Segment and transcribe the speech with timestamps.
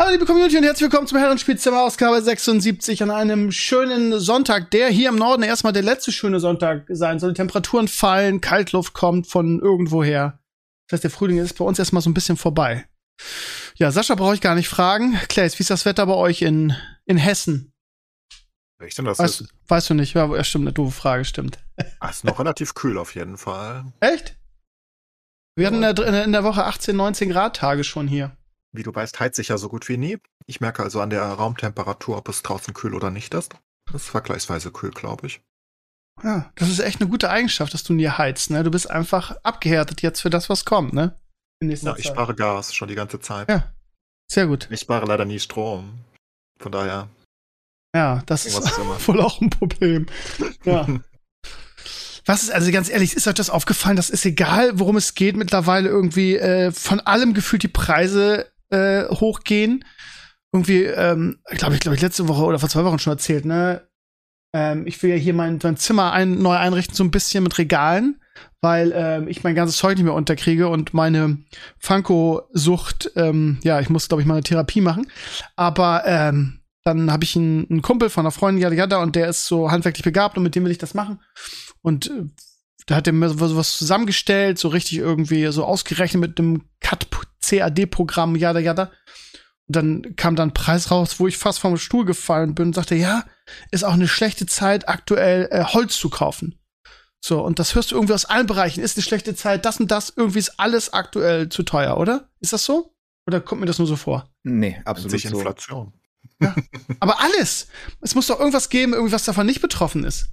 [0.00, 4.88] Hallo liebe Community und herzlich willkommen zum Herrenspielzimmer Ausgabe 76 an einem schönen Sonntag, der
[4.88, 7.34] hier im Norden erstmal der letzte schöne Sonntag sein soll.
[7.34, 10.38] Die Temperaturen fallen, Kaltluft kommt von irgendwoher.
[10.88, 12.86] Das heißt, der Frühling ist bei uns erstmal so ein bisschen vorbei.
[13.74, 15.18] Ja, Sascha brauche ich gar nicht fragen.
[15.28, 16.74] Claes, wie ist das Wetter bei euch in,
[17.04, 17.74] in Hessen?
[18.82, 20.14] Echt denn das Weißt, ist, weißt du nicht?
[20.14, 21.58] Ja, stimmt, eine doofe Frage, stimmt.
[22.00, 23.84] ah, ist noch relativ kühl auf jeden Fall.
[24.00, 24.38] Echt?
[25.56, 28.34] Wir hatten in der, in der Woche 18, 19 Grad Tage schon hier.
[28.72, 30.18] Wie du weißt, heizt sich ja so gut wie nie.
[30.46, 33.54] Ich merke also an der Raumtemperatur, ob es draußen kühl oder nicht ist.
[33.92, 35.40] Das ist vergleichsweise kühl, glaube ich.
[36.22, 38.62] Ja, das ist echt eine gute Eigenschaft, dass du nie heizt, ne?
[38.62, 41.16] Du bist einfach abgehärtet jetzt für das, was kommt, ne?
[41.62, 43.48] Ja, ich spare Gas schon die ganze Zeit.
[43.48, 43.72] Ja.
[44.30, 44.68] Sehr gut.
[44.70, 45.98] Ich spare leider nie Strom.
[46.58, 47.08] Von daher,
[47.94, 50.06] Ja, das ist ist wohl auch ein Problem.
[50.64, 50.86] Ja.
[52.26, 53.96] Was ist, also ganz ehrlich, ist euch das aufgefallen?
[53.96, 59.04] Das ist egal, worum es geht, mittlerweile irgendwie äh, von allem gefühlt die Preise äh,
[59.08, 59.84] hochgehen.
[60.52, 63.86] Irgendwie, ähm, glaube ich, glaube ich, letzte Woche oder vor zwei Wochen schon erzählt, ne?
[64.52, 67.56] Ähm, ich will ja hier mein, mein Zimmer ein, neu einrichten, so ein bisschen mit
[67.56, 68.20] Regalen,
[68.60, 71.38] weil ähm, ich mein ganzes Zeug nicht mehr unterkriege und meine
[71.78, 75.06] Funko-Sucht, ähm, ja, ich muss, glaube ich, mal eine Therapie machen.
[75.54, 79.28] Aber ähm, dann habe ich einen, einen Kumpel von einer Freundin, Yada Yada, und der
[79.28, 81.20] ist so handwerklich begabt und mit dem will ich das machen.
[81.82, 82.24] Und äh,
[82.86, 86.62] da hat er mir so was zusammengestellt, so richtig irgendwie so ausgerechnet mit einem
[87.42, 88.90] CAD-Programm, Yada Yada.
[89.66, 92.74] Und dann kam dann ein Preis raus, wo ich fast vom Stuhl gefallen bin und
[92.74, 93.24] sagte, ja,
[93.70, 96.58] ist auch eine schlechte Zeit, aktuell äh, Holz zu kaufen.
[97.22, 98.82] So, und das hörst du irgendwie aus allen Bereichen.
[98.82, 102.30] Ist eine schlechte Zeit, das und das, irgendwie ist alles aktuell zu teuer, oder?
[102.40, 102.94] Ist das so?
[103.26, 104.28] Oder kommt mir das nur so vor?
[104.42, 105.36] Nee, absolut sich so.
[105.36, 105.92] Inflation.
[107.00, 107.68] Aber alles!
[108.00, 110.30] Es muss doch irgendwas geben, irgendwie was davon nicht betroffen ist.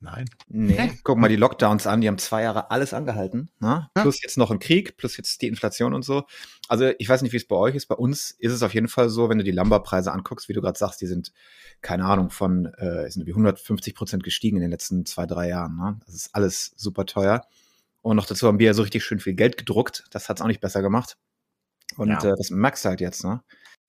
[0.00, 0.30] Nein.
[0.46, 3.50] Nee, guck mal die Lockdowns an, die haben zwei Jahre alles angehalten.
[3.58, 3.88] Ne?
[3.96, 4.02] Ja.
[4.02, 6.24] Plus jetzt noch ein Krieg, plus jetzt die Inflation und so.
[6.68, 7.86] Also ich weiß nicht, wie es bei euch ist.
[7.86, 10.60] Bei uns ist es auf jeden Fall so, wenn du die Lumberpreise anguckst, wie du
[10.60, 11.32] gerade sagst, die sind,
[11.80, 15.76] keine Ahnung, von äh, sind wie 150 Prozent gestiegen in den letzten zwei, drei Jahren.
[15.76, 15.98] Ne?
[16.06, 17.42] Das ist alles super teuer.
[18.00, 20.04] Und noch dazu haben wir ja so richtig schön viel Geld gedruckt.
[20.12, 21.16] Das hat's auch nicht besser gemacht.
[21.96, 22.18] Und Ja.
[22.22, 23.42] äh, das merkst du halt jetzt, ne?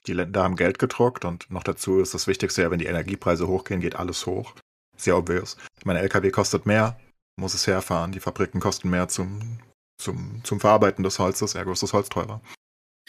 [0.08, 3.48] Die Länder haben Geld gedruckt und noch dazu ist das Wichtigste ja, wenn die Energiepreise
[3.48, 4.56] hochgehen, geht alles hoch.
[5.00, 5.58] Sehr obvious.
[5.86, 7.00] Mein LKW kostet mehr,
[7.40, 8.12] muss es herfahren.
[8.12, 9.60] Die Fabriken kosten mehr zum,
[9.98, 12.42] zum, zum Verarbeiten des Holzes, ergo ist das Holz teurer.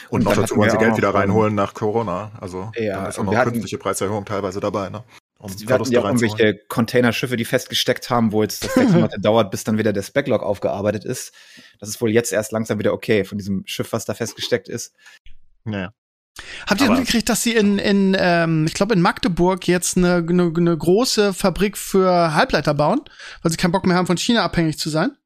[0.09, 2.33] Und, Und noch dazu wollen sie Geld wieder ähm, reinholen nach Corona.
[2.41, 5.05] Also Ja, da ist auch noch hatten- künstliche Preiserhöhung teilweise dabei, ne?
[5.39, 9.19] Um Wir hatten ja auch irgendwelche Containerschiffe, die festgesteckt haben, wo jetzt das sechs Monate
[9.21, 11.33] dauert, bis dann wieder das Backlog aufgearbeitet ist.
[11.81, 14.95] Das ist wohl jetzt erst langsam wieder okay von diesem Schiff, was da festgesteckt ist.
[15.65, 15.93] Ja.
[16.67, 20.17] Habt ihr Aber- mitgekriegt, dass sie in, in ähm, ich glaube in Magdeburg jetzt eine,
[20.17, 23.01] eine, eine große Fabrik für Halbleiter bauen,
[23.43, 25.17] weil sie keinen Bock mehr haben, von China abhängig zu sein?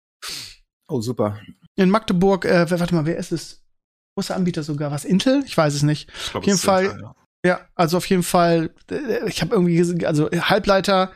[0.89, 1.39] Oh, super.
[1.77, 3.63] In Magdeburg, äh, wer- warte mal, wer ist es?
[4.17, 5.05] Großer Anbieter sogar, was?
[5.05, 5.43] Intel?
[5.45, 6.09] Ich weiß es nicht.
[6.25, 7.15] Ich glaub, Auf jeden Fall- äh, ja.
[7.47, 11.13] Ja, also auf jeden Fall, äh, ich habe irgendwie, gesehen, also Halbleiter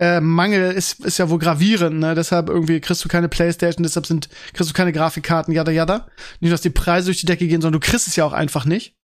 [0.00, 2.14] äh, Mangel ist, ist ja wohl gravierend, ne?
[2.14, 6.08] Deshalb irgendwie kriegst du keine Playstation, deshalb sind, kriegst du keine Grafikkarten, jada jada.
[6.40, 8.64] Nicht, dass die Preise durch die Decke gehen, sondern du kriegst es ja auch einfach
[8.64, 8.96] nicht.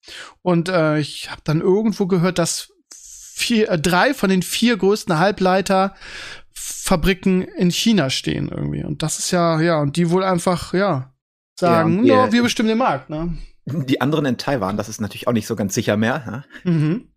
[0.41, 5.19] Und äh, ich habe dann irgendwo gehört, dass vier, äh, drei von den vier größten
[5.19, 8.83] Halbleiterfabriken in China stehen irgendwie.
[8.83, 11.13] Und das ist ja, ja, und die wohl einfach, ja,
[11.59, 13.37] sagen, ja, ihr- wir bestimmen den Markt, ne?
[13.65, 16.45] Die anderen in Taiwan, das ist natürlich auch nicht so ganz sicher mehr.
[16.63, 16.71] Ne?
[16.71, 17.07] Mhm.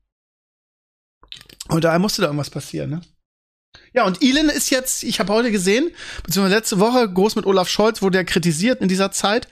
[1.68, 3.00] Und daher musste da irgendwas passieren, ne?
[3.92, 5.90] Ja, und Elon ist jetzt, ich habe heute gesehen,
[6.24, 9.48] beziehungsweise letzte Woche, groß mit Olaf Scholz, wurde er kritisiert in dieser Zeit,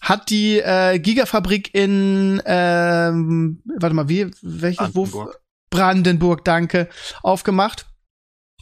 [0.00, 5.04] hat die äh, Gigafabrik in, ähm, warte mal, wie, welches, wo?
[5.04, 5.40] Brandenburg.
[5.70, 6.88] Brandenburg, danke,
[7.22, 7.86] aufgemacht.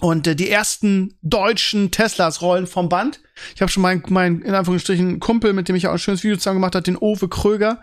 [0.00, 3.20] Und äh, die ersten deutschen Teslas rollen vom Band.
[3.54, 6.36] Ich habe schon meinen, mein, in Anführungsstrichen, Kumpel, mit dem ich auch ein schönes Video
[6.36, 7.82] zusammen gemacht habe, den Owe Kröger,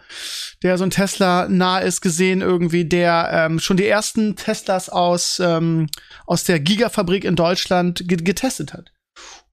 [0.63, 5.39] der so ein Tesla nah ist, gesehen irgendwie, der ähm, schon die ersten Teslas aus,
[5.39, 5.89] ähm,
[6.25, 8.91] aus der Gigafabrik in Deutschland ge getestet hat.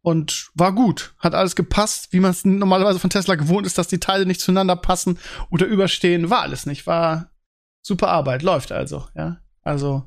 [0.00, 3.88] Und war gut, hat alles gepasst, wie man es normalerweise von Tesla gewohnt ist, dass
[3.88, 5.18] die Teile nicht zueinander passen
[5.50, 6.28] oder überstehen.
[6.28, 7.30] War alles nicht, war
[7.80, 9.38] super Arbeit, läuft also, ja.
[9.62, 10.06] Also,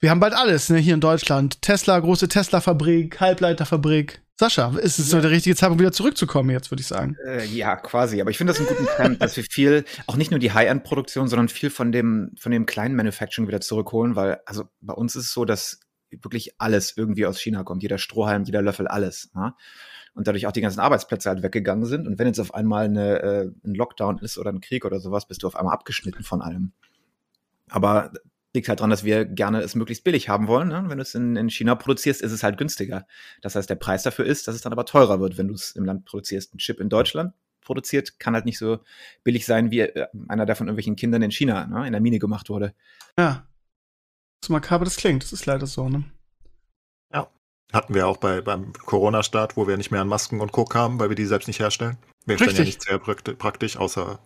[0.00, 1.60] wir haben bald alles, ne, hier in Deutschland.
[1.62, 4.22] Tesla, große Tesla-Fabrik, Halbleiterfabrik.
[4.40, 7.16] Sascha, ist es so der richtige Zeitpunkt, wieder zurückzukommen jetzt, würde ich sagen.
[7.26, 8.20] Äh, ja, quasi.
[8.20, 11.26] Aber ich finde das einen guten Trend, dass wir viel, auch nicht nur die High-End-Produktion,
[11.26, 15.24] sondern viel von dem, von dem kleinen Manufacturing wieder zurückholen, weil, also bei uns ist
[15.24, 15.80] es so, dass
[16.10, 17.82] wirklich alles irgendwie aus China kommt.
[17.82, 19.30] Jeder Strohhalm, jeder Löffel, alles.
[19.34, 19.56] Ja?
[20.14, 22.06] Und dadurch auch die ganzen Arbeitsplätze halt weggegangen sind.
[22.06, 25.26] Und wenn jetzt auf einmal eine, äh, ein Lockdown ist oder ein Krieg oder sowas,
[25.26, 26.72] bist du auf einmal abgeschnitten von allem.
[27.70, 28.12] Aber
[28.58, 30.68] liegt halt dran, dass wir gerne es möglichst billig haben wollen.
[30.68, 30.84] Ne?
[30.88, 33.06] Wenn du es in, in China produzierst, ist es halt günstiger.
[33.40, 35.72] Das heißt, der Preis dafür ist, dass es dann aber teurer wird, wenn du es
[35.72, 36.54] im Land produzierst.
[36.54, 37.32] Ein Chip in Deutschland
[37.62, 38.80] produziert, kann halt nicht so
[39.22, 42.18] billig sein wie äh, einer, der von irgendwelchen Kindern in China ne, in der Mine
[42.18, 42.74] gemacht wurde.
[43.16, 43.46] Ja.
[44.44, 46.04] So makaber das klingt, das ist leider so, ne?
[47.12, 47.28] Ja.
[47.72, 50.64] Hatten wir auch bei, beim Corona-Start, wo wir nicht mehr an Masken und Co.
[50.64, 51.98] kamen, weil wir die selbst nicht herstellen.
[52.28, 54.18] Wir stellen ja nicht sehr praktisch, außer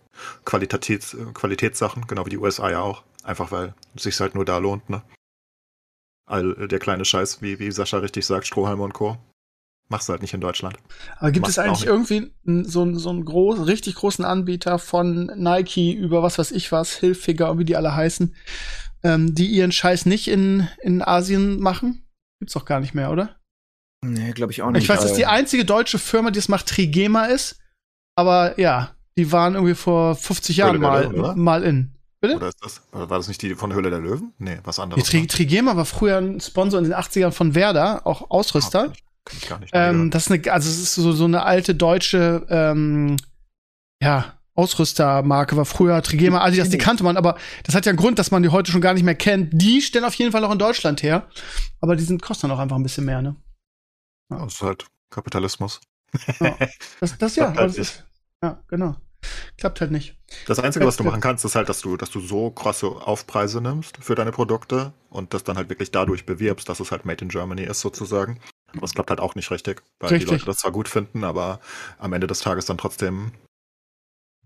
[0.45, 3.03] Qualitäts, Qualitätssachen, genau wie die USA ja auch.
[3.23, 5.01] Einfach weil es sich halt nur da lohnt, ne?
[6.25, 9.17] All der kleine Scheiß, wie, wie Sascha richtig sagt, Strohhalme und Co.
[9.89, 10.77] Machst du halt nicht in Deutschland.
[11.17, 15.93] Aber gibt Machst es eigentlich irgendwie so, so einen groß, richtig großen Anbieter von Nike
[15.93, 18.35] über was weiß ich was, Hilfiger, wie die alle heißen,
[19.03, 22.07] ähm, die ihren Scheiß nicht in, in Asien machen?
[22.39, 23.39] Gibt's doch gar nicht mehr, oder?
[24.03, 24.83] Nee, glaube ich auch nicht.
[24.83, 27.62] Ich weiß, dass die einzige deutsche Firma, die es macht, Trigema ist.
[28.15, 31.93] Aber ja, die waren irgendwie vor 50 Jahren mal, Löwen, mal in.
[32.21, 32.37] Bitte?
[32.37, 34.33] Oder ist das, war das nicht die von Höhle der Löwen?
[34.37, 35.03] Nee, was anderes.
[35.03, 38.89] Die Tri Trigema war früher ein Sponsor in den 80ern von Werder, auch Ausrüster.
[38.89, 38.93] Ah,
[39.25, 41.75] kann ich gar nicht ähm, das ist eine, also es ist so, so eine alte
[41.75, 43.17] deutsche, ähm,
[44.01, 48.19] ja, Ausrüstermarke war früher Trigema, Adidas, die kannte man, aber das hat ja einen Grund,
[48.19, 49.49] dass man die heute schon gar nicht mehr kennt.
[49.53, 51.27] Die stellen auf jeden Fall noch in Deutschland her,
[51.81, 53.35] aber die sind, kosten auch einfach ein bisschen mehr, ne?
[54.29, 54.43] Ja.
[54.43, 55.81] Das ist halt Kapitalismus.
[56.39, 56.57] Ja.
[56.99, 58.03] Das, das ja, halt das ist,
[58.41, 58.95] ja, genau.
[59.57, 60.17] Klappt halt nicht.
[60.47, 63.61] Das Einzige, was du machen kannst, ist halt, dass du, dass du so krasse Aufpreise
[63.61, 67.23] nimmst für deine Produkte und das dann halt wirklich dadurch bewirbst, dass es halt Made
[67.23, 68.39] in Germany ist, sozusagen.
[68.75, 70.27] Aber es klappt halt auch nicht richtig, weil richtig.
[70.27, 71.59] die Leute das zwar gut finden, aber
[71.99, 73.31] am Ende des Tages dann trotzdem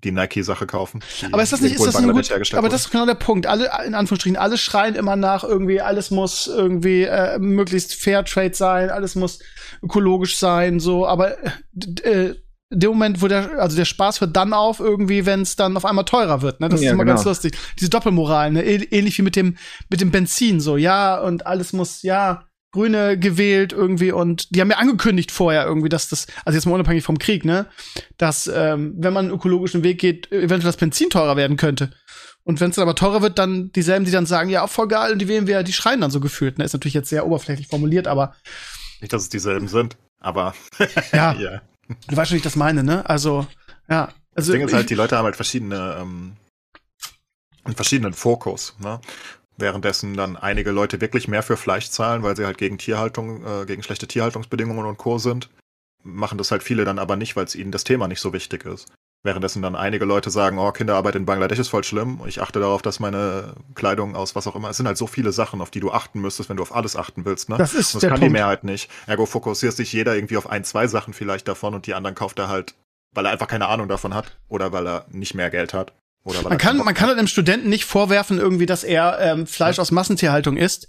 [0.04, 1.02] die Nike-Sache kaufen.
[1.32, 3.48] Aber ist das nicht, ist das ein gut, aber das ist genau der Punkt.
[3.48, 8.90] Alle, in Anführungsstrichen, alle schreien immer nach irgendwie, alles muss irgendwie äh, möglichst Fairtrade sein,
[8.90, 9.40] alles muss
[9.82, 11.38] ökologisch sein, so, aber
[12.04, 12.36] äh,
[12.70, 15.86] dem Moment, wo der, also der Spaß hört dann auf, irgendwie, wenn es dann auf
[15.86, 16.60] einmal teurer wird.
[16.60, 16.70] Ne?
[16.70, 17.16] Das ja, ist immer genau.
[17.16, 17.58] ganz lustig.
[17.80, 18.64] Diese Doppelmoral, ne?
[18.64, 19.58] ähnlich wie mit dem,
[19.90, 22.47] mit dem Benzin, so, ja, und alles muss, ja,
[22.78, 26.76] Grüne gewählt irgendwie und die haben ja angekündigt vorher irgendwie, dass das, also jetzt mal
[26.76, 27.66] unabhängig vom Krieg, ne,
[28.18, 31.92] dass ähm, wenn man einen ökologischen Weg geht, eventuell das Benzin teurer werden könnte.
[32.44, 35.12] Und wenn es dann aber teurer wird, dann dieselben, die dann sagen, ja, voll geil,
[35.12, 36.58] und die wählen wir, die schreien dann so gefühlt.
[36.58, 36.66] Ne?
[36.66, 38.36] Ist natürlich jetzt sehr oberflächlich formuliert, aber.
[39.02, 40.54] Nicht, dass es dieselben sind, aber.
[41.12, 41.34] ja.
[41.34, 41.62] ja.
[42.08, 43.10] Du weißt schon, wie ich das meine, ne?
[43.10, 43.48] Also,
[43.90, 44.14] ja.
[44.34, 46.38] Also, das Ding ist halt, die Leute haben halt verschiedene, ähm,
[47.66, 49.02] einen verschiedenen Fokus, ne?
[49.58, 53.66] Währenddessen dann einige Leute wirklich mehr für Fleisch zahlen, weil sie halt gegen Tierhaltung, äh,
[53.66, 55.18] gegen schlechte Tierhaltungsbedingungen und Co.
[55.18, 55.50] sind,
[56.04, 58.66] machen das halt viele dann aber nicht, weil es ihnen das Thema nicht so wichtig
[58.66, 58.88] ist.
[59.24, 62.22] Währenddessen dann einige Leute sagen, oh, Kinderarbeit in Bangladesch ist voll schlimm.
[62.28, 64.70] Ich achte darauf, dass meine Kleidung aus was auch immer.
[64.70, 66.96] Es sind halt so viele Sachen, auf die du achten müsstest, wenn du auf alles
[66.96, 67.50] achten willst.
[67.50, 67.58] Ne?
[67.58, 68.30] Das ist das der kann Punkt.
[68.30, 68.92] die Mehrheit nicht.
[69.08, 72.38] Ergo fokussiert sich jeder irgendwie auf ein, zwei Sachen vielleicht davon und die anderen kauft
[72.38, 72.76] er halt,
[73.16, 75.94] weil er einfach keine Ahnung davon hat oder weil er nicht mehr Geld hat.
[76.44, 79.82] Man kann, man kann halt einem Studenten nicht vorwerfen, irgendwie, dass er ähm, Fleisch ja.
[79.82, 80.88] aus Massentierhaltung isst.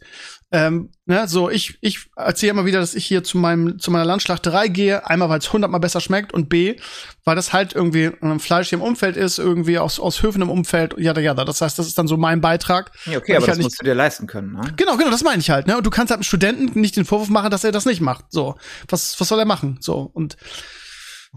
[0.50, 4.06] Ähm, ne, so ich, ich erzähle immer wieder, dass ich hier zu meinem zu meiner
[4.06, 6.76] Landschlachterei gehe, einmal weil es hundertmal besser schmeckt und b,
[7.25, 10.49] weil das halt irgendwie ähm, Fleisch hier im Umfeld ist, irgendwie aus aus Höfen im
[10.49, 12.93] Umfeld, ja ja, Das heißt, das ist dann so mein Beitrag.
[13.05, 14.55] Ja, okay, aber das halt musst du dir leisten können.
[14.55, 14.73] Ne?
[14.76, 15.67] Genau, genau, das meine ich halt.
[15.67, 18.01] Ne, und du kannst halt einem Studenten nicht den Vorwurf machen, dass er das nicht
[18.01, 18.24] macht.
[18.31, 18.56] So,
[18.89, 19.77] was was soll er machen?
[19.81, 20.39] So und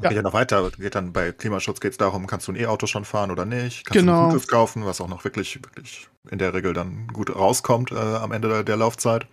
[0.01, 0.09] ja.
[0.09, 2.87] Geht ja noch weiter, geht dann bei Klimaschutz geht es darum, kannst du ein E-Auto
[2.87, 3.85] schon fahren oder nicht?
[3.85, 4.13] Kannst genau.
[4.13, 7.91] du ein gutes kaufen, was auch noch wirklich, wirklich in der Regel dann gut rauskommt
[7.91, 9.27] äh, am Ende der, der, Laufzeit.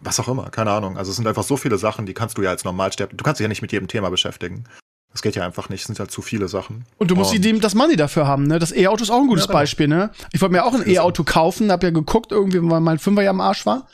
[0.00, 0.98] Was auch immer, keine Ahnung.
[0.98, 3.40] Also es sind einfach so viele Sachen, die kannst du ja als Normalsterben, du kannst
[3.40, 4.64] dich ja nicht mit jedem Thema beschäftigen.
[5.16, 6.84] Das geht ja einfach nicht, es sind halt zu viele Sachen.
[6.98, 8.58] Und du musst und die, das Money dafür haben, ne?
[8.58, 9.60] Das E-Auto ist auch ein gutes ja, genau.
[9.60, 10.10] Beispiel, ne?
[10.34, 13.30] Ich wollte mir auch ein E-Auto kaufen, hab ja geguckt, irgendwie, weil mein Fünfer ja
[13.30, 13.88] am Arsch war.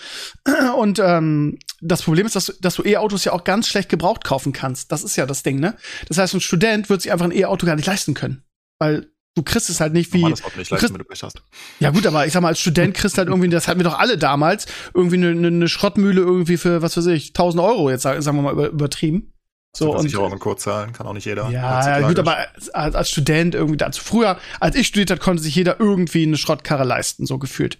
[0.76, 4.24] Und ähm, das Problem ist, dass, du, dass du E-Autos ja auch ganz schlecht gebraucht
[4.24, 4.90] kaufen kannst.
[4.90, 5.76] Das ist ja das Ding, ne?
[6.08, 8.42] Das heißt, ein Student wird sich einfach ein E-Auto gar nicht leisten können.
[8.80, 10.28] Weil du kriegst es halt nicht wie.
[10.28, 11.40] Das Auto nicht leisten, kriegst, wenn du Pech hast.
[11.78, 13.84] Ja, gut, aber ich sag mal, als Student kriegst du halt irgendwie, das hatten wir
[13.84, 18.02] doch alle damals, irgendwie eine, eine Schrottmühle irgendwie für, was weiß ich, 1000 Euro, jetzt
[18.02, 19.31] sagen wir mal übertrieben.
[19.74, 21.48] So, und auch und zahlen, kann auch nicht jeder.
[21.48, 22.36] Ja, gut, aber
[22.74, 26.36] als, als Student irgendwie, also früher, als ich studiert hat, konnte sich jeder irgendwie eine
[26.36, 27.78] Schrottkarre leisten, so gefühlt.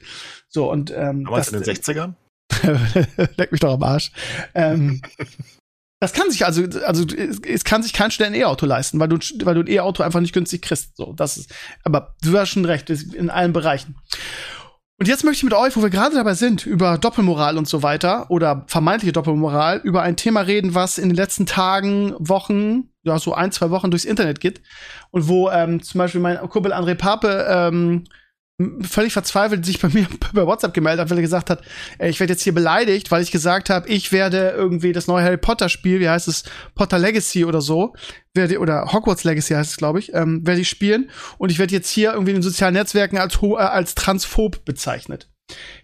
[0.48, 1.24] So, und, ähm.
[1.24, 2.14] Damals das, in den 60ern?
[3.36, 4.10] Leck mich doch am Arsch.
[4.54, 5.02] Ähm,
[6.00, 7.04] das kann sich also, also
[7.46, 10.20] es kann sich kein Student ein E-Auto leisten, weil du, weil du ein E-Auto einfach
[10.20, 10.96] nicht günstig kriegst.
[10.96, 13.96] So, das ist, aber du hast schon recht, in allen Bereichen.
[15.02, 17.82] Und jetzt möchte ich mit euch, wo wir gerade dabei sind, über Doppelmoral und so
[17.82, 23.18] weiter oder vermeintliche Doppelmoral, über ein Thema reden, was in den letzten Tagen, Wochen, ja,
[23.18, 24.62] so ein, zwei Wochen durchs Internet geht.
[25.10, 28.04] Und wo ähm, zum Beispiel mein Kumpel André Pape ähm,
[28.82, 31.62] völlig verzweifelt sich bei mir bei WhatsApp gemeldet hat, weil er gesagt hat,
[31.98, 35.36] ich werde jetzt hier beleidigt, weil ich gesagt habe, ich werde irgendwie das neue Harry
[35.36, 36.44] Potter Spiel, wie heißt es,
[36.74, 37.94] Potter Legacy oder so,
[38.34, 41.74] werde oder Hogwarts Legacy heißt es, glaube ich, ähm, werde ich spielen und ich werde
[41.74, 45.28] jetzt hier irgendwie in den sozialen Netzwerken als äh, als transphob bezeichnet.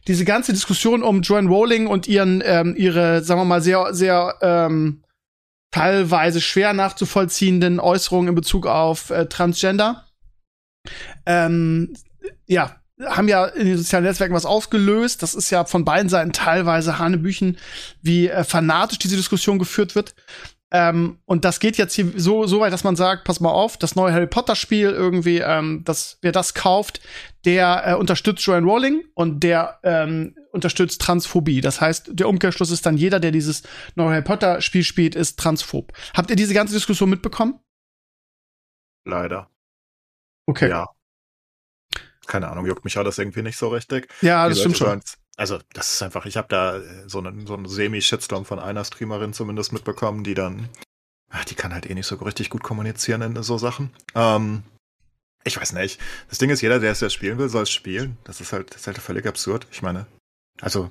[0.07, 4.37] Diese ganze Diskussion um Joanne Rowling und ihren ähm, ihre, sagen wir mal sehr sehr
[4.41, 5.03] ähm,
[5.71, 10.07] teilweise schwer nachzuvollziehenden Äußerungen in Bezug auf äh, Transgender
[11.27, 11.95] ähm,
[12.49, 15.23] ja, haben ja in den sozialen Netzwerken was ausgelöst.
[15.23, 17.59] Das ist ja von beiden Seiten teilweise Hanebüchen,
[18.03, 20.15] wie äh, fanatisch diese Diskussion geführt wird.
[20.71, 23.79] Ähm, und das geht jetzt hier so, so weit, dass man sagt, pass mal auf,
[23.79, 27.01] das neue Harry Potter Spiel irgendwie, ähm, dass wer das kauft,
[27.47, 31.63] der äh, unterstützt Joanne Rowling und der ähm, unterstützt Transphobie.
[31.63, 33.63] Das heißt, der Umkehrschluss ist dann jeder, der dieses
[33.95, 35.93] neue Harry Potter Spiel spielt, ist transphob.
[36.15, 37.61] Habt ihr diese ganze Diskussion mitbekommen?
[39.07, 39.51] Leider.
[40.47, 40.69] Okay.
[40.69, 40.87] Ja,
[42.29, 44.09] keine Ahnung, juckt mich alles irgendwie nicht so richtig.
[44.23, 45.01] Ja, das stimmt schon.
[45.37, 48.85] Also, das ist einfach, ich habe da äh, so einen, so einen Semi-Shitstorm von einer
[48.85, 50.69] Streamerin zumindest mitbekommen, die dann,
[51.31, 53.91] ach, die kann halt eh nicht so richtig gut kommunizieren in so Sachen.
[54.17, 54.65] Ähm,
[55.45, 56.01] ich weiß nicht.
[56.29, 58.19] Das Ding ist, jeder, der es ja spielen will, soll es spielen.
[58.25, 59.67] Das ist halt, das ist halt völlig absurd.
[59.71, 60.07] Ich meine,
[60.61, 60.91] also,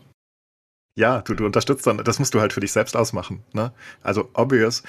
[0.96, 3.74] ja, du, du unterstützt dann, das musst du halt für dich selbst ausmachen, ne?
[4.02, 4.82] Also, obvious,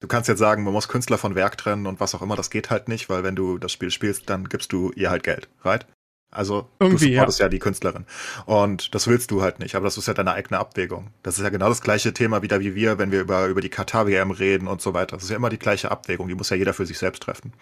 [0.00, 2.50] Du kannst jetzt sagen, man muss Künstler von Werk trennen und was auch immer, das
[2.50, 5.48] geht halt nicht, weil wenn du das Spiel spielst, dann gibst du ihr halt Geld,
[5.62, 5.86] right?
[6.32, 7.46] Also Irgendwie, du supportest ja.
[7.46, 8.06] ja die Künstlerin.
[8.46, 11.08] Und das willst du halt nicht, aber das ist ja deine eigene Abwägung.
[11.22, 13.68] Das ist ja genau das gleiche Thema wieder wie wir, wenn wir über, über die
[13.68, 15.16] Katar-WM reden und so weiter.
[15.16, 17.52] Das ist ja immer die gleiche Abwägung, die muss ja jeder für sich selbst treffen.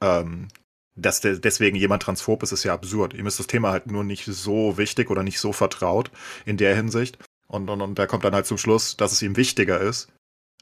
[0.00, 0.48] Ähm,
[0.96, 3.12] dass de deswegen jemand transphob ist, ist ja absurd.
[3.12, 6.10] Ihm ist das Thema halt nur nicht so wichtig oder nicht so vertraut
[6.46, 7.18] in der Hinsicht.
[7.48, 10.08] Und, und, und der kommt dann halt zum Schluss, dass es ihm wichtiger ist,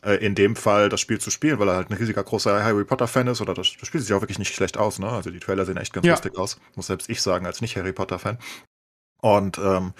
[0.04, 2.84] äh, in dem Fall das Spiel zu spielen, weil er halt ein riesiger großer Harry
[2.84, 5.08] Potter Fan ist oder das, das spielt sich auch wirklich nicht schlecht aus, ne?
[5.08, 6.12] Also die Trailer sehen echt ganz ja.
[6.12, 8.38] lustig aus, muss selbst ich sagen, als nicht Harry Potter Fan.
[9.20, 9.94] Und ähm,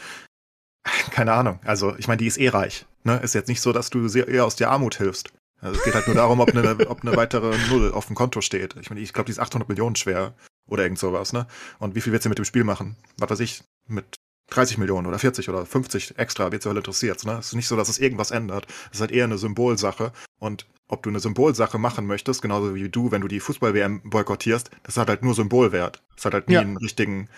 [1.11, 3.17] keine Ahnung, also ich meine, die ist eh reich, ne?
[3.23, 5.33] Ist jetzt nicht so, dass du sehr eher aus der Armut hilfst.
[5.61, 8.41] Also es geht halt nur darum, ob eine, ob eine weitere Null auf dem Konto
[8.43, 8.77] steht.
[8.81, 10.35] Ich meine, ich glaube, die ist 800 Millionen schwer
[10.69, 11.47] oder irgend sowas, ne?
[11.79, 12.97] Und wie viel wird sie mit dem Spiel machen?
[13.17, 14.17] Was weiß ich, mit
[14.55, 17.25] 30 Millionen oder 40 oder 50 extra, wird sie interessiert.
[17.25, 17.39] Ne?
[17.39, 18.67] Es ist nicht so, dass es irgendwas ändert.
[18.91, 20.13] Es ist halt eher eine Symbolsache.
[20.39, 24.71] Und ob du eine Symbolsache machen möchtest, genauso wie du, wenn du die Fußball-WM boykottierst,
[24.83, 26.03] das hat halt nur Symbolwert.
[26.15, 26.61] Das hat halt nie ja.
[26.61, 27.29] einen richtigen.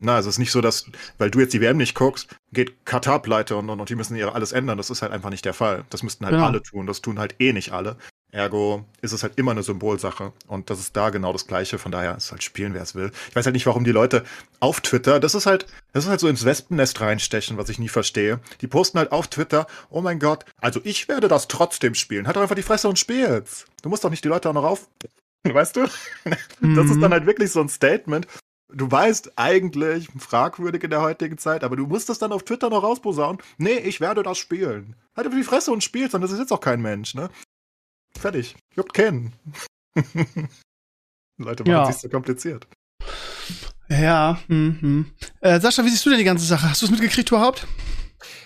[0.00, 0.86] Na, also es ist nicht so, dass,
[1.18, 4.16] weil du jetzt die WM nicht guckst, geht Katar pleite und, und, und die müssen
[4.16, 4.78] ihr alles ändern.
[4.78, 5.84] Das ist halt einfach nicht der Fall.
[5.90, 6.46] Das müssten halt ja.
[6.46, 6.86] alle tun.
[6.86, 7.96] Das tun halt eh nicht alle.
[8.30, 10.32] Ergo ist es halt immer eine Symbolsache.
[10.46, 11.78] Und das ist da genau das Gleiche.
[11.78, 13.10] Von daher ist halt spielen, wer es will.
[13.30, 14.24] Ich weiß halt nicht, warum die Leute
[14.60, 17.88] auf Twitter, das ist halt, das ist halt so ins Wespennest reinstechen, was ich nie
[17.88, 18.40] verstehe.
[18.60, 22.26] Die posten halt auf Twitter, oh mein Gott, also ich werde das trotzdem spielen.
[22.26, 23.66] Halt doch einfach die Fresse und spiel's.
[23.82, 24.88] Du musst doch nicht die Leute auch noch auf,
[25.44, 25.80] weißt du?
[26.60, 27.12] Das ist dann mhm.
[27.12, 28.26] halt wirklich so ein Statement.
[28.70, 32.68] Du weißt eigentlich, fragwürdig in der heutigen Zeit, aber du musst das dann auf Twitter
[32.68, 33.40] noch rausposaunen.
[33.56, 34.94] Nee, ich werde das spielen.
[35.16, 37.30] Halt einfach die Fresse und spiel's, dann das ist jetzt auch kein Mensch, ne?
[38.18, 38.56] Fertig.
[38.74, 39.32] Juckt kennen.
[41.38, 41.86] Leute machen ja.
[41.86, 42.66] sich so kompliziert.
[43.88, 45.12] Ja, mhm.
[45.40, 46.68] Äh, Sascha, wie siehst du denn die ganze Sache?
[46.68, 47.66] Hast du es mitgekriegt überhaupt?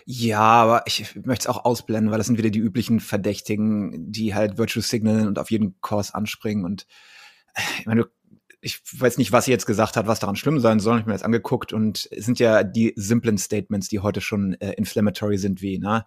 [0.04, 4.34] Ja, aber ich möchte es auch ausblenden, weil das sind wieder die üblichen Verdächtigen, die
[4.34, 6.66] halt Virtual Signalen und auf jeden Kurs anspringen.
[6.66, 6.86] Und
[7.54, 8.06] äh, ich meine,
[8.60, 10.96] ich weiß nicht, was sie jetzt gesagt hat, was daran schlimm sein soll.
[10.96, 14.54] Ich habe mir das angeguckt und es sind ja die simplen Statements, die heute schon
[14.60, 16.04] äh, inflammatory sind, wie, ne?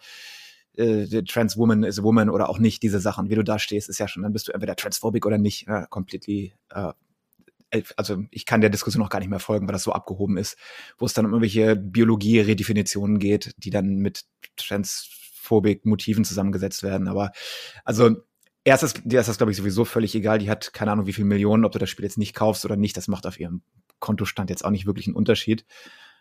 [0.78, 3.90] Äh, Trans Woman is a Woman oder auch nicht, diese Sachen, wie du da stehst,
[3.90, 6.94] ist ja schon, dann bist du entweder transphobic oder nicht, äh, completely, äh,
[7.98, 10.58] also ich kann der Diskussion noch gar nicht mehr folgen, weil das so abgehoben ist,
[10.98, 17.08] wo es dann um irgendwelche Biologie-Redefinitionen geht, die dann mit transphobic Motiven zusammengesetzt werden.
[17.08, 17.32] Aber
[17.84, 18.16] also
[18.64, 20.40] erstes, dir ist das, glaube ich, sowieso völlig egal.
[20.40, 22.78] Die hat keine Ahnung, wie viele Millionen, ob du das Spiel jetzt nicht kaufst oder
[22.78, 22.96] nicht.
[22.96, 23.62] Das macht auf ihrem
[24.00, 25.66] Kontostand jetzt auch nicht wirklich einen Unterschied.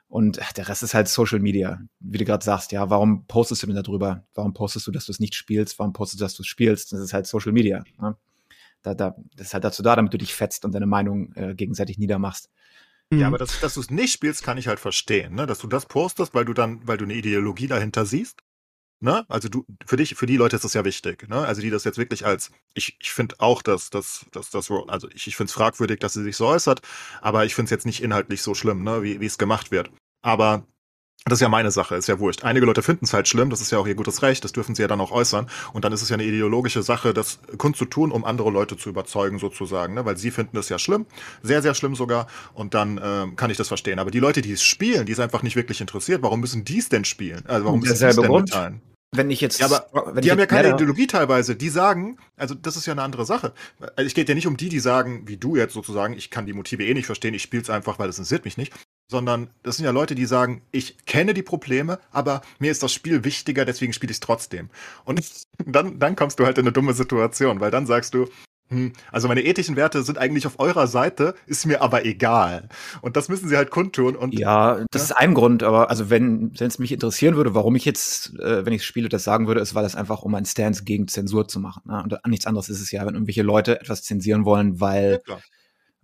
[0.08, 1.80] Und der Rest ist halt Social Media.
[1.98, 4.24] Wie du gerade sagst, ja, warum postest du denn darüber?
[4.34, 5.78] Warum postest du, dass du es nicht spielst?
[5.78, 6.92] Warum postest du, dass du es spielst?
[6.92, 7.82] Das ist halt Social Media.
[8.00, 8.16] Ne?
[8.82, 11.54] Da, da, das ist halt dazu da, damit du dich fetzt und deine Meinung äh,
[11.54, 12.50] gegenseitig niedermachst.
[13.10, 13.24] Ja, mhm.
[13.24, 15.46] aber das, dass du es nicht spielst, kann ich halt verstehen, ne?
[15.46, 18.40] Dass du das postest, weil du dann, weil du eine Ideologie dahinter siehst.
[19.00, 19.24] Ne?
[19.28, 21.36] Also du, für dich, für die Leute ist das ja wichtig, ne?
[21.46, 25.08] Also die das jetzt wirklich als, ich, ich finde auch, dass dass, dass, dass also
[25.10, 26.80] ich, ich finde es fragwürdig, dass sie sich so äußert,
[27.20, 29.90] aber ich finde es jetzt nicht inhaltlich so schlimm, ne, wie, wie es gemacht wird.
[30.22, 30.66] Aber
[31.26, 32.44] Das ist ja meine Sache, ist ja wurscht.
[32.44, 34.74] Einige Leute finden es halt schlimm, das ist ja auch ihr gutes Recht, das dürfen
[34.74, 35.48] sie ja dann auch äußern.
[35.72, 39.38] Und dann ist es ja eine ideologische Sache, das kundzutun, um andere Leute zu überzeugen,
[39.38, 40.04] sozusagen, ne?
[40.04, 41.06] weil sie finden es ja schlimm,
[41.42, 42.26] sehr, sehr schlimm sogar.
[42.52, 43.98] Und dann ähm, kann ich das verstehen.
[43.98, 46.78] Aber die Leute, die es spielen, die es einfach nicht wirklich interessiert, warum müssen die
[46.78, 47.42] es denn spielen?
[47.46, 48.50] Also warum müssen die es denn Grund.
[48.50, 48.82] mitteilen?
[49.16, 49.60] Wenn ich jetzt.
[49.60, 51.56] Ja, aber die haben ja keine Meta- Ideologie teilweise.
[51.56, 53.54] Die sagen, also das ist ja eine andere Sache.
[53.96, 56.44] Also ich geht ja nicht um die, die sagen, wie du jetzt sozusagen, ich kann
[56.44, 58.74] die Motive eh nicht verstehen, ich spiele es einfach, weil es interessiert mich nicht.
[59.08, 62.92] Sondern das sind ja Leute, die sagen, ich kenne die Probleme, aber mir ist das
[62.92, 64.70] Spiel wichtiger, deswegen spiele ich es trotzdem.
[65.04, 65.20] Und
[65.66, 68.26] dann, dann kommst du halt in eine dumme Situation, weil dann sagst du,
[68.68, 72.70] hm, also meine ethischen Werte sind eigentlich auf eurer Seite, ist mir aber egal.
[73.02, 74.16] Und das müssen sie halt kundtun.
[74.16, 77.84] Und Ja, das ist ein Grund, aber also wenn es mich interessieren würde, warum ich
[77.84, 80.84] jetzt, äh, wenn ich spiele, das sagen würde, ist, weil das einfach um ein Stance
[80.84, 81.82] gegen Zensur zu machen.
[81.86, 82.02] Ne?
[82.02, 85.40] Und nichts anderes ist es ja, wenn irgendwelche Leute etwas zensieren wollen, Ja, weil klar.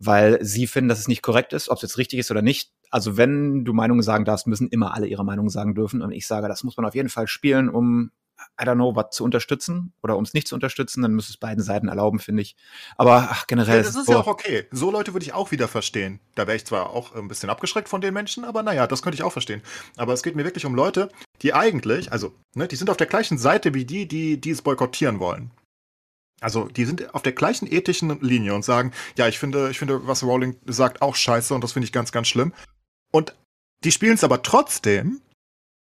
[0.00, 2.72] Weil sie finden, dass es nicht korrekt ist, ob es jetzt richtig ist oder nicht.
[2.90, 6.02] Also wenn du Meinungen sagen darfst, müssen immer alle ihre Meinung sagen dürfen.
[6.02, 8.10] Und ich sage, das muss man auf jeden Fall spielen, um
[8.58, 11.36] I don't know, was zu unterstützen oder um es nicht zu unterstützen, dann müsste es
[11.36, 12.56] beiden Seiten erlauben, finde ich.
[12.96, 13.76] Aber ach, generell.
[13.76, 14.66] Ja, das ist so- ja auch okay.
[14.70, 16.20] So Leute würde ich auch wieder verstehen.
[16.36, 19.16] Da wäre ich zwar auch ein bisschen abgeschreckt von den Menschen, aber naja, das könnte
[19.16, 19.60] ich auch verstehen.
[19.98, 21.10] Aber es geht mir wirklich um Leute,
[21.42, 24.62] die eigentlich, also, ne, die sind auf der gleichen Seite wie die, die, die es
[24.62, 25.50] boykottieren wollen.
[26.40, 30.06] Also, die sind auf der gleichen ethischen Linie und sagen, ja, ich finde, ich finde,
[30.06, 32.52] was Rowling sagt, auch scheiße und das finde ich ganz, ganz schlimm.
[33.12, 33.34] Und
[33.84, 35.20] die spielen es aber trotzdem.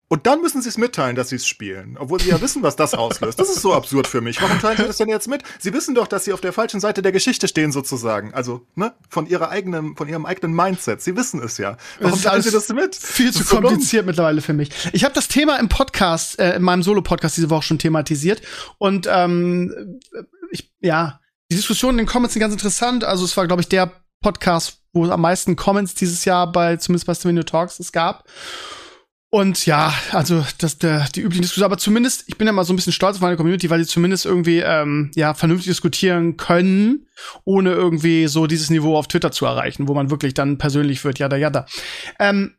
[0.10, 2.76] Und dann müssen sie es mitteilen, dass sie es spielen, obwohl sie ja wissen, was
[2.76, 3.40] das auslöst.
[3.40, 4.40] Das ist so absurd für mich.
[4.44, 5.42] Warum teilen sie das denn jetzt mit?
[5.58, 8.32] Sie wissen doch, dass sie auf der falschen Seite der Geschichte stehen, sozusagen.
[8.32, 11.02] Also, ne, von ihrer eigenen, von ihrem eigenen Mindset.
[11.02, 11.78] Sie wissen es ja.
[12.00, 12.96] Warum teilen sie das mit?
[12.96, 13.64] Viel Das zu so dumm.
[13.64, 14.70] kompliziert mittlerweile für mich.
[14.92, 18.44] Ich habe das Thema im Podcast, äh, in meinem Solo-Podcast diese Woche schon thematisiert.
[18.78, 20.00] Und ähm,
[20.54, 21.20] ich, ja,
[21.52, 23.04] die Diskussion in den Comments sind ganz interessant.
[23.04, 23.92] Also es war, glaube ich, der
[24.22, 28.26] Podcast, wo es am meisten Comments dieses Jahr bei, zumindest bei Stevenio Talks, es gab.
[29.30, 32.72] Und ja, also das der die üblichen Diskussionen, aber zumindest, ich bin ja mal so
[32.72, 37.08] ein bisschen stolz auf meine Community, weil die zumindest irgendwie ähm, ja vernünftig diskutieren können,
[37.44, 41.18] ohne irgendwie so dieses Niveau auf Twitter zu erreichen, wo man wirklich dann persönlich wird,
[41.18, 41.66] jada jada.
[42.20, 42.54] Ähm,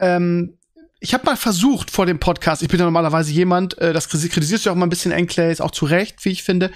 [0.00, 0.58] ähm,
[1.02, 4.66] ich habe mal versucht vor dem Podcast, ich bin ja normalerweise jemand, äh, das kritisierst
[4.66, 6.70] du auch mal ein bisschen Enclays, auch zu Recht, wie ich finde,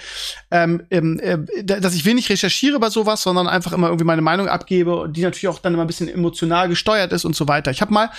[0.50, 4.22] ähm, ähm, äh, da- dass ich wenig recherchiere bei sowas, sondern einfach immer irgendwie meine
[4.22, 7.70] Meinung abgebe die natürlich auch dann immer ein bisschen emotional gesteuert ist und so weiter.
[7.70, 8.10] Ich habe mal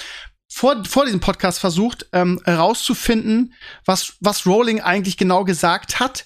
[0.47, 6.25] vor, vor diesem Podcast versucht, ähm, herauszufinden, was, was Rowling eigentlich genau gesagt hat.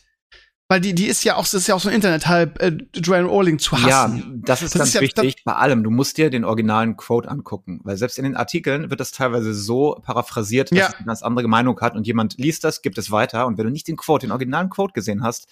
[0.71, 2.77] Weil die, die ist ja auch, das ist ja auch so ein Internet halb, äh,
[2.93, 4.17] Joanne Rowling zu hassen.
[4.19, 5.84] Ja, das ist Das ganz ist ja- wichtig bei allem.
[5.84, 9.55] Du musst dir den originalen Quote angucken, weil selbst in den Artikeln wird das teilweise
[9.55, 10.88] so paraphrasiert, dass Ja.
[10.89, 13.65] es eine ganz andere Meinung hat und jemand liest das, gibt es weiter und wenn
[13.65, 15.47] du nicht den Quote, den originalen Quote gesehen hast,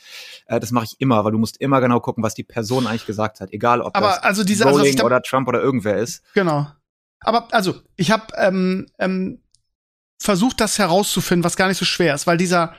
[0.45, 3.08] äh, das mache ich immer, weil du musst immer genau gucken, was die Person eigentlich
[3.08, 5.60] gesagt hat, egal ob Aber das also diese, also Rowling ich da, oder Trump oder
[5.60, 6.21] irgendwer ist.
[6.36, 6.67] Genau.
[7.21, 9.41] Aber also, ich habe ähm, ähm,
[10.21, 12.75] versucht, das herauszufinden, was gar nicht so schwer ist, weil dieser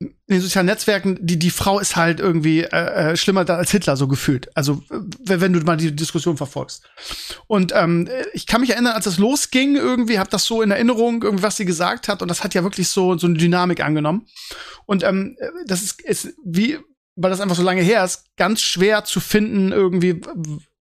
[0.00, 3.72] in den sozialen Netzwerken, die die Frau ist halt irgendwie äh, äh, schlimmer da als
[3.72, 4.48] Hitler so gefühlt.
[4.56, 6.88] Also wenn du mal die Diskussion verfolgst.
[7.48, 10.70] Und ähm, äh, ich kann mich erinnern, als es losging, irgendwie habe das so in
[10.70, 13.82] Erinnerung, irgendwie was sie gesagt hat, und das hat ja wirklich so so eine Dynamik
[13.82, 14.26] angenommen.
[14.86, 16.78] Und ähm, äh, das ist, ist wie,
[17.16, 20.20] weil das einfach so lange her ist, ganz schwer zu finden irgendwie.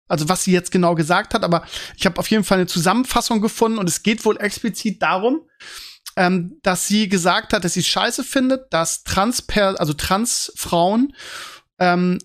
[0.09, 1.65] Also was sie jetzt genau gesagt hat, aber
[1.97, 5.41] ich habe auf jeden Fall eine Zusammenfassung gefunden und es geht wohl explizit darum,
[6.17, 11.15] ähm, dass sie gesagt hat, dass sie scheiße findet, dass Transper, also Transfrauen
[11.79, 12.19] ähm,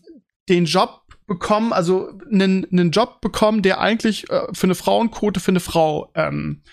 [0.50, 5.52] den Job bekommen, also einen, einen Job bekommen, der eigentlich äh, für eine Frauenquote für
[5.52, 6.64] eine Frau ähm,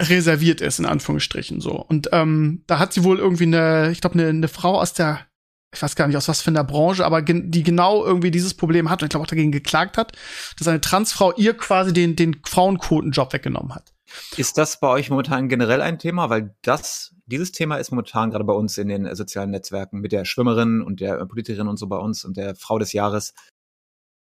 [0.00, 1.72] reserviert ist, in Anführungsstrichen so.
[1.72, 5.26] Und ähm, da hat sie wohl irgendwie eine, ich glaube, eine, eine Frau aus der,
[5.74, 8.54] ich weiß gar nicht aus was für einer Branche, aber gen die genau irgendwie dieses
[8.54, 10.12] Problem hat und ich glaube auch dagegen geklagt hat,
[10.58, 13.92] dass eine Transfrau ihr quasi den, den Frauenquotenjob weggenommen hat.
[14.36, 16.30] Ist das bei euch momentan generell ein Thema?
[16.30, 20.24] Weil das, dieses Thema ist momentan gerade bei uns in den sozialen Netzwerken mit der
[20.24, 23.34] Schwimmerin und der Politikerin und so bei uns und der Frau des Jahres.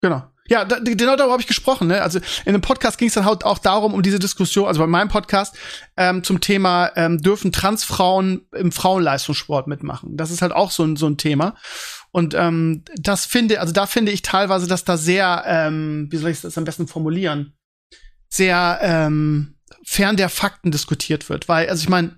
[0.04, 0.22] Genau.
[0.50, 1.88] Ja, da, genau darüber habe ich gesprochen.
[1.88, 2.02] Ne?
[2.02, 4.88] Also in dem Podcast ging es dann halt auch darum, um diese Diskussion, also bei
[4.88, 5.56] meinem Podcast,
[5.96, 10.18] ähm, zum Thema, ähm, dürfen Transfrauen im Frauenleistungssport mitmachen?
[10.18, 11.56] Das ist halt auch so ein, so ein Thema.
[12.12, 16.32] Und ähm, das finde, also da finde ich teilweise, dass da sehr, ähm, wie soll
[16.32, 17.54] ich das am besten formulieren,
[18.28, 19.53] sehr ähm,
[19.84, 21.48] fern der Fakten diskutiert wird.
[21.48, 22.18] Weil, also ich meine,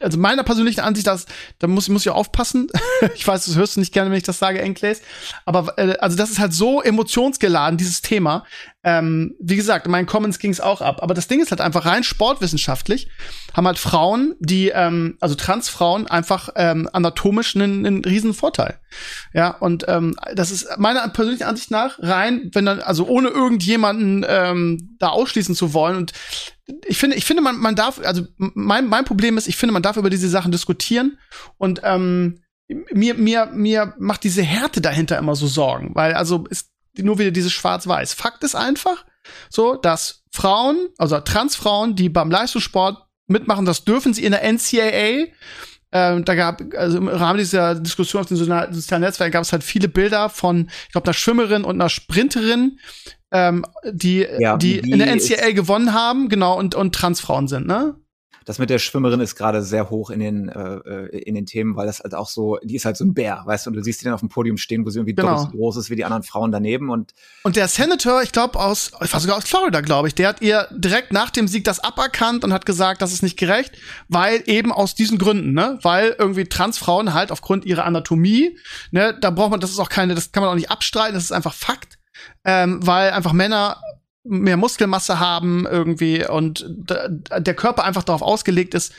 [0.00, 1.26] also meiner persönlichen Ansicht, das,
[1.58, 2.68] da muss, muss ich aufpassen.
[3.14, 5.02] ich weiß, das hörst du nicht gerne, wenn ich das sage, Enclays.
[5.44, 8.44] Aber äh, also das ist halt so emotionsgeladen, dieses Thema.
[8.84, 11.02] Ähm, wie gesagt, in meinen Comments ging es auch ab.
[11.02, 13.08] Aber das Ding ist halt einfach rein sportwissenschaftlich,
[13.54, 18.78] haben halt Frauen, die, ähm, also Transfrauen, einfach ähm, anatomisch einen, einen riesen Vorteil.
[19.32, 24.24] Ja, und ähm, das ist meiner persönlichen Ansicht nach rein, wenn dann, also ohne irgendjemanden
[24.28, 26.12] ähm, da ausschließen zu wollen und
[26.86, 29.82] ich finde, ich finde, man, man darf, also mein, mein Problem ist, ich finde, man
[29.82, 31.18] darf über diese Sachen diskutieren
[31.56, 32.42] und ähm,
[32.92, 37.30] mir, mir, mir macht diese Härte dahinter immer so Sorgen, weil also ist nur wieder
[37.30, 38.12] dieses Schwarz-Weiß.
[38.14, 39.04] Fakt ist einfach
[39.48, 45.32] so, dass Frauen, also Transfrauen, die beim Leistungssport mitmachen, das dürfen sie in der NCAA.
[45.90, 49.64] Ähm, da gab, also im Rahmen dieser Diskussion auf den sozialen Netzwerken gab es halt
[49.64, 52.78] viele Bilder von, ich glaube, einer Schwimmerin und einer Sprinterin,
[53.30, 57.66] ähm, die, ja, die, die in der NCAA gewonnen haben, genau, und, und Transfrauen sind,
[57.66, 57.94] ne?
[58.48, 61.76] das mit der Schwimmerin ist gerade sehr hoch in den äh, äh, in den Themen,
[61.76, 63.82] weil das halt auch so, die ist halt so ein Bär, weißt du, und du
[63.82, 65.32] siehst die dann auf dem Podium stehen, wo sie irgendwie genau.
[65.34, 67.12] doppelt so groß ist wie die anderen Frauen daneben und
[67.42, 70.40] und der Senator, ich glaube aus, ich war sogar aus Florida, glaube ich, der hat
[70.40, 73.76] ihr direkt nach dem Sieg das aberkannt und hat gesagt, das ist nicht gerecht,
[74.08, 78.56] weil eben aus diesen Gründen, ne, weil irgendwie Transfrauen halt aufgrund ihrer Anatomie,
[78.92, 81.24] ne, da braucht man, das ist auch keine, das kann man auch nicht abstreiten, das
[81.24, 81.97] ist einfach Fakt,
[82.48, 83.76] ähm, weil einfach Männer
[84.24, 88.94] mehr Muskelmasse haben irgendwie und der Körper einfach darauf ausgelegt ist,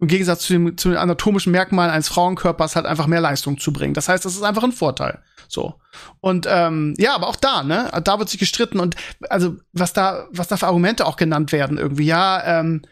[0.00, 3.72] im Gegensatz zu, dem, zu den anatomischen Merkmalen eines Frauenkörpers halt einfach mehr Leistung zu
[3.72, 3.94] bringen.
[3.94, 5.22] Das heißt, das ist einfach ein Vorteil.
[5.48, 5.76] So.
[6.20, 8.96] Und ähm, ja, aber auch da, ne, da wird sich gestritten und
[9.30, 12.82] also was da, was da für Argumente auch genannt werden, irgendwie, ja, ähm,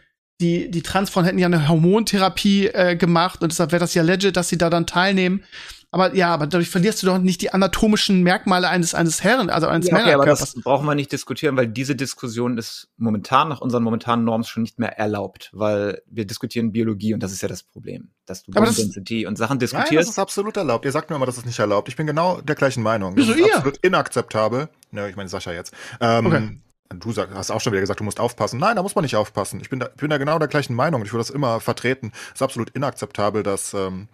[0.41, 4.37] die, die Transfrauen hätten ja eine Hormontherapie äh, gemacht und deshalb wäre das ja legit,
[4.37, 5.43] dass sie da dann teilnehmen.
[5.91, 9.67] Aber ja, aber dadurch verlierst du doch nicht die anatomischen Merkmale eines eines Herren, also
[9.67, 13.59] eines ja, okay, aber das brauchen wir nicht diskutieren, weil diese Diskussion ist momentan nach
[13.59, 17.47] unseren momentanen Normen schon nicht mehr erlaubt, weil wir diskutieren Biologie und das ist ja
[17.47, 19.91] das Problem, dass du Density und Sachen diskutierst.
[19.91, 20.85] Nein, das ist absolut erlaubt.
[20.85, 21.89] Ihr sagt mir immer, das ist nicht erlaubt.
[21.89, 23.15] Ich bin genau der gleichen Meinung.
[23.15, 23.55] Das Wieso ist ihr?
[23.55, 24.69] absolut inakzeptabel.
[24.91, 25.73] Ne, ich meine Sascha jetzt.
[25.99, 26.59] Ähm, okay.
[26.97, 28.59] Du sag, hast auch schon wieder gesagt, du musst aufpassen.
[28.59, 29.59] Nein, da muss man nicht aufpassen.
[29.61, 31.03] Ich bin da, ich bin da genau der gleichen Meinung.
[31.03, 32.11] Ich würde das immer vertreten.
[32.29, 34.07] Es ist absolut inakzeptabel, dass ähm,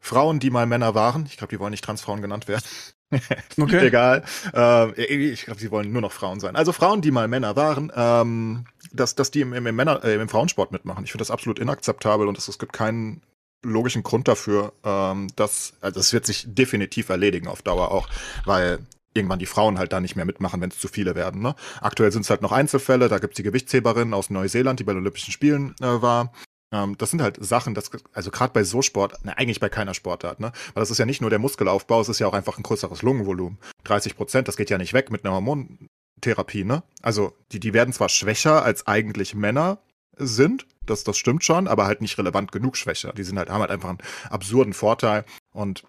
[0.00, 2.64] Frauen, die mal Männer waren, ich glaube, die wollen nicht Transfrauen genannt werden.
[3.58, 3.86] okay.
[3.86, 4.24] Egal.
[4.54, 6.56] Äh, ich glaube, sie wollen nur noch Frauen sein.
[6.56, 10.28] Also Frauen, die mal Männer waren, ähm, dass, dass die im, im, Männer, äh, im
[10.28, 11.04] Frauensport mitmachen.
[11.04, 13.22] Ich finde das absolut inakzeptabel und es, es gibt keinen
[13.62, 18.08] logischen Grund dafür, ähm, dass, also es wird sich definitiv erledigen auf Dauer auch,
[18.44, 18.78] weil
[19.14, 21.42] irgendwann die Frauen halt da nicht mehr mitmachen, wenn es zu viele werden.
[21.42, 21.54] Ne?
[21.80, 24.92] Aktuell sind es halt noch Einzelfälle, da gibt es die Gewichtsheberin aus Neuseeland, die bei
[24.92, 26.32] den Olympischen Spielen äh, war.
[26.72, 29.94] Ähm, das sind halt Sachen, das, also gerade bei so Sport, ne, eigentlich bei keiner
[29.94, 30.52] Sportart, ne?
[30.74, 33.02] Weil das ist ja nicht nur der Muskelaufbau, es ist ja auch einfach ein größeres
[33.02, 33.58] Lungenvolumen.
[33.84, 36.82] 30 Prozent, das geht ja nicht weg mit einer Hormontherapie, ne?
[37.02, 39.78] Also, die, die werden zwar schwächer als eigentlich Männer
[40.16, 43.12] sind, das, das stimmt schon, aber halt nicht relevant genug schwächer.
[43.12, 43.98] Die sind halt, haben halt einfach einen
[44.30, 45.84] absurden Vorteil und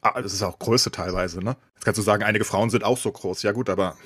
[0.00, 1.56] ah, das ist auch Größe teilweise, ne?
[1.74, 3.42] Jetzt kannst du sagen, einige Frauen sind auch so groß.
[3.42, 3.96] Ja gut, aber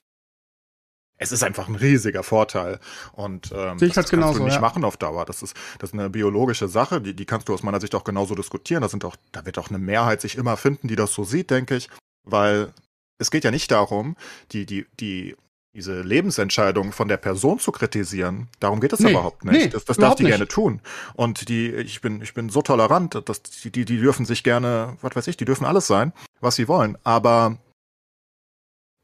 [1.18, 2.78] es ist einfach ein riesiger Vorteil.
[3.12, 4.60] Und ähm, ich das halt genauso, kannst du nicht ja.
[4.60, 5.24] machen auf Dauer.
[5.24, 8.04] Das ist, das ist eine biologische Sache, die, die kannst du aus meiner Sicht auch
[8.04, 8.82] genauso diskutieren.
[8.82, 11.50] Da, sind auch, da wird auch eine Mehrheit sich immer finden, die das so sieht,
[11.50, 11.88] denke ich.
[12.24, 12.72] Weil
[13.18, 14.16] es geht ja nicht darum,
[14.52, 15.36] die, die, die,
[15.74, 18.48] diese Lebensentscheidung von der Person zu kritisieren.
[18.60, 19.54] Darum geht es nee, überhaupt nicht.
[19.54, 20.32] Nee, das das darf die nicht.
[20.32, 20.80] gerne tun.
[21.14, 24.96] Und die, ich bin, ich bin so tolerant, dass die, die, die dürfen sich gerne,
[25.02, 26.96] was weiß ich, die dürfen alles sein, was sie wollen.
[27.02, 27.58] Aber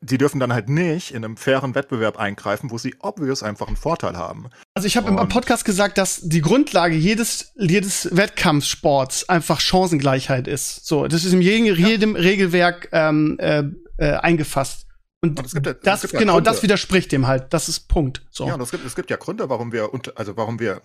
[0.05, 3.77] die dürfen dann halt nicht in einem fairen Wettbewerb eingreifen, wo sie obvious einfach einen
[3.77, 4.49] Vorteil haben.
[4.75, 10.87] Also ich habe im Podcast gesagt, dass die Grundlage jedes, jedes Wettkampfsports einfach Chancengleichheit ist.
[10.87, 11.89] So, das ist in jedem, ja.
[11.89, 13.65] jedem Regelwerk ähm, äh,
[13.97, 14.87] äh, eingefasst.
[15.23, 16.51] Und, und gibt das, ja genau, Gründe.
[16.51, 17.55] das widerspricht dem halt.
[17.55, 18.23] Das ist Punkt.
[18.31, 18.47] So.
[18.47, 20.83] Ja, und es gibt, es gibt ja Gründe, warum wir, also warum wir,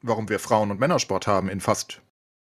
[0.00, 2.00] warum wir Frauen- und Männersport haben in fast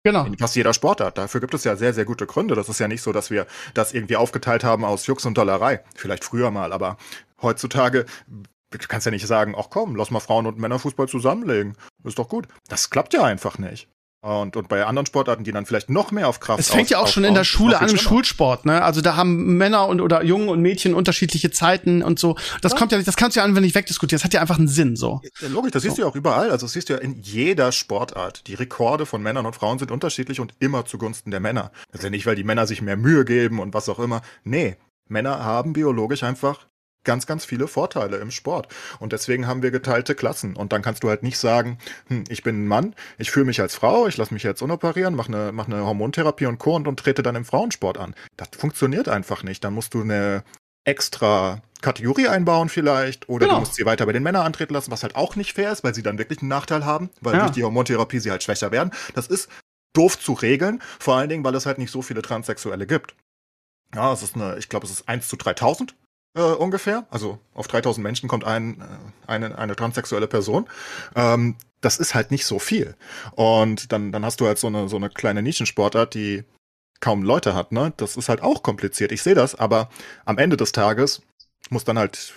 [0.05, 0.23] Genau.
[0.23, 1.17] In fast jeder Sportart.
[1.17, 2.53] Dafür gibt es ja sehr, sehr gute Gründe.
[2.53, 5.83] Das ist ja nicht so, dass wir das irgendwie aufgeteilt haben aus Jux und Dollerei.
[5.95, 6.97] Vielleicht früher mal, aber
[7.41, 8.05] heutzutage
[8.69, 11.75] du kannst ja nicht sagen, ach komm, lass mal Frauen- und Männerfußball zusammenlegen.
[12.03, 12.47] Ist doch gut.
[12.67, 13.87] Das klappt ja einfach nicht.
[14.25, 16.97] Und, und bei anderen Sportarten, die dann vielleicht noch mehr auf Kraft Es fängt ja
[16.97, 18.81] auch schon in der Schule an im Schulsport, ne?
[18.81, 22.35] Also da haben Männer und oder Jungen und Mädchen unterschiedliche Zeiten und so.
[22.63, 22.77] Das ja.
[22.79, 24.17] kommt ja nicht, das kannst du ja einfach nicht wegdiskutieren.
[24.17, 25.21] Das hat ja einfach einen Sinn, so.
[25.41, 25.89] Ja, logisch, das so.
[25.89, 26.49] siehst du ja auch überall.
[26.49, 28.47] Also das siehst du ja in jeder Sportart.
[28.47, 31.71] Die Rekorde von Männern und Frauen sind unterschiedlich und immer zugunsten der Männer.
[31.91, 34.23] Das ist ja nicht, weil die Männer sich mehr Mühe geben und was auch immer.
[34.43, 34.77] Nee.
[35.07, 36.65] Männer haben biologisch einfach
[37.05, 38.67] ganz, ganz viele Vorteile im Sport.
[38.99, 40.55] Und deswegen haben wir geteilte Klassen.
[40.55, 43.61] Und dann kannst du halt nicht sagen, hm, ich bin ein Mann, ich fühle mich
[43.61, 46.75] als Frau, ich lasse mich jetzt unoperieren, mache eine, mach eine Hormontherapie und Co.
[46.75, 48.15] Und, und trete dann im Frauensport an.
[48.37, 49.63] Das funktioniert einfach nicht.
[49.63, 50.43] Dann musst du eine
[50.83, 53.55] extra Kategorie einbauen vielleicht oder genau.
[53.55, 55.83] du musst sie weiter bei den Männern antreten lassen, was halt auch nicht fair ist,
[55.83, 57.41] weil sie dann wirklich einen Nachteil haben, weil ja.
[57.41, 58.91] durch die Hormontherapie sie halt schwächer werden.
[59.13, 59.49] Das ist
[59.93, 63.15] doof zu regeln, vor allen Dingen, weil es halt nicht so viele Transsexuelle gibt.
[63.93, 65.95] Ja, es ist eine, ich glaube, es ist 1 zu 3000
[66.35, 67.05] äh, ungefähr.
[67.09, 68.85] Also auf 3000 Menschen kommt ein, äh,
[69.27, 70.67] eine, eine transsexuelle Person.
[71.15, 72.95] Ähm, das ist halt nicht so viel.
[73.31, 76.43] Und dann, dann hast du halt so eine, so eine kleine Nischensportart, die
[76.99, 77.93] kaum Leute hat, ne?
[77.97, 79.11] Das ist halt auch kompliziert.
[79.11, 79.89] Ich sehe das, aber
[80.25, 81.21] am Ende des Tages
[81.69, 82.33] muss dann halt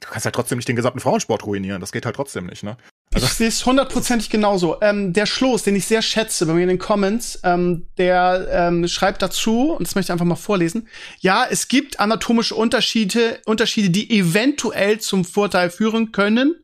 [0.00, 1.80] du kannst halt trotzdem nicht den gesamten Frauensport ruinieren.
[1.80, 2.76] Das geht halt trotzdem nicht, ne?
[3.22, 4.80] Ich sehe es hundertprozentig genauso.
[4.80, 8.88] Ähm, der Schloss, den ich sehr schätze bei mir in den Comments, ähm, der ähm,
[8.88, 10.88] schreibt dazu, und das möchte ich einfach mal vorlesen.
[11.20, 16.54] Ja, es gibt anatomische Unterschiede, Unterschiede, die eventuell zum Vorteil führen können.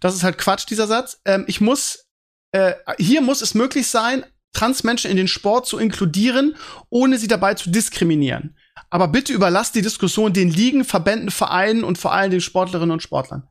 [0.00, 1.20] Das ist halt Quatsch, dieser Satz.
[1.24, 2.06] Ähm, ich muss,
[2.52, 6.56] äh, hier muss es möglich sein, Transmenschen in den Sport zu inkludieren,
[6.88, 8.56] ohne sie dabei zu diskriminieren.
[8.90, 13.02] Aber bitte überlasst die Diskussion den Ligen, Verbänden, Vereinen und vor allem den Sportlerinnen und
[13.02, 13.48] Sportlern.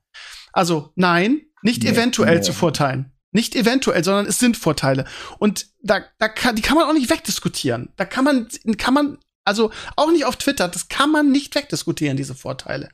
[0.56, 2.42] Also nein, nicht nee, eventuell nee.
[2.42, 3.12] zu Vorteilen.
[3.32, 5.04] Nicht eventuell, sondern es sind Vorteile.
[5.38, 7.90] Und da, da kann, die kann man auch nicht wegdiskutieren.
[7.98, 12.18] Da kann man, kann man, also auch nicht auf Twitter, das kann man nicht wegdiskutieren,
[12.18, 12.90] diese Vorteile.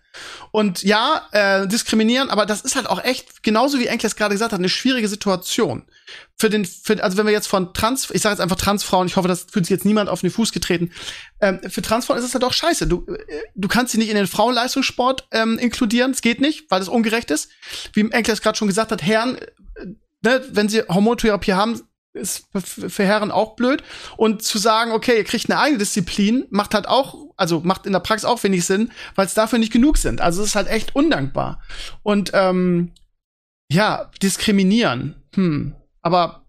[0.52, 4.52] Und ja, äh, diskriminieren, aber das ist halt auch echt, genauso wie Enkles gerade gesagt
[4.52, 5.84] hat, eine schwierige Situation.
[6.38, 9.16] Für den, für, also wenn wir jetzt von Trans, ich sage jetzt einfach Transfrauen, ich
[9.16, 10.92] hoffe, das fühlt sich jetzt niemand auf den Fuß getreten.
[11.40, 12.86] Ähm, für Transfrauen ist es halt auch scheiße.
[12.86, 16.82] Du, äh, du kannst sie nicht in den Frauenleistungssport ähm, inkludieren, es geht nicht, weil
[16.82, 17.50] es ungerecht ist.
[17.94, 19.86] Wie Enkles gerade schon gesagt hat, Herren, äh,
[20.22, 21.82] ne, wenn sie Hormontherapie haben,
[22.14, 23.84] ist für Herren auch blöd.
[24.18, 27.94] Und zu sagen, okay, ihr kriegt eine eigene Disziplin, macht halt auch, also macht in
[27.94, 30.22] der Praxis auch wenig Sinn, weil es dafür nicht genug sind.
[30.22, 31.62] Also es ist halt echt undankbar.
[32.04, 32.92] Und ähm,
[33.72, 35.22] ja, diskriminieren.
[35.36, 35.76] Hm.
[36.02, 36.46] Aber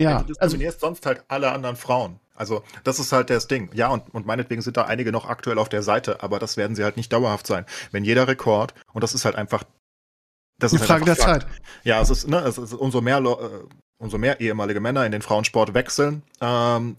[0.00, 0.10] ja.
[0.10, 2.20] du also diskriminierst also, sonst halt alle anderen Frauen.
[2.34, 3.70] Also, das ist halt das Ding.
[3.74, 6.74] Ja, und, und meinetwegen sind da einige noch aktuell auf der Seite, aber das werden
[6.74, 7.66] sie halt nicht dauerhaft sein.
[7.90, 9.64] Wenn jeder Rekord, und das ist halt einfach.
[10.58, 11.46] Das ist Eine halt Frage der Zeit.
[11.84, 13.64] Ja, es ist, ne, es ist umso mehr äh,
[14.02, 16.96] umso mehr ehemalige Männer in den Frauensport wechseln, ähm,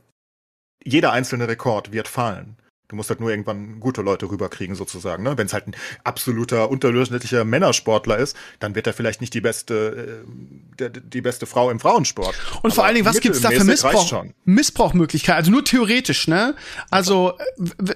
[0.83, 2.55] jeder einzelne Rekord wird fallen.
[2.93, 5.23] Du musst halt nur irgendwann gute Leute rüberkriegen, sozusagen.
[5.23, 5.35] Ne?
[5.35, 10.23] Wenn es halt ein absoluter unterdurchschnittlicher Männersportler ist, dann wird er vielleicht nicht die beste,
[10.79, 12.35] äh, die beste Frau im Frauensport.
[12.57, 14.25] Und Aber vor allen Dingen, was gibt's da für Missbrauch?
[14.45, 16.53] Missbrauchmöglichkeiten, also nur theoretisch, ne?
[16.91, 17.33] Also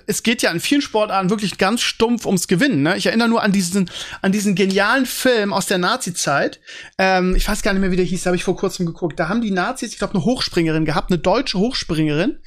[0.07, 2.81] es geht ja in vielen Sportarten wirklich ganz stumpf ums Gewinnen.
[2.81, 2.97] Ne?
[2.97, 3.91] Ich erinnere nur an diesen,
[4.23, 6.59] an diesen genialen Film aus der Nazi-Zeit.
[6.97, 9.19] Ähm, ich weiß gar nicht mehr, wie der hieß, habe ich vor kurzem geguckt.
[9.19, 12.39] Da haben die Nazis, ich glaube, eine Hochspringerin gehabt, eine deutsche Hochspringerin.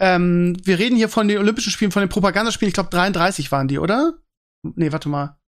[0.00, 3.68] Ähm, wir reden hier von den Olympischen Spielen von den Propagandaspielen, ich glaube 33 waren
[3.68, 4.14] die, oder?
[4.62, 5.38] Nee, warte mal.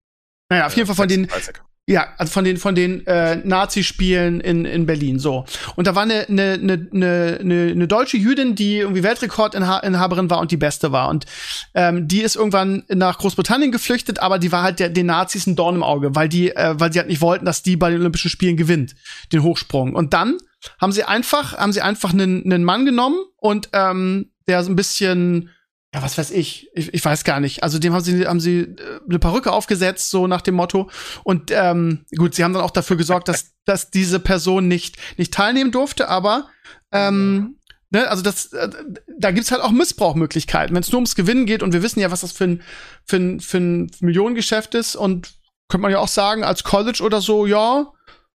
[0.50, 1.54] Naja, auf ja, jeden Fall von 36.
[1.54, 1.70] den.
[1.86, 5.18] Ja, also von den von den äh, Nazi-Spielen in, in Berlin.
[5.18, 5.44] So.
[5.74, 10.52] Und da war eine, eine, eine, eine, eine deutsche Jüdin, die irgendwie Weltrekordinhaberin war und
[10.52, 11.08] die beste war.
[11.08, 11.26] Und
[11.74, 15.56] ähm, die ist irgendwann nach Großbritannien geflüchtet, aber die war halt der, den Nazis ein
[15.56, 17.98] Dorn im Auge, weil die, äh, weil sie halt nicht wollten, dass die bei den
[17.98, 18.94] Olympischen Spielen gewinnt,
[19.32, 19.96] den Hochsprung.
[19.96, 20.36] Und dann
[20.80, 24.76] haben sie einfach, haben sie einfach einen, einen Mann genommen und ähm, der so ein
[24.76, 25.50] bisschen
[25.92, 27.64] ja, was weiß ich, ich, ich weiß gar nicht.
[27.64, 30.88] Also dem haben sie, haben sie äh, eine Perücke aufgesetzt, so nach dem Motto.
[31.24, 35.35] Und ähm, gut, sie haben dann auch dafür gesorgt, dass, dass diese Person nicht, nicht
[35.35, 36.48] teilnehmen durfte, aber
[36.92, 37.57] ähm,
[37.90, 38.70] ne, also das, äh,
[39.18, 42.12] da gibt's halt auch Missbrauchmöglichkeiten, wenn es nur ums Gewinnen geht und wir wissen ja,
[42.12, 42.62] was das für ein,
[43.05, 45.35] für ein, für ein Millionengeschäft ist und
[45.68, 47.92] könnte man ja auch sagen, als College oder so, ja,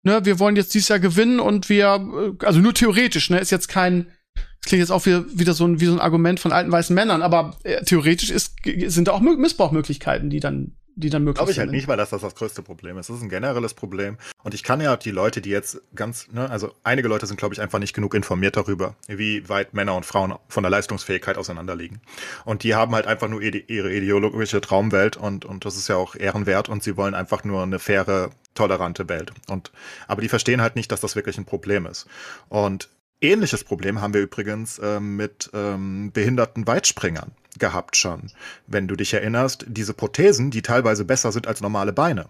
[0.05, 3.51] ne, wir wollen jetzt dieses Jahr gewinnen und wir, äh, also nur theoretisch, ne, ist
[3.51, 4.13] jetzt kein
[4.61, 6.95] das klingt jetzt auch wieder, wieder so ein, wie so ein Argument von alten weißen
[6.95, 11.51] Männern, aber äh, theoretisch ist, sind da auch Missbrauchmöglichkeiten, die dann, die dann möglich Glaube
[11.51, 11.63] ich sind.
[11.63, 13.09] halt nicht, weil das, das das größte Problem ist.
[13.09, 14.19] Das ist ein generelles Problem.
[14.43, 17.55] Und ich kann ja die Leute, die jetzt ganz, ne, also einige Leute sind, glaube
[17.55, 22.01] ich, einfach nicht genug informiert darüber, wie weit Männer und Frauen von der Leistungsfähigkeit auseinanderliegen.
[22.45, 26.17] Und die haben halt einfach nur ihre ideologische Traumwelt und, und das ist ja auch
[26.17, 29.33] ehrenwert und sie wollen einfach nur eine faire, tolerante Welt.
[29.49, 29.73] Und,
[30.07, 32.07] aber die verstehen halt nicht, dass das wirklich ein Problem ist.
[32.51, 32.91] Und
[33.21, 38.31] Ähnliches Problem haben wir übrigens ähm, mit ähm, behinderten Weitspringern gehabt schon.
[38.67, 42.27] Wenn du dich erinnerst, diese Prothesen, die teilweise besser sind als normale Beine.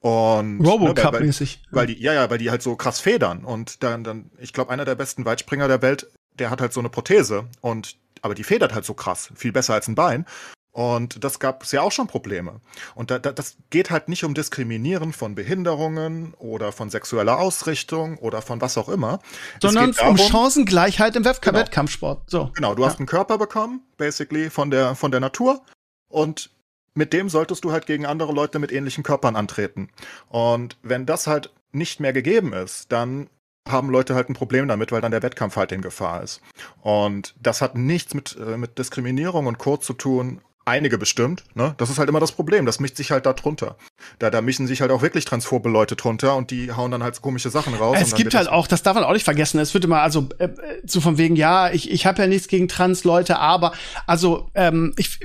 [0.00, 1.58] Und Robocup-mäßig.
[1.58, 3.44] Ne, weil, weil, die, ja, ja, weil die halt so krass federn.
[3.44, 6.80] Und dann, dann, ich glaube, einer der besten Weitspringer der Welt, der hat halt so
[6.80, 10.26] eine Prothese und aber die federt halt so krass, viel besser als ein Bein.
[10.72, 12.60] Und das gab es ja auch schon Probleme.
[12.94, 18.18] Und da, da, das geht halt nicht um Diskriminieren von Behinderungen oder von sexueller Ausrichtung
[18.18, 19.18] oder von was auch immer.
[19.60, 21.58] Sondern darum, um Chancengleichheit im Wettkampf genau.
[21.58, 22.30] Wettkampfsport.
[22.30, 22.50] So.
[22.54, 22.88] Genau, du ja.
[22.88, 25.62] hast einen Körper bekommen, basically, von der, von der Natur.
[26.08, 26.50] Und
[26.94, 29.90] mit dem solltest du halt gegen andere Leute mit ähnlichen Körpern antreten.
[30.28, 33.28] Und wenn das halt nicht mehr gegeben ist, dann
[33.68, 36.40] haben Leute halt ein Problem damit, weil dann der Wettkampf halt in Gefahr ist.
[36.80, 39.76] Und das hat nichts mit, äh, mit Diskriminierung und Co.
[39.76, 41.74] zu tun, einige bestimmt, ne?
[41.78, 42.66] Das ist halt immer das Problem.
[42.66, 43.76] Das mischt sich halt da drunter.
[44.18, 47.14] Da, da mischen sich halt auch wirklich transphobe Leute drunter und die hauen dann halt
[47.14, 47.96] so komische Sachen raus.
[48.00, 50.48] Es gibt halt auch, das darf man auch nicht vergessen, es wird immer, also äh,
[50.84, 53.72] so von wegen, ja, ich, ich habe ja nichts gegen Trans-Leute, aber
[54.06, 55.18] also ähm, ich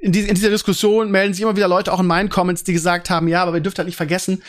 [0.00, 2.72] in, die, in dieser Diskussion melden sich immer wieder Leute auch in meinen Comments, die
[2.72, 4.42] gesagt haben, ja, aber wir dürft halt nicht vergessen,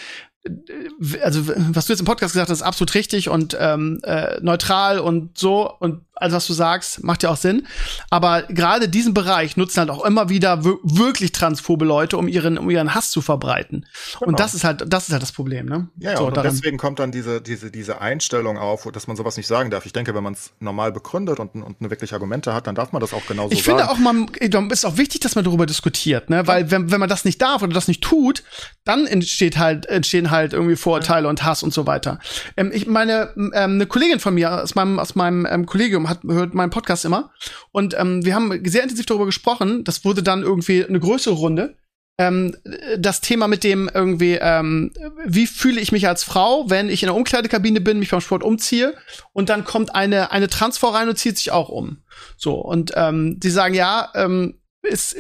[1.21, 4.99] also was du jetzt im Podcast gesagt hast, ist absolut richtig und ähm, äh, neutral
[4.99, 7.67] und so und also was du sagst, macht ja auch Sinn.
[8.09, 12.69] Aber gerade diesen Bereich nutzen halt auch immer wieder wirklich transphobe Leute, um ihren, um
[12.69, 13.85] ihren Hass zu verbreiten.
[14.19, 14.29] Genau.
[14.29, 15.87] Und das ist halt, das ist halt das Problem, ne?
[15.97, 19.47] Ja, so, und deswegen kommt dann diese, diese, diese Einstellung auf, dass man sowas nicht
[19.47, 19.85] sagen darf.
[19.85, 22.99] Ich denke, wenn man es normal begründet und, und wirklich Argumente hat, dann darf man
[22.99, 23.79] das auch genauso ich sagen.
[23.79, 26.45] Ich finde auch, man ist auch wichtig, dass man darüber diskutiert, ne?
[26.47, 28.43] Weil wenn, wenn man das nicht darf oder das nicht tut,
[28.83, 32.19] dann entsteht halt, entstehen halt irgendwie Vorurteile und Hass und so weiter.
[32.57, 36.19] Ähm, ich meine, ähm, eine Kollegin von mir aus meinem, aus meinem ähm, Kollegium hat,
[36.23, 37.31] hört meinen Podcast immer.
[37.71, 39.83] Und ähm, wir haben sehr intensiv darüber gesprochen.
[39.83, 41.75] Das wurde dann irgendwie eine größere Runde.
[42.19, 42.53] Ähm,
[42.97, 44.91] das Thema mit dem irgendwie, ähm,
[45.25, 48.43] wie fühle ich mich als Frau, wenn ich in der Umkleidekabine bin, mich beim Sport
[48.43, 48.93] umziehe
[49.31, 52.03] und dann kommt eine, eine Transfrau rein und zieht sich auch um.
[52.35, 54.59] So, und ähm, die sagen, ja, ähm,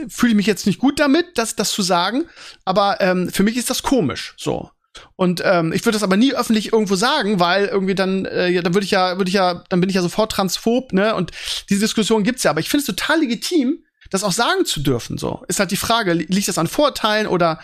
[0.09, 2.25] fühle ich mich jetzt nicht gut damit, das, das zu sagen,
[2.65, 4.33] aber ähm, für mich ist das komisch.
[4.37, 4.69] So.
[5.15, 8.61] Und ähm, ich würde das aber nie öffentlich irgendwo sagen, weil irgendwie dann, äh, ja,
[8.61, 11.15] dann würde ich ja, würde ich ja, dann bin ich ja sofort transphob, ne?
[11.15, 11.31] Und
[11.69, 12.51] diese Diskussion gibt's ja.
[12.51, 15.17] Aber ich finde es total legitim, das auch sagen zu dürfen.
[15.17, 17.59] So ist halt die Frage: Liegt das an Vorurteilen oder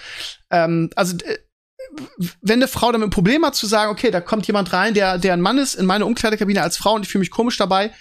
[0.50, 1.16] ähm, also
[2.42, 5.18] wenn eine Frau damit ein Problem hat zu sagen, okay, da kommt jemand rein, der
[5.18, 7.94] der ein Mann ist in meine Umkleidekabine als Frau und ich fühle mich komisch dabei,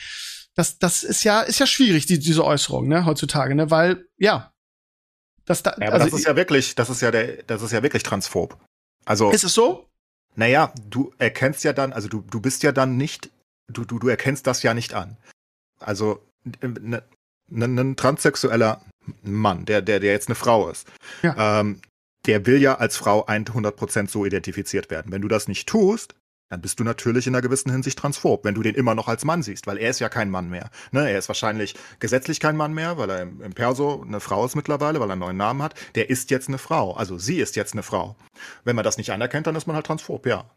[0.55, 4.53] das das ist ja ist ja schwierig die, diese Äußerung, ne, heutzutage, ne, weil ja,
[5.45, 7.73] das da, ja, aber also, das ist ja wirklich, das ist ja der, das ist
[7.73, 8.59] ja wirklich transphob.
[9.05, 9.31] Also.
[9.31, 9.87] Ist es so?
[10.37, 13.31] Naja, du erkennst ja dann, also du, du bist ja dann nicht,
[13.73, 15.17] du, du, du erkennst das ja nicht an.
[15.79, 16.23] Also,
[16.61, 17.03] ein
[17.49, 18.83] ne, ne, transsexueller
[19.23, 20.89] Mann, der, der, der jetzt eine Frau ist,
[21.23, 21.61] ja.
[21.61, 21.81] ähm,
[22.27, 25.13] der will ja als Frau 100% so identifiziert werden.
[25.13, 26.15] Wenn du das nicht tust,
[26.55, 29.25] dann bist du natürlich in einer gewissen Hinsicht transphob, wenn du den immer noch als
[29.25, 30.71] Mann siehst, weil er ist ja kein Mann mehr.
[30.93, 31.11] Ne?
[31.11, 34.55] Er ist wahrscheinlich gesetzlich kein Mann mehr, weil er im, im Perso eine Frau ist
[34.55, 35.75] mittlerweile, weil er einen neuen Namen hat.
[35.97, 38.15] Der ist jetzt eine Frau, also sie ist jetzt eine Frau.
[38.63, 40.49] Wenn man das nicht anerkennt, dann ist man halt transphob, ja.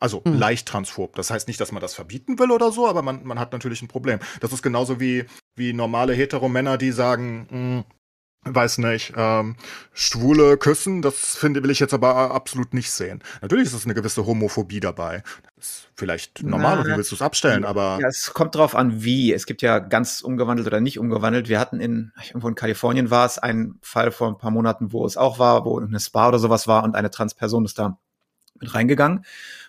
[0.00, 0.34] Also mhm.
[0.34, 1.16] leicht transphob.
[1.16, 3.80] Das heißt nicht, dass man das verbieten will oder so, aber man, man hat natürlich
[3.80, 4.18] ein Problem.
[4.40, 5.24] Das ist genauso wie,
[5.56, 7.84] wie normale Hetero-Männer, die sagen, mh, hm,
[8.54, 9.56] weiß nicht, ähm,
[9.92, 13.22] schwule küssen, das finde will ich jetzt aber absolut nicht sehen.
[13.42, 15.22] Natürlich ist es eine gewisse Homophobie dabei.
[15.56, 17.98] Das ist vielleicht normal Na, und du willst es abstellen, aber.
[18.00, 19.32] Ja, es kommt drauf an, wie.
[19.32, 21.48] Es gibt ja ganz umgewandelt oder nicht umgewandelt.
[21.48, 25.04] Wir hatten in, irgendwo in Kalifornien war es ein Fall vor ein paar Monaten, wo
[25.04, 27.98] es auch war, wo eine Spa oder sowas war und eine Transperson ist da
[28.60, 29.24] mit reingegangen.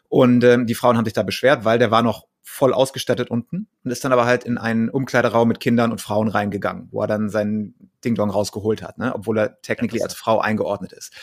[0.08, 3.68] Und ähm, die Frauen haben sich da beschwert, weil der war noch voll ausgestattet unten
[3.84, 7.08] und ist dann aber halt in einen Umkleideraum mit Kindern und Frauen reingegangen, wo er
[7.08, 9.14] dann seinen Ding-Dong rausgeholt hat, ne?
[9.14, 11.14] obwohl er technically als Frau eingeordnet ist.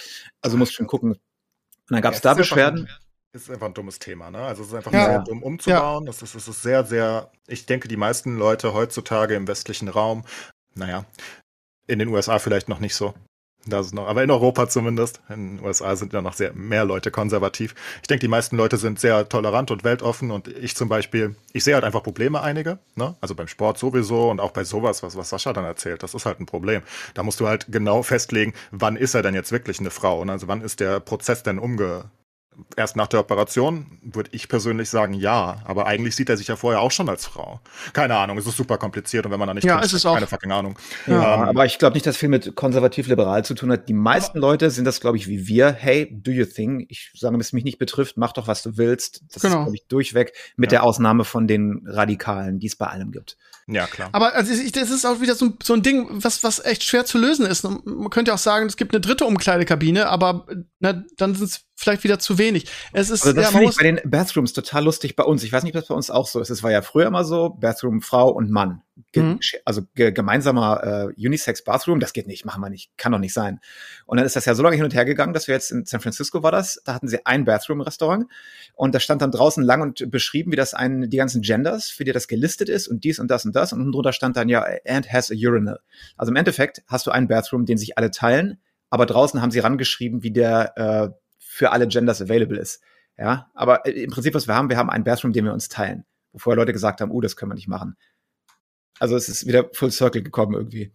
[0.41, 1.13] Also muss schon gucken.
[1.13, 1.21] Und
[1.89, 2.89] dann gab es da Beschwerden.
[3.33, 4.39] Ist einfach ein dummes Thema, ne?
[4.39, 5.05] Also es ist einfach ja.
[5.05, 6.05] sehr dumm umzubauen.
[6.05, 6.07] Ja.
[6.07, 10.25] Das, ist, das ist sehr, sehr, ich denke, die meisten Leute heutzutage im westlichen Raum,
[10.75, 11.05] naja,
[11.87, 13.13] in den USA vielleicht noch nicht so,
[13.67, 15.21] das ist noch, aber in Europa zumindest.
[15.29, 17.75] In den USA sind ja noch sehr mehr Leute konservativ.
[18.03, 21.65] Ich denke, die meisten Leute sind sehr tolerant und weltoffen und ich zum Beispiel, ich
[21.65, 23.15] sehe halt einfach Probleme einige, ne?
[23.21, 26.27] Also beim Sport sowieso und auch bei sowas, was, was Sascha dann erzählt, das ist
[26.27, 26.83] halt ein Problem.
[27.15, 30.31] Da musst du halt genau festlegen, wann ist er denn jetzt wirklich eine Frau und
[30.31, 32.05] also wann ist der Prozess denn umge,
[32.77, 35.61] erst nach der Operation würde ich persönlich sagen, ja.
[35.65, 37.61] Aber eigentlich sieht er sich ja vorher auch schon als Frau.
[37.93, 40.15] Keine Ahnung, es ist super kompliziert und wenn man da nicht ja, ist es auch.
[40.15, 40.79] keine fucking Ahnung.
[41.07, 43.89] Ja, ähm, aber ich glaube nicht, dass viel mit konservativ-liberal zu tun hat.
[43.89, 45.73] Die meisten Leute sind das, glaube ich, wie wir.
[45.73, 46.87] Hey, do your thing.
[46.89, 49.23] Ich sage, wenn es mich nicht betrifft, mach doch, was du willst.
[49.33, 49.57] Das genau.
[49.57, 50.79] ist, glaube ich, durchweg mit ja.
[50.79, 53.37] der Ausnahme von den Radikalen, die es bei allem gibt.
[53.69, 54.11] Ja, klar.
[54.13, 57.05] Aber also, ich, das ist auch wieder so, so ein Ding, was, was echt schwer
[57.05, 57.65] zu lösen ist.
[57.65, 60.47] Man könnte auch sagen, es gibt eine dritte Umkleidekabine, aber
[60.79, 62.67] na, dann sind es vielleicht wieder zu wenig.
[62.93, 65.45] Es ist also das ja, finde ich bei den Bathrooms total lustig bei uns.
[65.45, 66.51] Ich weiß nicht, ob das bei uns auch so ist.
[66.51, 68.83] Es war ja früher immer so, Bathroom Frau und Mann.
[69.13, 69.41] Ge mhm.
[69.67, 73.35] Also ge gemeinsamer äh, Unisex Bathroom, das geht nicht, machen wir nicht, kann doch nicht
[73.35, 73.61] sein.
[74.07, 75.85] Und dann ist das ja so lange hin und her gegangen, dass wir jetzt in
[75.85, 78.27] San Francisco war das, da hatten sie ein Bathroom-Restaurant
[78.75, 82.05] und da stand dann draußen lang und beschrieben, wie das ein, die ganzen Genders, für
[82.05, 84.65] die das gelistet ist und dies und das und das und drunter stand dann ja,
[84.87, 85.81] and has a urinal.
[86.17, 89.59] Also im Endeffekt hast du einen Bathroom, den sich alle teilen, aber draußen haben sie
[89.59, 91.26] rangeschrieben, wie der äh,
[91.57, 92.83] für alle Genders available ist.
[93.17, 95.69] Ja, aber äh, im Prinzip, was wir haben, wir haben einen Bathroom, den wir uns
[95.69, 96.05] teilen.
[96.33, 97.97] Wo vorher Leute gesagt haben, oh, das können wir nicht machen.
[98.99, 100.93] Also es ist wieder Full Circle gekommen irgendwie.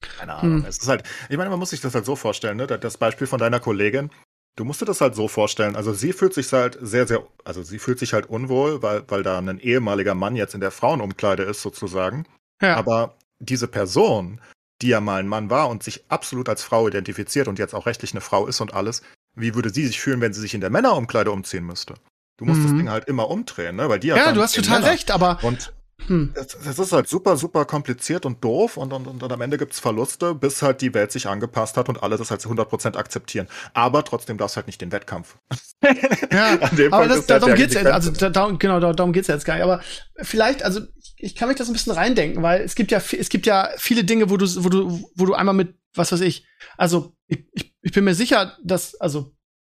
[0.00, 0.58] Keine Ahnung.
[0.58, 0.64] Hm.
[0.66, 2.66] Es ist halt, ich meine, man muss sich das halt so vorstellen, ne?
[2.66, 4.10] Das Beispiel von deiner Kollegin,
[4.56, 5.76] du musst dir das halt so vorstellen.
[5.76, 9.22] Also sie fühlt sich halt sehr, sehr, also sie fühlt sich halt unwohl, weil, weil
[9.22, 12.26] da ein ehemaliger Mann jetzt in der Frauenumkleide ist, sozusagen.
[12.60, 12.76] Ja.
[12.76, 14.40] Aber diese Person,
[14.82, 17.86] die ja mal ein Mann war und sich absolut als Frau identifiziert und jetzt auch
[17.86, 19.02] rechtlich eine Frau ist und alles,
[19.34, 21.94] wie würde sie sich fühlen, wenn sie sich in der Männerumkleide umziehen müsste?
[22.36, 22.64] Du musst mhm.
[22.64, 23.88] das Ding halt immer umdrehen, ne?
[23.88, 24.92] Weil die Ja, du hast total Männer.
[24.92, 25.72] recht, aber und
[26.06, 26.32] hm.
[26.34, 29.80] Es, es ist halt super, super kompliziert und doof und, und, und am Ende gibt's
[29.80, 33.48] Verluste, bis halt die Welt sich angepasst hat und alle das halt zu 100% akzeptieren.
[33.74, 35.36] Aber trotzdem darfst halt nicht den Wettkampf.
[36.32, 39.12] Ja, An dem aber das, halt darum der- geht's ja, also da, genau, da- darum
[39.12, 39.64] geht's ja jetzt gar nicht.
[39.64, 39.80] Aber
[40.20, 40.80] vielleicht, also
[41.16, 44.04] ich, kann mich das ein bisschen reindenken, weil es gibt ja, es gibt ja viele
[44.04, 47.74] Dinge, wo du, wo du, wo du einmal mit, was weiß ich, also ich, ich,
[47.82, 49.34] ich bin mir sicher, dass, also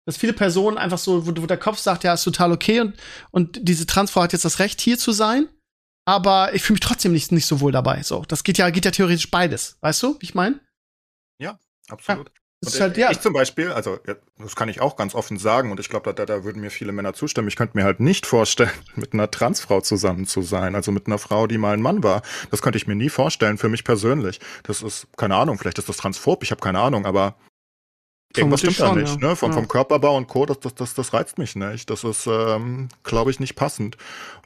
[0.07, 2.97] dass viele Personen einfach so, wo, wo der Kopf sagt, ja, ist total okay und,
[3.31, 5.49] und diese Transfrau hat jetzt das Recht, hier zu sein,
[6.07, 8.03] aber ich fühle mich trotzdem nicht, nicht so wohl dabei.
[8.03, 9.79] So, das geht ja, geht ja theoretisch beides.
[9.81, 10.61] Weißt du, wie ich meine?
[11.89, 12.33] Absolut.
[12.63, 13.11] Das ist halt, ja.
[13.11, 13.99] Ich zum Beispiel, also
[14.39, 16.71] das kann ich auch ganz offen sagen und ich glaube, da, da, da würden mir
[16.71, 17.49] viele Männer zustimmen.
[17.49, 21.17] Ich könnte mir halt nicht vorstellen, mit einer Transfrau zusammen zu sein, also mit einer
[21.19, 22.21] Frau, die mal ein Mann war.
[22.51, 24.41] Das könnte ich mir nie vorstellen, für mich persönlich.
[24.65, 27.37] Das ist, keine Ahnung, vielleicht ist das transphob, ich habe keine Ahnung, aber
[28.37, 29.21] irgendwas stimmt da schon, nicht.
[29.23, 29.29] ja.
[29.29, 29.37] Ne?
[29.37, 29.57] Vom, Ja.
[29.57, 31.89] vom Körperbau und Co., das, das, das, das reizt mich nicht.
[31.89, 33.97] Das ist, ähm, glaube ich, nicht passend.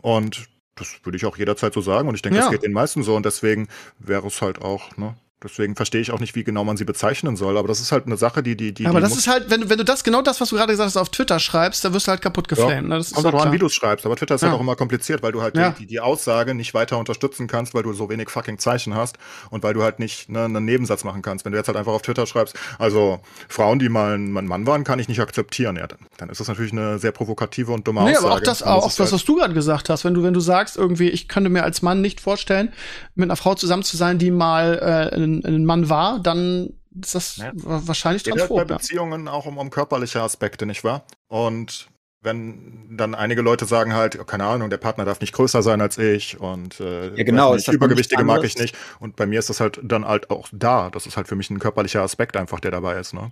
[0.03, 2.45] Und das würde ich auch jederzeit so sagen und ich denke, Ja.
[2.45, 3.67] das geht den meisten so und deswegen
[3.99, 5.17] wäre es halt auch, ne?
[5.45, 8.07] Deswegen verstehe ich auch nicht, wie genau man sie bezeichnen soll, aber das ist halt
[8.07, 8.87] eine Sache, die, die, die.
[8.87, 10.87] aber das ist halt, wenn du, wenn du das, genau das, was du gerade gesagt
[10.89, 12.89] hast, auf Twitter schreibst, da wirst du halt kaputt geflamed.
[12.89, 12.97] ne?
[12.97, 14.49] Das ist Kommt auch an, wie du es schreibst, aber Twitter ist Ja.
[14.49, 15.71] halt auch immer kompliziert, weil du halt Ja.
[15.71, 19.19] die, die, die Aussage nicht weiter unterstützen kannst, weil du so wenig fucking Zeichen hast
[19.51, 21.45] und weil du halt nicht ne, einen Nebensatz machen kannst.
[21.45, 24.67] Wenn du jetzt halt einfach auf Twitter schreibst, also Frauen, die mal ein ein Mann
[24.67, 27.87] waren, kann ich nicht akzeptieren, ja, dann, dann ist das natürlich eine sehr provokative und
[27.87, 28.27] dumme Nee, Aussage.
[28.27, 30.35] aber auch das, auch ist das, halt- was du gerade gesagt hast, wenn du, wenn
[30.35, 32.73] du sagst, irgendwie, ich könnte mir als Mann nicht vorstellen,
[33.15, 37.15] mit einer Frau zusammen zu sein, die mal äh, ein, ein Mann war, dann ist
[37.15, 37.51] das Ja.
[37.55, 38.71] wa- wahrscheinlich geht halt bei transphob.
[38.71, 38.77] Ja.
[38.77, 41.05] Beziehungen auch um, um körperliche Aspekte, nicht wahr?
[41.29, 41.89] Und
[42.23, 45.81] wenn dann einige Leute sagen halt, oh, keine Ahnung, der Partner darf nicht größer sein
[45.83, 48.75] als ich und äh, Ja, genau, nicht, Übergewichtige mag ich nicht.
[48.99, 50.89] Und bei mir ist das halt dann halt auch da.
[50.89, 53.31] Das ist halt für mich ein körperlicher Aspekt einfach, der dabei ist, ne?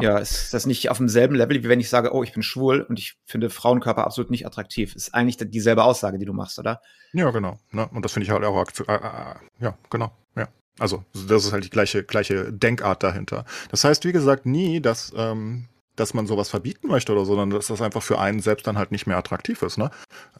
[0.00, 2.80] Ja, ist das nicht auf demselben Level, wie wenn ich sage, oh, ich bin schwul
[2.82, 4.94] und ich finde Frauenkörper absolut nicht attraktiv?
[4.96, 6.80] Ist eigentlich dieselbe Aussage, die du machst, oder?
[7.12, 7.58] Ja, genau.
[7.70, 7.88] Ne?
[7.92, 10.10] Und das finde ich halt auch aktu- äh, äh, ja, genau.
[10.36, 10.48] Ja.
[10.80, 13.44] Also, das ist halt die gleiche, gleiche Denkart dahinter.
[13.70, 17.50] Das heißt, wie gesagt, nie, dass, ähm, dass man sowas verbieten möchte oder so, sondern
[17.50, 19.90] dass das einfach für einen selbst dann halt nicht mehr attraktiv ist, ne?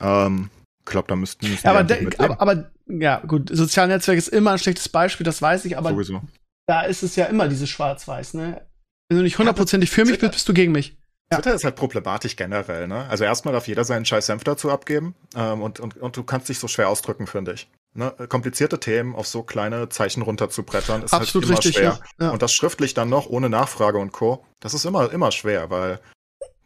[0.00, 0.50] Ähm,
[0.80, 2.12] ich glaube, da müssten, müssten Ja, aber, de- leben.
[2.18, 5.90] aber, aber, ja, gut, soziale Netzwerk ist immer ein schlechtes Beispiel, das weiß ich, aber
[5.90, 6.20] Sowieso.
[6.66, 8.66] da ist es ja immer dieses Schwarz-Weiß, ne?
[9.08, 10.96] Wenn du nicht hundertprozentig für mich bist, bist du gegen mich.
[11.30, 11.38] Ja.
[11.38, 13.06] Twitter ist halt problematisch generell, ne?
[13.08, 16.48] Also erstmal darf jeder seinen scheiß Senf dazu abgeben ähm, und, und, und du kannst
[16.48, 17.68] dich so schwer ausdrücken, finde ich.
[17.94, 18.12] Ne?
[18.28, 22.00] Komplizierte Themen auf so kleine Zeichen runterzubrettern, ist Absolut halt immer richtig, schwer.
[22.18, 22.26] ja.
[22.26, 22.30] Ja.
[22.32, 24.44] Und das schriftlich dann noch ohne Nachfrage und Co.
[24.60, 26.00] Das ist immer, immer schwer, weil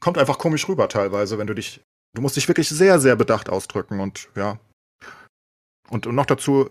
[0.01, 1.81] kommt einfach komisch rüber teilweise, wenn du dich,
[2.15, 4.59] du musst dich wirklich sehr, sehr bedacht ausdrücken und ja.
[5.91, 6.71] Und, und noch dazu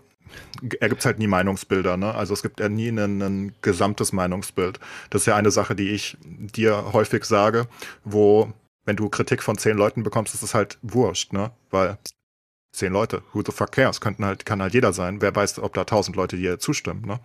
[0.80, 2.14] ergibt es halt nie Meinungsbilder, ne?
[2.14, 4.78] Also es gibt ja nie ein, gesamtes Meinungsbild.
[5.10, 7.66] Das ist ja eine Sache, die ich dir häufig sage,
[8.04, 8.52] wo,
[8.84, 11.50] wenn du Kritik von zehn Leuten bekommst, ist es halt wurscht, ne?
[11.70, 11.98] Weil
[12.72, 15.20] zehn Leute, who the fuck cares, könnten halt, kann halt jeder sein.
[15.20, 17.20] Wer weiß, ob da tausend Leute dir zustimmen, ne?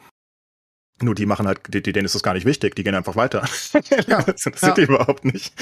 [1.01, 3.43] Nur die machen halt, denen ist das gar nicht wichtig, die gehen einfach weiter.
[4.07, 4.85] Ja, das interessiert ja.
[4.85, 5.53] die überhaupt nicht.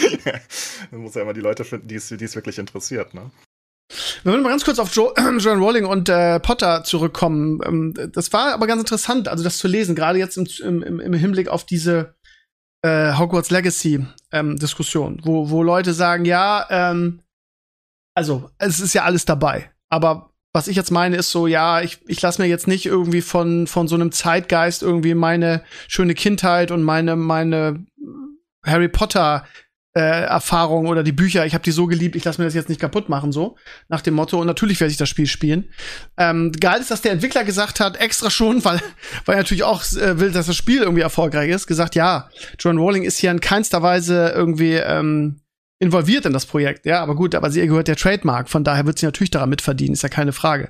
[0.92, 3.32] Man muss ja immer die Leute finden, die es, die es wirklich interessiert, ne?
[4.24, 7.60] Wir wollen mal ganz kurz auf jo Joan Rowling und äh, Potter zurückkommen.
[7.66, 11.14] Ähm, das war aber ganz interessant, also das zu lesen, gerade jetzt im, im, im
[11.14, 12.16] Hinblick auf diese
[12.84, 17.22] äh, Hogwarts Legacy ähm, wo, wo Leute sagen, ja, ähm,
[18.16, 22.00] also es ist ja alles dabei, aber was ich jetzt meine, ist so, ja, ich,
[22.08, 26.72] ich lasse mir jetzt nicht irgendwie von, von so einem Zeitgeist irgendwie meine schöne Kindheit
[26.72, 27.86] und meine, meine
[28.66, 29.46] Harry Potter
[29.94, 32.70] äh, Erfahrung oder die Bücher, ich habe die so geliebt, ich lasse mir das jetzt
[32.70, 33.58] nicht kaputt machen, so
[33.90, 34.40] nach dem Motto.
[34.40, 35.70] Und natürlich werde ich das Spiel spielen.
[36.18, 38.80] Ähm, geil ist, dass der Entwickler gesagt hat, extra schon, weil,
[39.26, 42.30] weil er natürlich auch äh, will, dass das Spiel irgendwie erfolgreich ist, gesagt, ja,
[42.60, 45.42] John Rowling ist hier in keinster Weise irgendwie ähm,
[45.80, 49.00] involviert in das Projekt, ja, aber gut, aber sie gehört der Trademark, von daher wird
[49.00, 50.70] sie natürlich daran mitverdienen, ist ja keine Frage.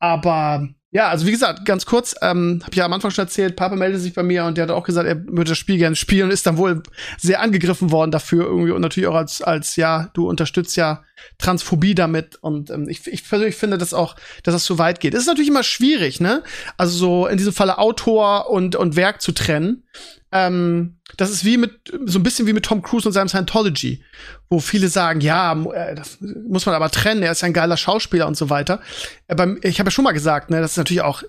[0.00, 3.54] Aber ja, also wie gesagt, ganz kurz, ähm, habe ich ja am Anfang schon erzählt,
[3.54, 5.94] Papa meldet sich bei mir und der hat auch gesagt, er würde das Spiel gerne
[5.94, 6.82] spielen und ist dann wohl
[7.16, 11.04] sehr angegriffen worden dafür irgendwie und natürlich auch als, als ja, du unterstützt ja
[11.38, 15.14] Transphobie damit und ähm, ich, ich persönlich finde das auch, dass das so weit geht.
[15.14, 16.42] Es ist natürlich immer schwierig, ne?
[16.76, 19.84] Also so in diesem Falle Autor und, und Werk zu trennen.
[20.32, 24.02] Ähm, das ist wie mit, so ein bisschen wie mit Tom Cruise und seinem Scientology,
[24.48, 27.76] wo viele sagen, ja, äh, das muss man aber trennen, er ist ja ein geiler
[27.76, 28.80] Schauspieler und so weiter.
[29.26, 31.22] Äh, beim, ich habe ja schon mal gesagt, ne, das ist natürlich auch,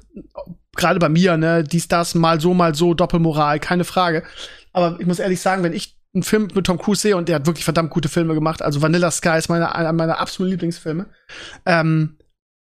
[0.76, 4.24] gerade bei mir, ne, dies, das, mal so, mal so, Doppelmoral, keine Frage.
[4.74, 7.36] Aber ich muss ehrlich sagen, wenn ich einen Film mit Tom Cruise sehe und der
[7.38, 11.08] hat wirklich verdammt gute Filme gemacht, also Vanilla Sky ist meine, einer meiner absoluten Lieblingsfilme,
[11.66, 12.18] ähm,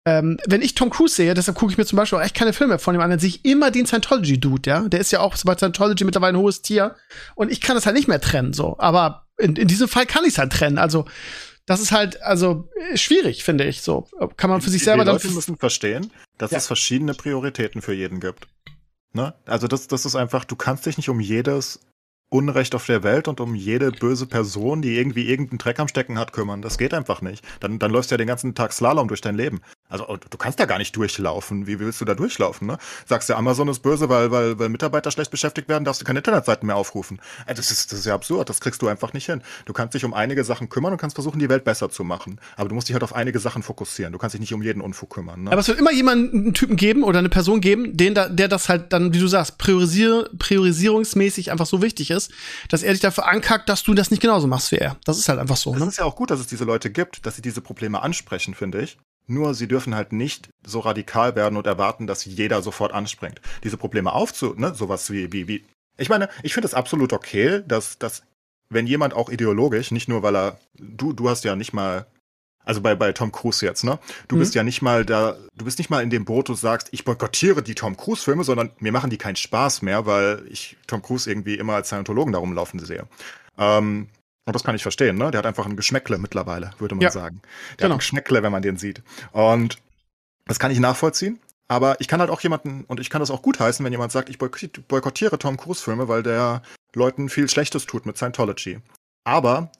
[0.05, 2.53] ähm, wenn ich Tom Cruise sehe, deshalb gucke ich mir zum Beispiel auch echt keine
[2.53, 4.81] Filme von ihm an, dann sehe ich immer den Scientology-Dude, ja.
[4.89, 6.95] Der ist ja auch bei Scientology mittlerweile ein hohes Tier.
[7.35, 8.75] Und ich kann das halt nicht mehr trennen, so.
[8.79, 10.77] Aber in, in diesem Fall kann ich es halt trennen.
[10.77, 11.05] Also,
[11.65, 14.07] das ist halt, also, äh, schwierig, finde ich, so.
[14.35, 15.15] Kann man für sich selber die dann.
[15.15, 16.57] Leute müssen verstehen, dass Ja.
[16.57, 18.47] es verschiedene Prioritäten für jeden gibt.
[19.13, 19.33] Ne?
[19.45, 21.79] Also das, das ist einfach, du kannst dich nicht um jedes
[22.29, 26.17] Unrecht auf der Welt und um jede böse Person, die irgendwie irgendeinen Dreck am Stecken
[26.17, 26.63] hat, kümmern.
[26.63, 27.45] Das geht einfach nicht.
[27.59, 29.61] Dann, dann läufst du ja den ganzen Tag Slalom durch dein Leben.
[29.93, 31.67] Also und du kannst da gar nicht durchlaufen.
[31.67, 32.65] Wie willst du da durchlaufen?
[32.65, 32.79] Ne?
[33.05, 36.19] Sagst du, Amazon ist böse, weil, weil, weil Mitarbeiter schlecht beschäftigt werden, darfst du keine
[36.19, 37.21] Internetseiten mehr aufrufen.
[37.45, 38.49] Das, ist, das ist ja absurd.
[38.49, 39.43] Das kriegst du einfach nicht hin.
[39.65, 42.39] Du kannst dich um einige Sachen kümmern und kannst versuchen, die Welt besser zu machen.
[42.55, 44.13] Aber du musst dich halt auf einige Sachen fokussieren.
[44.13, 45.43] Du kannst dich nicht um jeden Unfug kümmern.
[45.43, 45.51] Ne?
[45.51, 48.47] Aber es wird immer jemanden, einen Typen geben oder eine Person geben, den da, der
[48.47, 52.31] das halt dann, wie du sagst, priorisier, priorisierungsmäßig einfach so wichtig ist,
[52.67, 54.97] dass er dich dafür ankackt, dass du das nicht genauso machst wie er.
[55.05, 55.85] Das ist halt einfach so, Es ne?
[55.85, 58.81] ist ja auch gut, dass es diese Leute gibt, dass sie diese Probleme ansprechen, finde
[58.81, 58.97] ich.
[59.27, 63.39] Nur sie dürfen halt nicht so radikal werden und erwarten, dass jeder sofort anspringt.
[63.63, 65.65] Diese Probleme aufzu, ne, sowas wie, wie, wie.
[65.97, 68.23] Ich meine, ich finde es absolut okay, dass, dass,
[68.69, 72.05] wenn jemand auch ideologisch, nicht nur weil er, du, du hast ja nicht mal,
[72.65, 73.99] also bei, bei Tom Cruise jetzt, ne?
[74.27, 74.39] Du Mhm.
[74.39, 77.05] bist ja nicht mal da, du bist nicht mal in dem Boot, du sagst, ich
[77.05, 81.29] boykottiere die Tom Cruise-Filme, sondern mir machen die keinen Spaß mehr, weil ich Tom Cruise
[81.29, 83.05] irgendwie immer als Scientologen da rumlaufen sehe.
[83.57, 84.07] Ähm,
[84.45, 85.31] und das kann ich verstehen, ne?
[85.31, 87.11] Der hat einfach ein Geschmäckle mittlerweile, würde man Ja.
[87.11, 87.41] sagen.
[87.43, 87.85] Der Genau.
[87.85, 89.01] hat ein Geschmäckle, wenn man den sieht.
[89.31, 89.77] Und
[90.45, 91.39] das kann ich nachvollziehen.
[91.69, 94.11] Aber ich kann halt auch jemanden, und ich kann das auch gut heißen, wenn jemand
[94.11, 96.61] sagt, ich boykott- boykottiere Tom Cruise-Filme, weil der
[96.93, 98.79] Leuten viel Schlechtes tut mit Scientology.
[99.23, 99.71] Aber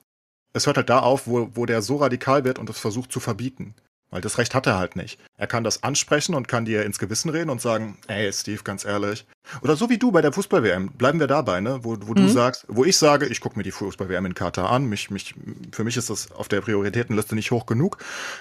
[0.53, 3.20] es hört halt da auf, wo, wo der so radikal wird und es versucht zu
[3.20, 3.76] verbieten.
[4.14, 5.20] Weil das Recht hat er halt nicht.
[5.38, 8.86] Er kann das ansprechen und kann dir ins Gewissen reden und sagen, ey Steve, ganz
[8.86, 9.26] ehrlich.
[9.64, 10.91] Oder so wie du bei der Fußball-WM.
[10.91, 11.80] Bleiben wir dabei, ne?
[11.82, 12.30] Wo, wo du Mhm.
[12.30, 14.86] sagst, wo ich sage, ich gucke mir die Fußball-WM in Katar an.
[14.86, 15.34] Mich, mich,
[15.72, 17.97] für mich ist das auf der Prioritätenliste nicht hoch genug,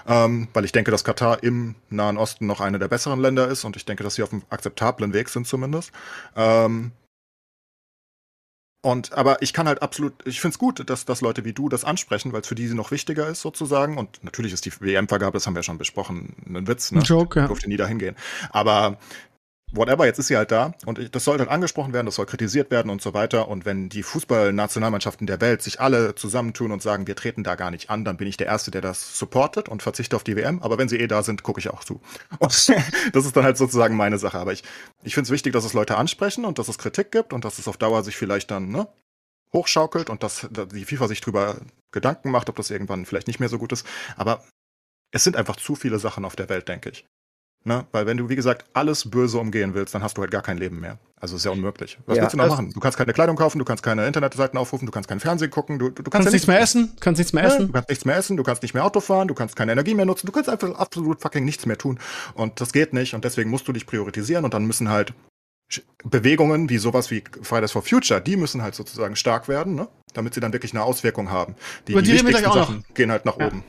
[0.06, 3.64] ähm, weil ich denke, dass Katar im Nahen Osten noch eine der besseren Länder ist
[3.64, 5.90] und ich denke, dass sie auf einem akzeptablen Weg sind zumindest.
[6.36, 6.92] Ähm,
[8.82, 11.68] und aber ich kann halt absolut, ich finde es gut, dass, dass Leute wie du
[11.68, 13.96] das ansprechen, weil es für die noch wichtiger ist sozusagen.
[13.96, 17.00] Und natürlich ist die WM-Vergabe, das haben wir ja schon besprochen, ein Witz, ne?
[17.00, 17.46] Joke, ja.
[17.46, 18.16] durfte nie dahin gehen.
[18.50, 18.98] Aber
[19.72, 22.70] whatever, jetzt ist sie halt da und das soll halt angesprochen werden, das soll kritisiert
[22.70, 23.48] werden und so weiter.
[23.48, 27.70] Und wenn die Fußballnationalmannschaften der Welt sich alle zusammentun und sagen, wir treten da gar
[27.70, 30.62] nicht an, dann bin ich der Erste, der das supportet und verzichte auf die WM.
[30.62, 32.00] Aber wenn sie eh da sind, gucke ich auch zu.
[32.38, 32.68] Und
[33.12, 34.38] das ist dann halt sozusagen meine Sache.
[34.38, 34.62] Aber ich,
[35.02, 37.58] ich finde es wichtig, dass es Leute ansprechen und dass es Kritik gibt und dass
[37.58, 38.88] es auf Dauer sich vielleicht dann, ne?
[39.52, 41.60] hochschaukelt und dass die FIFA sich drüber
[41.92, 43.86] Gedanken macht, ob das irgendwann vielleicht nicht mehr so gut ist.
[44.16, 44.44] Aber
[45.12, 47.06] es sind einfach zu viele Sachen auf der Welt, denke ich.
[47.64, 47.86] Ne?
[47.92, 50.58] Weil wenn du, wie gesagt, alles Böse umgehen willst, dann hast du halt gar kein
[50.58, 50.98] Leben mehr.
[51.20, 51.96] Also ist ja unmöglich.
[52.06, 52.72] Was Ja, willst du noch machen?
[52.72, 55.78] Du kannst keine Kleidung kaufen, du kannst keine Internetseiten aufrufen, du kannst kein Fernsehen gucken,
[55.78, 57.68] du, du, du Kannst ja nichts mehr essen, kannst nichts mehr essen.
[57.68, 59.94] Du kannst nichts mehr essen, du kannst nicht mehr Auto fahren, du kannst keine Energie
[59.94, 62.00] mehr nutzen, du kannst einfach absolut fucking nichts mehr tun.
[62.34, 65.14] Und das geht nicht und deswegen musst du dich priorisieren und dann müssen halt
[66.04, 69.88] Bewegungen wie sowas wie Fridays for Future, die müssen halt sozusagen stark werden, ne?
[70.14, 71.54] damit sie dann wirklich eine Auswirkung haben.
[71.86, 73.46] Die, Über die gleich wichtigsten Sachen gehen halt nach Ja.
[73.46, 73.64] oben.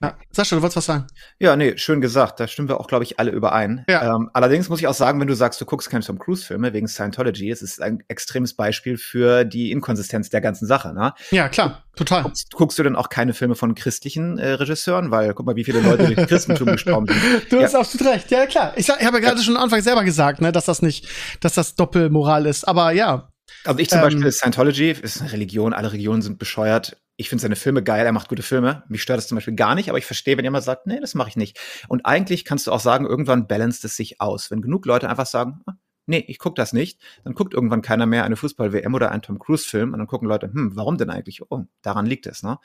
[0.00, 0.16] Ja.
[0.30, 1.06] Sascha, du wolltest was sagen?
[1.40, 2.38] Ja, nee, schön gesagt.
[2.38, 3.84] Da stimmen wir auch, glaube ich, alle überein.
[3.88, 4.14] Ja.
[4.14, 6.86] Ähm, allerdings muss ich auch sagen, wenn du sagst, du guckst keine Tom Cruise-Filme wegen
[6.86, 10.94] Scientology, es ist ein extremes Beispiel für die Inkonsistenz der ganzen Sache.
[10.94, 11.14] Ne?
[11.32, 12.22] Ja, klar, total.
[12.22, 15.10] Guckst, guckst du denn auch keine Filme von christlichen äh, Regisseuren?
[15.10, 17.18] Weil guck mal, wie viele Leute durch Christentum gestorben sind.
[17.50, 17.62] Du Ja.
[17.64, 18.30] hast absolut recht.
[18.30, 18.72] Ja, klar.
[18.76, 21.08] Ich, ich habe ja gerade schon am Anfang selber gesagt, ne, dass das nicht,
[21.40, 22.68] dass das Doppelmoral ist.
[22.68, 23.30] Aber ja,
[23.64, 26.96] Also ich zum Ähm, Beispiel, Scientology ist eine Religion, alle Religionen sind bescheuert.
[27.20, 28.84] Ich finde seine Filme geil, er macht gute Filme.
[28.88, 31.14] Mich stört das zum Beispiel gar nicht, aber ich verstehe, wenn jemand sagt, nee, das
[31.14, 31.58] mache ich nicht.
[31.88, 34.52] Und eigentlich kannst du auch sagen, irgendwann balanced es sich aus.
[34.52, 35.72] Wenn genug Leute einfach sagen, ah,
[36.08, 39.38] nee, ich gucke das nicht, dann guckt irgendwann keiner mehr eine Fußball-WM oder einen Tom
[39.38, 41.42] Cruise-Film und dann gucken Leute, hm, warum denn eigentlich?
[41.50, 42.58] Oh, daran liegt es, ne?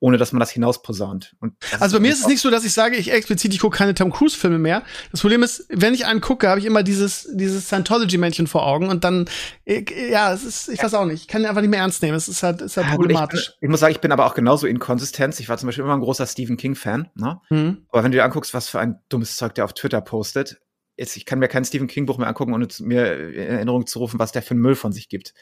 [0.00, 1.36] Ohne dass man das hinausposaunt.
[1.40, 3.60] Und das also bei mir ist es nicht so, dass ich sage, ich explizit, ich
[3.60, 4.82] gucke keine Tom Cruise Filme mehr.
[5.10, 8.66] Das Problem ist, wenn ich einen gucke, habe ich immer dieses dieses Scientology Männchen vor
[8.66, 9.26] Augen und dann
[9.66, 12.16] ja, es ist ich weiß auch nicht, ich kann ihn einfach nicht mehr ernst nehmen.
[12.16, 13.54] Es ist halt ist halt Ja, gut, ich, problematisch.
[13.60, 15.38] ich muss sagen, ich bin aber auch genauso inkonsistent.
[15.40, 17.40] Ich war zum Beispiel immer ein großer Stephen King-Fan, ne?
[17.48, 17.86] Hm.
[17.90, 20.60] Aber wenn du dir anguckst, was für ein dummes Zeug der auf Twitter postet,
[20.98, 23.86] jetzt, ich kann mir kein Stephen King Buch mehr angucken, ohne zu- mir in Erinnerung
[23.86, 25.32] zu rufen, was der für einen Müll von sich gibt.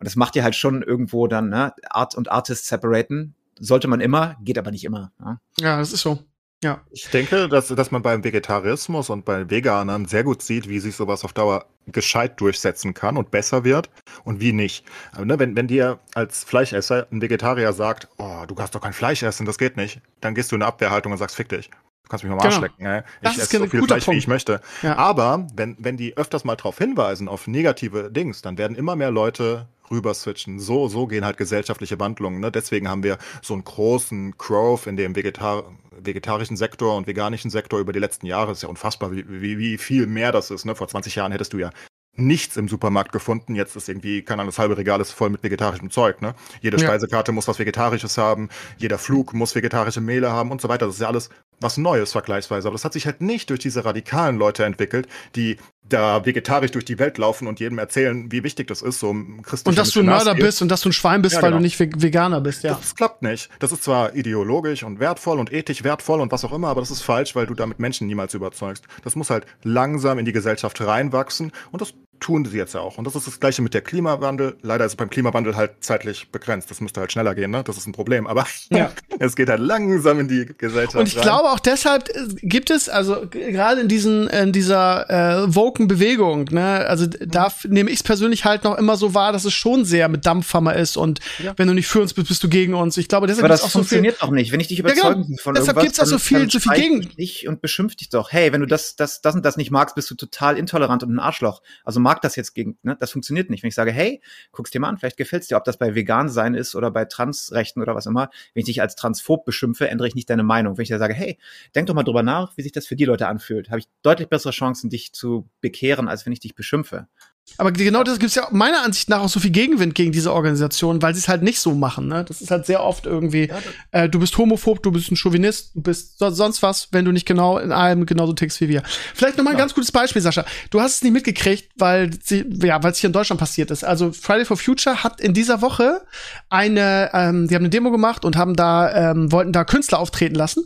[0.00, 3.34] Und das macht dir halt schon irgendwo dann, ne, Art und Artist separaten.
[3.60, 5.12] Sollte man immer, geht aber nicht immer.
[5.20, 5.38] Ne?
[5.60, 6.18] Ja, das ist so.
[6.64, 6.80] Ja.
[6.90, 10.96] Ich denke, dass, dass man beim Vegetarismus und bei Veganern sehr gut sieht, wie sich
[10.96, 13.90] sowas auf Dauer gescheit durchsetzen kann und besser wird
[14.24, 14.84] und wie nicht.
[15.12, 18.94] Aber ne, wenn, wenn dir als Fleischesser ein Vegetarier sagt, oh, du kannst doch kein
[18.94, 21.70] Fleisch essen, das geht nicht, dann gehst du in eine Abwehrhaltung und sagst, fick dich.
[22.04, 22.62] Du kannst mich am Arsch Genau.
[22.62, 22.86] lecken.
[22.86, 23.02] Ey.
[23.22, 24.18] Das Ich ist esse so ein viel Fleisch, wie Punkt.
[24.18, 24.60] ich möchte.
[24.82, 24.96] Ja.
[24.96, 29.10] Aber wenn, wenn die öfters mal darauf hinweisen, auf negative Dings, dann werden immer mehr
[29.10, 30.60] Leute rüber switchen.
[30.60, 32.40] So, so gehen halt gesellschaftliche Wandlungen.
[32.40, 32.50] Ne?
[32.52, 35.64] Deswegen haben wir so einen großen Growth in dem Vegetar
[35.96, 38.52] vegetarischen Sektor und veganischen Sektor über die letzten Jahre.
[38.52, 40.64] ist ja unfassbar, wie, wie, wie viel mehr das ist.
[40.64, 40.74] Ne?
[40.74, 41.70] Vor 20 Jahren hättest du ja
[42.16, 43.54] nichts im Supermarkt gefunden.
[43.54, 46.20] Jetzt ist irgendwie, keine Ahnung, das halbe Regal ist voll mit vegetarischem Zeug.
[46.22, 46.34] Ne?
[46.60, 46.84] Jede Ja.
[46.84, 50.86] Speisekarte muss was Vegetarisches haben, jeder Flug muss vegetarische Mehle haben und so weiter.
[50.86, 51.28] Das ist ja alles
[51.64, 52.68] was Neues vergleichsweise.
[52.68, 55.56] Aber das hat sich halt nicht durch diese radikalen Leute entwickelt, die
[55.86, 59.42] da vegetarisch durch die Welt laufen und jedem erzählen, wie wichtig das ist, so ein
[59.42, 60.06] christlicher Und dass du ein.
[60.06, 61.58] Mörder bist und dass du ein Schwein bist, Ja, weil genau.
[61.58, 62.74] du nicht Ve- Veganer bist, ja.
[62.74, 63.50] Das klappt nicht.
[63.58, 66.90] Das ist zwar ideologisch und wertvoll und ethisch wertvoll und was auch immer, aber das
[66.90, 68.84] ist falsch, weil du damit Menschen niemals überzeugst.
[69.02, 71.92] Das muss halt langsam in die Gesellschaft reinwachsen und das
[72.24, 72.96] tun sie jetzt ja auch.
[72.96, 74.56] Und das ist das Gleiche mit der Klimawandel.
[74.62, 76.70] Leider ist es beim Klimawandel halt zeitlich begrenzt.
[76.70, 77.62] Das müsste halt schneller gehen, ne?
[77.64, 78.26] Das ist ein Problem.
[78.26, 78.90] Aber Ja.
[79.18, 81.22] es geht halt langsam in die Gesellschaft Und ich rein.
[81.24, 86.46] glaube auch deshalb äh, gibt es, also gerade in diesen, in dieser äh, woken Bewegung,
[86.50, 89.84] ne, also da nehme ich es persönlich halt noch immer so wahr, dass es schon
[89.84, 91.20] sehr mit Dampfhammer ist und
[91.56, 92.96] wenn du nicht für uns bist, bist du gegen uns.
[92.96, 93.98] Ich glaube, deshalb Aber das auch so viel.
[93.98, 94.50] funktioniert doch nicht.
[94.52, 94.92] Wenn ich dich genau.
[94.92, 97.60] überzeugen will von Deshalb irgendwas, gibt's auch so viel- dann so viel Gegen- dich und
[97.60, 98.32] beschimpf dich doch.
[98.32, 101.14] Hey, wenn du das, das, das und das nicht magst, bist du total intolerant und
[101.14, 101.60] ein Arschloch.
[101.84, 102.96] Also mag das jetzt gegen, ne?
[102.98, 103.62] Das funktioniert nicht.
[103.62, 104.20] Wenn ich sage, hey,
[104.52, 107.04] guck's dir mal an, vielleicht gefällt's dir, ob das bei vegan sein ist oder bei
[107.04, 108.30] Transrechten oder was immer.
[108.52, 110.76] Wenn ich dich als transphob beschimpfe, ändere ich nicht deine Meinung.
[110.76, 111.38] Wenn ich dir sage, hey,
[111.74, 114.28] denk doch mal drüber nach, wie sich das für die Leute anfühlt, habe ich deutlich
[114.28, 117.08] bessere Chancen, dich zu bekehren, als wenn ich dich beschimpfe.
[117.56, 121.02] Aber genau das gibt's ja meiner Ansicht nach auch so viel Gegenwind gegen diese Organisation,
[121.02, 122.08] weil sie es halt nicht so machen.
[122.08, 122.24] Ne?
[122.26, 123.50] Das ist halt sehr oft irgendwie,
[123.92, 127.12] äh, du bist homophob, du bist ein Chauvinist, du bist so, sonst was, wenn du
[127.12, 128.82] nicht genau in allem genauso tickst wie wir.
[129.14, 130.44] Vielleicht noch mal ein ganz gutes Beispiel, Sascha.
[130.70, 133.84] Du hast es nicht mitgekriegt, weil sie, ja, weil es hier in Deutschland passiert ist.
[133.84, 136.02] Also Friday for Future hat in dieser Woche
[136.48, 140.34] eine, ähm, die haben eine Demo gemacht und haben da ähm, wollten da Künstler auftreten
[140.34, 140.64] lassen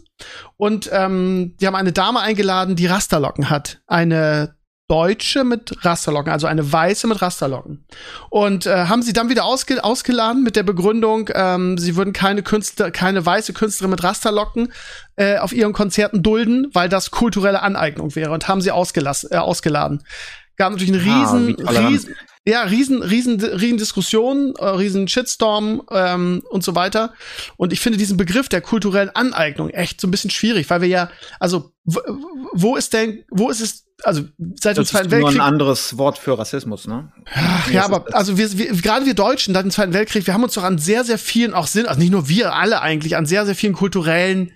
[0.57, 4.58] und ähm, die haben eine Dame eingeladen, die Rasterlocken hat, eine
[4.89, 7.84] Deutsche mit Rasterlocken, also eine Weiße mit Rasterlocken.
[8.30, 12.43] Und äh, haben sie dann wieder ausge ausgeladen mit der Begründung, ähm, sie würden keine
[12.43, 14.72] Künstler, keine weiße Künstlerin mit Rasterlocken
[15.16, 19.36] äh, auf ihren Konzerten dulden, weil das kulturelle Aneignung wäre und haben sie ausgelassen, äh,
[19.36, 20.03] ausgeladen.
[20.59, 21.93] Gab natürlich einen Ah, riesen, tolerant.
[21.93, 27.13] riesen, ja, riesen, riesen, riesen Diskussion, äh, riesen Shitstorm ähm, und so weiter.
[27.57, 30.89] Und ich finde diesen Begriff der kulturellen Aneignung echt so ein bisschen schwierig, weil wir
[30.89, 34.23] ja, also wo, ist denn, wo ist es, also
[34.57, 37.13] seit dem Das Zweiten ist nur Weltkrieg ein anderes Wort für Rassismus, ne?
[37.35, 40.43] Ach, ja, aber also wir, wir gerade wir Deutschen seit dem Zweiten Weltkrieg, wir haben
[40.45, 43.27] uns doch an sehr, sehr vielen auch Sinn, also nicht nur wir, alle eigentlich, an
[43.27, 44.53] sehr, sehr vielen kulturellen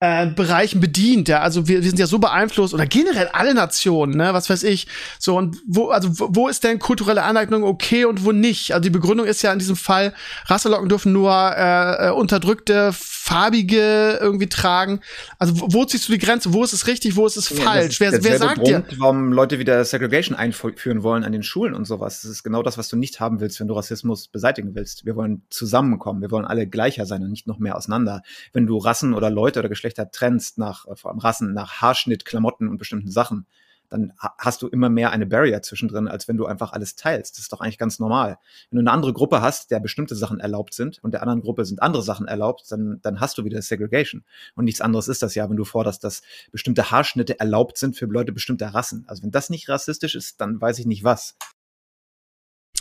[0.00, 1.28] äh, Bereichen bedient.
[1.28, 4.62] Ja, also wir, wir sind ja so beeinflusst oder generell alle Nationen, ne, was weiß
[4.64, 4.86] ich.
[5.18, 8.72] So und wo, also wo, ist denn kulturelle Aneignung okay und wo nicht?
[8.72, 10.12] Also die Begründung ist ja in diesem Fall,
[10.46, 12.92] Rasselocken dürfen nur äh, äh, unterdrückte
[13.26, 15.00] farbige irgendwie tragen.
[15.38, 16.52] Also wo, wo ziehst du die Grenze?
[16.52, 17.16] Wo ist es richtig?
[17.16, 17.98] Wo ist es falsch?
[18.00, 18.80] Ja, das wer ist wer sagt dir?
[18.80, 22.22] Grund, warum Leute wieder Segregation einführen wollen an den Schulen und sowas.
[22.22, 25.04] Das ist genau das, was du nicht haben willst, wenn du Rassismus beseitigen willst.
[25.04, 26.22] Wir wollen zusammenkommen.
[26.22, 28.22] Wir wollen alle gleicher sein und nicht noch mehr auseinander.
[28.52, 32.24] Wenn du Rassen oder Leute oder Geschlechter trennst nach, äh, vor allem Rassen, nach Haarschnitt,
[32.24, 33.46] Klamotten und bestimmten Sachen,
[33.90, 37.36] dann ha- hast du immer mehr eine Barrier zwischendrin, als wenn du einfach alles teilst.
[37.36, 38.38] Das ist doch eigentlich ganz normal.
[38.70, 41.64] Wenn du eine andere Gruppe hast, der bestimmte Sachen erlaubt sind und der anderen Gruppe
[41.64, 44.24] sind andere Sachen erlaubt, dann, dann hast du wieder Segregation.
[44.54, 46.22] Und nichts anderes ist das ja, wenn du forderst, dass
[46.52, 49.04] bestimmte Haarschnitte erlaubt sind für Leute bestimmter Rassen.
[49.08, 51.36] Also wenn das nicht rassistisch ist, dann weiß ich nicht was.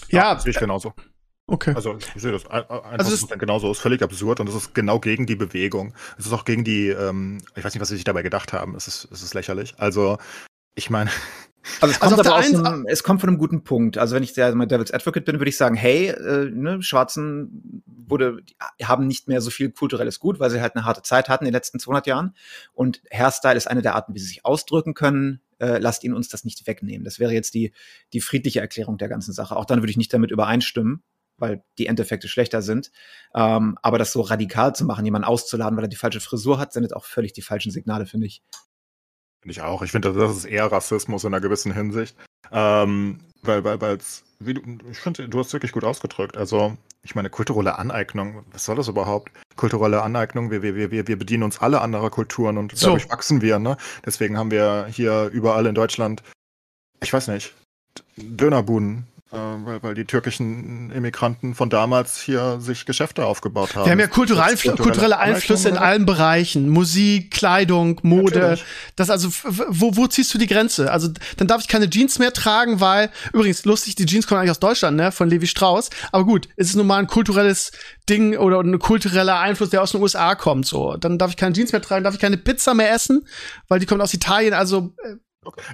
[0.10, 0.94] Ja, sehe ich genauso.
[1.48, 1.74] okay.
[1.76, 3.72] Also ich sehe das ein- ein- einfach Also es- genauso.
[3.72, 5.94] ist völlig absurd und es ist genau gegen die Bewegung.
[6.18, 8.76] Es ist auch gegen die, ähm, ich weiß nicht, was sie sich dabei gedacht haben.
[8.76, 9.76] Es ist, es ist lächerlich.
[9.78, 10.18] Also,
[10.76, 11.10] ich meine,
[11.82, 13.98] Also es Also kommt auf aber aus einen- einem, es kommt von einem guten Punkt.
[13.98, 17.82] Also wenn ich der mal Devil's Advocate bin, würde ich sagen, hey, äh, ne, Schwarzen
[17.88, 18.38] wurde,
[18.84, 21.48] haben nicht mehr so viel kulturelles Gut, weil sie halt eine harte Zeit hatten in
[21.50, 22.36] den letzten 200 Jahren.
[22.74, 25.42] Und Hairstyle ist eine der Arten, wie sie sich ausdrücken können.
[25.58, 27.04] Äh, lasst ihnen uns das nicht wegnehmen.
[27.04, 27.74] Das wäre jetzt die,
[28.14, 29.56] die friedliche Erklärung der ganzen Sache.
[29.56, 31.02] Auch dann würde ich nicht damit übereinstimmen,
[31.38, 32.92] weil die Endeffekte schlechter sind.
[33.34, 36.74] Ähm, aber das so radikal zu machen, jemanden auszuladen, weil er die falsche Frisur hat,
[36.74, 38.44] sendet auch völlig die falschen Signale, finde ich.
[39.46, 39.84] Finde ich auch.
[39.84, 42.16] Ich finde, das ist eher Rassismus in einer gewissen Hinsicht.
[42.52, 44.00] Ähm, weil, weil, weil,
[44.40, 46.36] wie du, ich finde, du hast wirklich gut ausgedrückt.
[46.36, 49.32] Also, ich meine, kulturelle Aneignung, was soll das überhaupt?
[49.56, 52.88] Kulturelle Aneignung, wir, wir, wir, wir bedienen uns alle anderer Kulturen und So.
[52.88, 53.78] dadurch wachsen wir, ne?
[54.04, 56.24] Deswegen haben wir hier überall in Deutschland,
[57.04, 57.54] ich weiß nicht,
[58.18, 59.06] Dönerbuden,
[59.36, 63.86] weil, weil die türkischen Immigranten von damals hier sich Geschäfte aufgebaut haben.
[63.86, 66.70] Wir haben ja kulturell, kulturelle Einflüsse in allen Bereichen.
[66.70, 68.40] Musik, Kleidung, Mode.
[68.40, 68.66] Natürlich.
[68.96, 70.92] Das also, wo, wo ziehst du die Grenze?
[70.92, 74.52] Also, dann darf ich keine Jeans mehr tragen, weil, übrigens, lustig, die Jeans kommen eigentlich
[74.52, 75.90] aus Deutschland, ne, von Levi Strauss.
[76.12, 77.72] Aber gut, es ist nun mal ein kulturelles
[78.10, 80.96] Ding oder ein kultureller Einfluss, der aus den USA kommt, so.
[80.98, 83.28] Dann darf ich keine Jeans mehr tragen, darf ich keine Pizza mehr essen,
[83.68, 85.16] weil die kommt aus Italien, also, äh,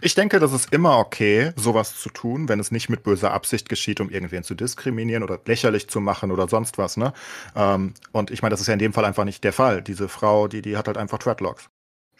[0.01, 3.69] Ich denke, das ist immer okay, sowas zu tun, wenn es nicht mit böser Absicht
[3.69, 7.13] geschieht, um irgendwen zu diskriminieren oder lächerlich zu machen oder sonst was, ne?
[7.55, 9.81] Ähm, und ich meine, das ist ja in dem Fall einfach nicht der Fall.
[9.81, 11.69] Diese Frau, die, die hat halt einfach Dreadlocks.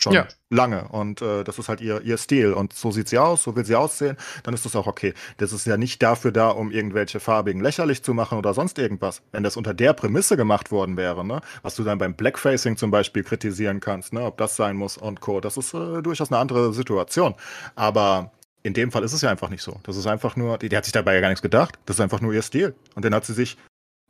[0.02, 0.28] Schon Ja.
[0.50, 0.88] lange.
[0.90, 2.54] Und äh, das ist halt ihr, ihr Stil.
[2.54, 5.14] Und so sieht sie aus, so will sie aussehen, dann ist das auch okay.
[5.38, 9.22] Das ist ja nicht dafür da, um irgendwelche Farbigen lächerlich zu machen oder sonst irgendwas.
[9.32, 12.90] Wenn das unter der Prämisse gemacht worden wäre, ne, was du dann beim Blackfacing zum
[12.90, 16.40] Beispiel kritisieren kannst, ne, ob das sein muss und Co., das ist äh, durchaus eine
[16.40, 17.36] andere Situation.
[17.76, 18.32] Aber
[18.64, 19.80] in dem Fall ist es ja einfach nicht so.
[19.84, 21.80] Das ist einfach nur, die, die hat sich dabei ja gar nichts gedacht.
[21.86, 22.76] Das ist einfach nur ihr Stil.
[22.96, 23.58] Und den hat sie sich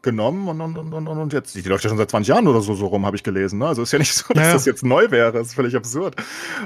[0.04, 2.62] genommen und, und, und, und, und jetzt, die, läuft ja schon seit 20 Jahren oder
[2.62, 3.60] so, so rum, habe ich gelesen.
[3.60, 3.68] Ne?
[3.68, 5.32] Also ist ja nicht so, dass Ja, das jetzt neu wäre.
[5.32, 6.16] Das ist völlig absurd.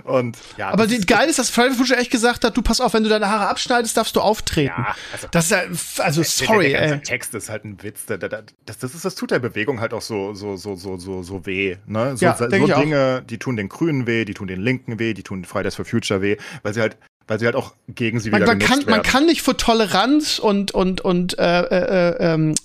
[0.04, 2.80] Und ja, Aber das geil ist, dass Friday the Future echt gesagt hat, du pass
[2.80, 4.74] auf, wenn du deine Haare abschneidest, darfst du auftreten.
[4.78, 7.02] Ja, also- das ist ja, also Der- sorry, der, der ganze ey.
[7.02, 8.06] Text ist halt ein Witz.
[8.06, 10.76] Der, der, der, das, das, ist, das tut der Bewegung halt auch so, so, so,
[10.76, 11.76] so, so, so weh.
[11.86, 12.16] Ne?
[12.16, 12.80] So, Ja, so denk ich auch.
[12.80, 15.84] Dinge, die tun den Grünen weh, die tun den Linken weh, die tun Fridays for
[15.86, 18.78] Future weh, weil sie halt, weil sie halt auch gegen sie Man, wieder man, kann,
[18.80, 18.90] werden.
[18.92, 22.56] man kann nicht für Toleranz und, und, und äh, äh, äh, ähm,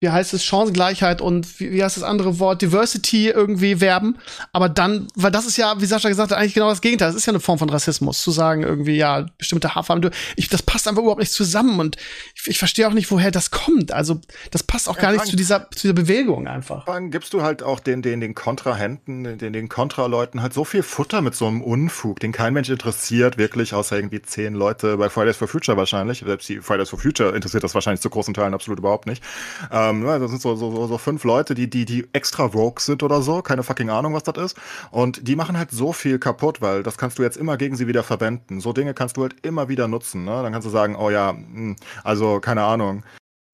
[0.00, 4.16] wie heißt es, Chancengleichheit und wie, wie heißt das andere Wort, Diversity irgendwie werben.
[4.50, 7.08] Aber dann, weil das ist ja, wie Sascha gesagt hat, eigentlich genau das Gegenteil.
[7.08, 10.62] Das ist ja eine Form von Rassismus, zu sagen irgendwie, ja, bestimmte Haarfarben, ich, das
[10.62, 11.96] passt einfach überhaupt nicht zusammen und
[12.34, 13.92] ich, ich verstehe auch nicht, woher das kommt.
[13.92, 14.20] Also,
[14.50, 16.86] das passt auch Ja, gar nicht zu dieser, zu dieser Bewegung einfach.
[16.86, 20.82] Dann gibst du halt auch den, den, den Kontrahenten, den, den Kontraleuten halt so viel
[20.82, 25.10] Futter mit so einem Unfug, den kein Mensch interessiert, wirklich, außer irgendwie zehn Leute bei
[25.10, 26.20] Fridays for Future wahrscheinlich.
[26.20, 29.22] Selbst die Fridays for Future interessiert das wahrscheinlich zu großen Teilen absolut überhaupt nicht.
[29.70, 33.02] Ähm, ja, das sind so, so, so, fünf Leute, die, die, die extra Vogue sind
[33.02, 34.56] oder so, keine fucking Ahnung, was das ist.
[34.90, 37.86] Und die machen halt so viel kaputt, weil das kannst du jetzt immer gegen sie
[37.86, 38.60] wieder verwenden.
[38.60, 40.24] So Dinge kannst du halt immer wieder nutzen.
[40.24, 40.42] Ne?
[40.42, 43.04] Dann kannst du sagen, oh ja, hm, also keine Ahnung.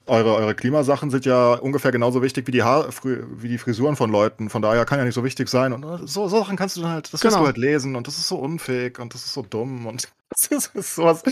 [0.08, 4.08] Eure, eure Klimasachen sind ja ungefähr genauso wichtig wie die, Haar, wie die Frisuren von
[4.10, 4.50] Leuten.
[4.50, 5.72] Von daher kann ja nicht so wichtig sein.
[5.72, 7.40] Und äh, so, Sachen kannst du dann halt, das Genau.
[7.40, 7.96] du halt lesen.
[7.96, 9.86] Und das ist so unfähig und das ist so dumm.
[9.86, 11.24] Und das ist, das ist sowas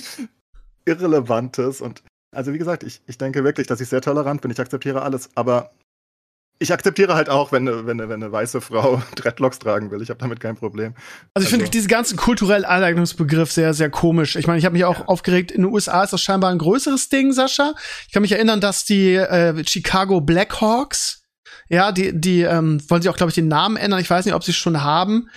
[0.87, 1.81] Irrelevantes.
[1.81, 2.03] Und
[2.35, 4.51] also wie gesagt, ich, ich denke wirklich, dass ich sehr tolerant bin.
[4.51, 5.31] Ich akzeptiere alles.
[5.35, 5.71] Aber
[6.61, 10.01] ich akzeptiere halt auch, wenn eine, wenn eine, wenn eine weiße Frau Dreadlocks tragen will.
[10.03, 10.95] Ich habe damit kein Problem.
[11.35, 14.37] Also ich finde Also- diesen ganzen kulturellen Aneignungsbegriff sehr, sehr komisch.
[14.37, 17.09] Ich meine, ich habe mich auch aufgeregt, in den USA ist das scheinbar ein größeres
[17.09, 17.75] Ding, Sascha.
[18.07, 21.23] Ich kann mich erinnern, dass die äh, Chicago Blackhawks,
[21.69, 24.01] ja, die, die ähm, wollen sie auch, glaube ich, den Namen ändern.
[24.01, 25.29] Ich weiß nicht, ob sie es schon haben.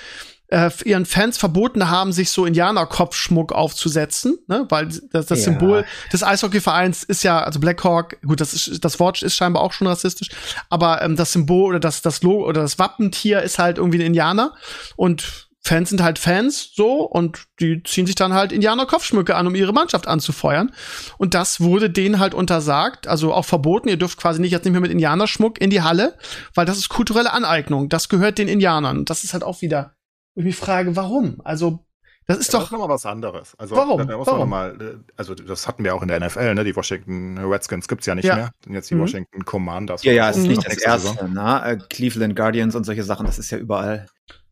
[0.50, 4.66] Äh, ihren Fans verboten haben, sich so Indianerkopfschmuck aufzusetzen, ne?
[4.70, 5.46] weil das, das Ja.
[5.46, 9.74] Symbol des Eishockeyvereins ist ja, also Blackhawk, gut, das, ist, das Wort ist scheinbar auch
[9.74, 10.30] schon rassistisch,
[10.70, 14.08] aber ähm, das Symbol oder das, das Logo oder das Wappentier ist halt irgendwie ein
[14.08, 14.54] Indianer
[14.96, 19.54] und Fans sind halt Fans so und die ziehen sich dann halt Indianer-Kopfschmücke an, um
[19.56, 20.72] ihre Mannschaft anzufeuern.
[21.18, 23.90] Und das wurde denen halt untersagt, also auch verboten.
[23.90, 26.18] Ihr dürft quasi nicht jetzt nicht mehr mit Indianerschmuck in die Halle,
[26.56, 27.90] weil das ist kulturelle Aneignung.
[27.90, 29.04] Das gehört den Indianern.
[29.04, 29.97] Das ist halt auch wieder,
[30.38, 31.42] wo ich mich frage, warum?
[31.44, 31.84] Also,
[32.28, 33.56] das ist Ja, doch, Das ist nochmal was anderes.
[33.58, 33.98] Also, Warum?
[34.00, 34.40] Da, man Warum?
[34.40, 36.64] noch mal, äh, also das hatten wir auch in der NFL, ne?
[36.64, 38.36] Die Washington Redskins gibt's ja nicht Ja.
[38.36, 38.52] mehr.
[38.64, 39.00] Sind jetzt die Mhm.
[39.00, 40.04] Washington Commanders.
[40.04, 41.16] Ja, ja, es ist nicht Nächste das Saison.
[41.16, 41.30] erste.
[41.34, 41.72] Na?
[41.72, 44.06] Äh, Cleveland Guardians und solche Sachen, das ist ja überall.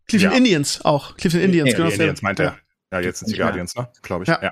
[0.08, 0.38] Cleveland Ja.
[0.40, 1.16] Indians auch.
[1.18, 1.90] Cleveland Indians, Nee, genau.
[1.90, 2.58] Indians meint er.
[2.92, 3.42] Ja, jetzt sind die Nicht.
[3.42, 3.88] Guardians, ne?
[4.02, 4.30] Glaube ich.
[4.30, 4.40] Ja.
[4.42, 4.52] Ja.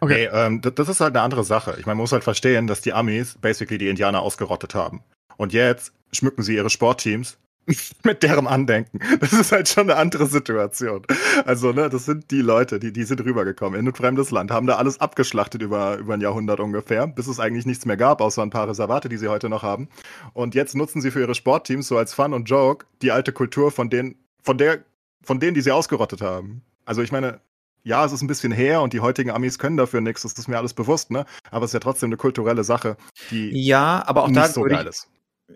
[0.00, 0.28] Okay.
[0.32, 1.76] Nee, ähm, das, das ist halt eine andere Sache.
[1.78, 5.02] Ich meine, man muss halt verstehen, dass die Amis basically die Indianer ausgerottet haben.
[5.36, 7.38] Und jetzt schmücken sie ihre Sportteams
[8.04, 9.00] mit deren Andenken.
[9.20, 11.02] Das ist halt schon eine andere Situation.
[11.44, 14.66] Also, ne, das sind die Leute, die, die sind rübergekommen in ein fremdes Land, haben
[14.66, 18.42] da alles abgeschlachtet über, über ein Jahrhundert ungefähr, bis es eigentlich nichts mehr gab, außer
[18.42, 19.88] ein paar Reservate, die sie heute noch haben.
[20.32, 23.70] Und jetzt nutzen sie für ihre Sportteams so als Fun und Joke die alte Kultur
[23.70, 24.84] von denen, von der,
[25.22, 26.62] von denen, die sie ausgerottet haben.
[26.84, 27.40] Also, ich meine,
[27.82, 30.48] ja, es ist ein bisschen her und die heutigen Amis können dafür nichts, das ist
[30.48, 31.26] mir alles bewusst, ne?
[31.50, 32.96] Aber es ist ja trotzdem eine kulturelle Sache,
[33.30, 35.08] die Ja, aber auch da nicht so würde geil ist.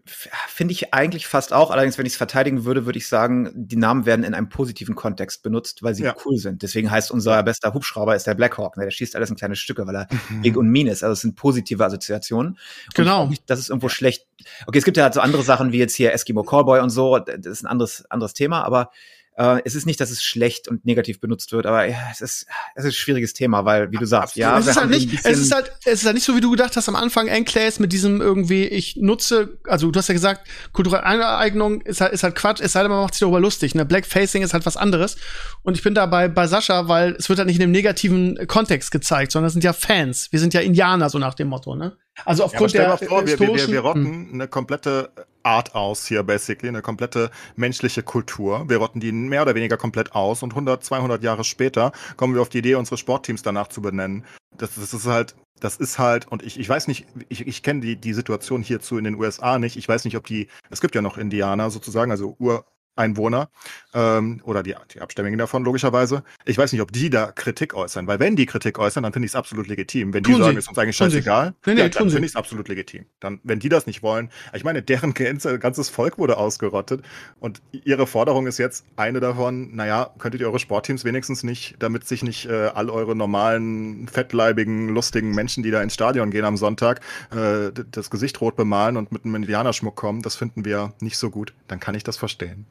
[0.06, 1.70] F- finde ich eigentlich fast auch.
[1.70, 4.94] Allerdings, wenn ich es verteidigen würde, würde ich sagen, die Namen werden in einem positiven
[4.94, 6.14] Kontext benutzt, weil sie Ja.
[6.24, 6.62] cool sind.
[6.62, 8.76] Deswegen heißt unser bester Hubschrauber ist der Blackhawk.
[8.76, 8.84] Ne?
[8.84, 10.42] Der schießt alles in kleine Stücke, weil er Mhm.
[10.42, 11.02] big und mean ist.
[11.02, 12.58] Also es sind positive Assoziationen.
[12.94, 13.26] Genau.
[13.26, 14.26] nicht, Das ist irgendwo schlecht.
[14.66, 17.18] Okay, es gibt ja halt so andere Sachen wie jetzt hier Eskimo Callboy und so.
[17.18, 18.90] Das ist ein anderes, anderes Thema, aber
[19.38, 22.46] äh, es ist nicht, dass es schlecht und negativ benutzt wird, aber ja, es ist,
[22.74, 25.38] es ist ein schwieriges Thema, weil, wie du sagst, ja, es ist halt nicht, es
[25.38, 27.92] ist halt, es ist halt nicht so, wie du gedacht hast am Anfang, Enclaves mit
[27.92, 32.34] diesem irgendwie, ich nutze, also du hast ja gesagt, kulturelle Aneignung ist halt, ist halt
[32.34, 33.84] Quatsch, es sei denn, man macht sich darüber lustig, ne?
[33.84, 35.16] Blackfacing ist halt was anderes.
[35.62, 38.46] Und ich bin da bei, bei Sascha, weil es wird halt nicht in dem negativen
[38.48, 40.32] Kontext gezeigt, sondern es sind ja Fans.
[40.32, 41.96] Wir sind ja Indianer, so nach dem Motto, ne?
[42.24, 43.86] Also Ja, aufgrund stell der mal vor, wir, wir, wir, wir Hm.
[43.86, 45.10] rotten eine komplette
[45.42, 48.68] Art aus hier, basically, eine komplette menschliche Kultur.
[48.68, 52.42] Wir rotten die mehr oder weniger komplett aus und 100, 200 Jahre später kommen wir
[52.42, 54.24] auf die Idee, unsere Sportteams danach zu benennen.
[54.56, 57.80] Das, das ist halt, das ist halt, und ich, ich weiß nicht, ich, ich kenne
[57.80, 59.76] die, die Situation hierzu in den USA nicht.
[59.76, 62.64] Ich weiß nicht, ob die, es gibt ja noch Indianer sozusagen, also Ur,
[62.98, 63.50] Einwohner
[63.94, 66.22] ähm, oder die, die Abstämmigen davon logischerweise.
[66.44, 69.26] Ich weiß nicht, ob die da Kritik äußern, weil wenn die Kritik äußern, dann finde
[69.26, 70.12] ich es absolut legitim.
[70.12, 70.58] Wenn die Tun sagen, sie.
[70.58, 73.06] ist uns eigentlich scheißegal, Nee, nee, ja, dann finde ich es absolut legitim.
[73.20, 77.02] Dann, wenn die das nicht wollen, ich meine, deren ganze, ganzes Volk wurde ausgerottet
[77.40, 82.06] und ihre Forderung ist jetzt eine davon, naja, könntet ihr eure Sportteams wenigstens nicht, damit
[82.06, 86.56] sich nicht äh, all eure normalen, fettleibigen, lustigen Menschen, die da ins Stadion gehen am
[86.56, 91.18] Sonntag, äh, das Gesicht rot bemalen und mit einem Indianerschmuck kommen, das finden wir nicht
[91.18, 92.66] so gut, dann kann ich das verstehen.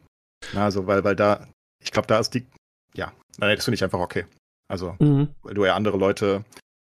[0.54, 1.48] Na, Also, weil, weil da,
[1.84, 2.48] ich glaube, da ist die,
[2.94, 4.26] ja, nein, das finde ich einfach okay.
[4.70, 5.30] Also, Mhm.
[5.44, 6.44] weil du ja andere Leute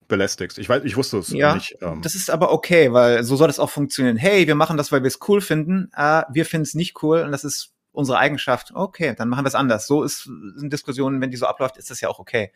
[0.08, 0.60] belästigst.
[0.60, 1.78] Ich weiß, ich wusste es Ja, nicht.
[1.82, 4.18] Ähm, Das ist aber okay, weil so soll es auch funktionieren.
[4.18, 5.90] Hey, wir machen das, weil wir es cool finden.
[5.96, 8.72] Äh, wir finden es nicht cool und das ist unsere Eigenschaft.
[8.76, 9.88] Okay, dann machen wir es anders.
[9.88, 12.52] So ist in Diskussionen, wenn die so abläuft, ist das ja auch okay.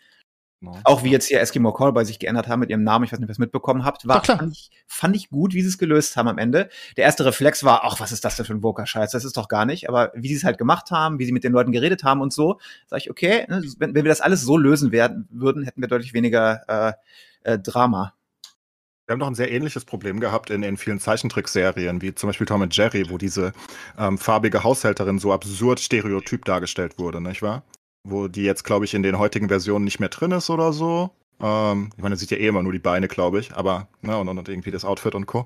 [0.60, 0.78] Genau.
[0.84, 3.26] Auch wie jetzt hier Eskimo Callboy sich geändert haben mit ihrem Namen, ich weiß nicht,
[3.26, 4.38] ob ihr es mitbekommen habt, war, Doch, klar.
[4.38, 6.70] fand ich, fand ich gut, wie sie es gelöst haben am Ende.
[6.97, 9.12] Der erste Reflex war, ach, was ist das denn für ein Woker-Scheiß?
[9.12, 9.89] Das ist doch gar nicht.
[9.89, 12.34] Aber wie sie es halt gemacht haben, wie sie mit den Leuten geredet haben und
[12.34, 15.82] so, sage ich, okay, ne, wenn, wenn wir das alles so lösen werden, würden, hätten
[15.82, 18.14] wir deutlich weniger äh, äh, Drama.
[19.10, 22.45] Wir haben doch ein sehr ähnliches Problem gehabt in, in vielen Zeichentrickserien, wie zum Beispiel
[22.45, 23.53] Tom und Jerry, wo diese
[23.97, 27.64] ähm, farbige Haushälterin so absurd stereotyp dargestellt wurde, nicht wahr?
[28.04, 31.12] Wo die jetzt, glaube ich, in den heutigen Versionen nicht mehr drin ist oder so.
[31.41, 34.28] Ähm, ich meine, sieht ja eh immer nur die Beine, glaube ich, aber, ne, und,
[34.28, 35.45] und, irgendwie das Outfit und Co.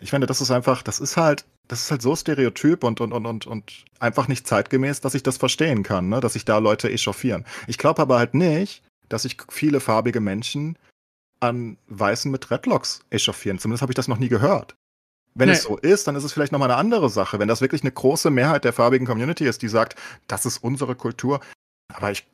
[0.00, 3.12] Ich finde, das ist einfach, das ist halt, das ist halt so stereotyp und, und,
[3.12, 6.58] und, und, und einfach nicht zeitgemäß, dass ich das verstehen kann, ne, dass sich da
[6.58, 7.44] Leute echauffieren.
[7.66, 10.78] Ich glaube aber halt nicht, dass sich viele farbige Menschen
[11.40, 13.58] an Weißen mit Dreadlocks echauffieren.
[13.58, 14.76] Zumindest habe ich das noch nie gehört.
[15.34, 15.54] Wenn Nee.
[15.56, 17.38] es so ist, dann ist es vielleicht nochmal eine andere Sache.
[17.38, 19.96] Wenn das wirklich eine große Mehrheit der farbigen Community ist, die sagt,
[20.26, 21.40] das ist unsere Kultur.
[21.92, 22.26] Aber ich,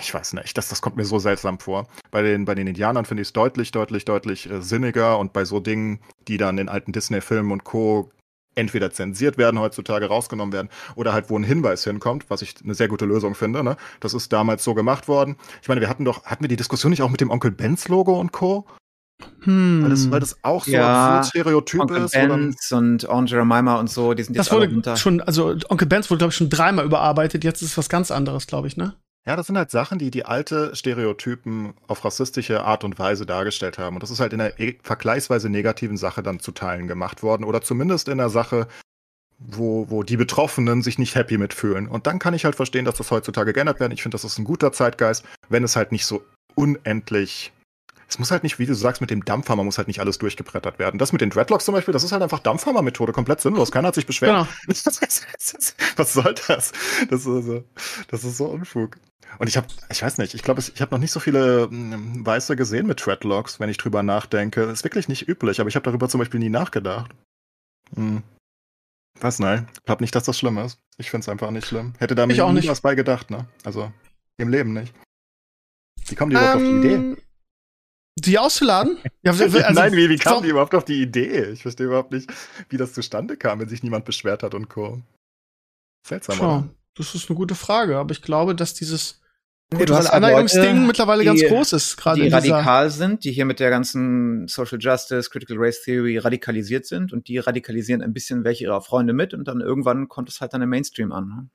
[0.00, 1.88] ich weiß nicht, das, das kommt mir so seltsam vor.
[2.10, 5.44] Bei den, bei den Indianern finde ich es deutlich, deutlich, deutlich äh, sinniger und bei
[5.44, 8.10] so Dingen, die dann in alten Disney-Filmen und Co.
[8.54, 12.74] entweder zensiert werden heutzutage, rausgenommen werden oder halt wo ein Hinweis hinkommt, was ich eine
[12.74, 13.64] sehr gute Lösung finde.
[13.64, 13.76] Ne?
[14.00, 15.36] Das ist damals so gemacht worden.
[15.62, 17.88] Ich meine, wir hatten doch, hatten wir die Diskussion nicht auch mit dem Onkel Benz
[17.88, 18.66] Logo und Co?
[19.40, 19.82] Hm.
[19.82, 22.12] Weil das, weil das auch so Ja, absurd Stereotyp Onkel ist.
[22.12, 24.96] Benz und Orange Jemima und so, die sind jetzt das alle wurde runter.
[24.96, 27.44] schon, also Onkel Benz wurde, glaube ich, schon dreimal überarbeitet.
[27.44, 28.94] Jetzt ist es was ganz anderes, glaube ich, ne?
[29.24, 33.78] ja, das sind halt Sachen, die die alte Stereotypen auf rassistische Art und Weise dargestellt
[33.78, 33.94] haben.
[33.94, 37.44] Und das ist halt in einer eh- vergleichsweise negativen Sache dann zu Teilen gemacht worden.
[37.44, 38.66] Oder zumindest in einer Sache,
[39.38, 41.86] wo, wo die Betroffenen sich nicht happy mitfühlen.
[41.86, 43.92] Und dann kann ich halt verstehen, dass das heutzutage geändert werden.
[43.92, 46.24] Ich finde, das ist ein guter Zeitgeist, wenn es halt nicht so
[46.56, 47.52] unendlich.
[48.12, 50.78] Es muss halt nicht, wie du sagst, mit dem Dampfhammer muss halt nicht alles durchgebrettert
[50.78, 50.98] werden.
[50.98, 53.72] Das mit den Dreadlocks zum Beispiel, das ist halt einfach Dampfhammer-Methode, komplett sinnlos.
[53.72, 54.46] Keiner hat sich beschwert.
[54.66, 54.76] Genau.
[55.96, 56.72] Was soll das?
[57.08, 57.64] Das ist, so,
[58.08, 58.98] das ist so Unfug.
[59.38, 62.26] Und ich habe, ich weiß nicht, ich glaube, ich habe noch nicht so viele mm,
[62.26, 64.64] Weiße gesehen mit Dreadlocks, wenn ich drüber nachdenke.
[64.64, 67.12] Ist wirklich nicht üblich, aber ich habe darüber zum Beispiel nie nachgedacht.
[67.94, 68.22] Hm.
[69.20, 69.68] Was, nein.
[69.72, 70.78] Ich glaube nicht, dass das schlimm ist.
[70.98, 71.94] Ich finde es einfach nicht schlimm.
[71.98, 72.68] Hätte da mir auch nie nicht.
[72.68, 73.46] was bei gedacht, ne?
[73.64, 73.90] Also,
[74.36, 74.92] im Leben nicht.
[76.08, 77.16] Wie kommen die überhaupt auf die Idee?
[78.18, 78.98] Die auszuladen?
[79.22, 81.50] Ja, also, Nein, wie, wie kamen warum- die überhaupt auf die Idee?
[81.52, 82.30] Ich verstehe überhaupt nicht,
[82.68, 85.00] wie das zustande kam, wenn sich niemand beschwert hat und Co.
[86.06, 86.68] Seltsam, Tja, oder?
[86.94, 89.20] das ist eine gute Frage, aber ich glaube, dass dieses
[89.72, 93.32] Nee, du hast Aneignungsding Leute, mittlerweile die- ganz groß ist, gerade die radikal sind, die
[93.32, 98.12] hier mit der ganzen Social Justice, Critical Race Theory radikalisiert sind und die radikalisieren ein
[98.12, 101.50] bisschen welche ihrer Freunde mit und dann irgendwann kommt es halt dann im Mainstream an.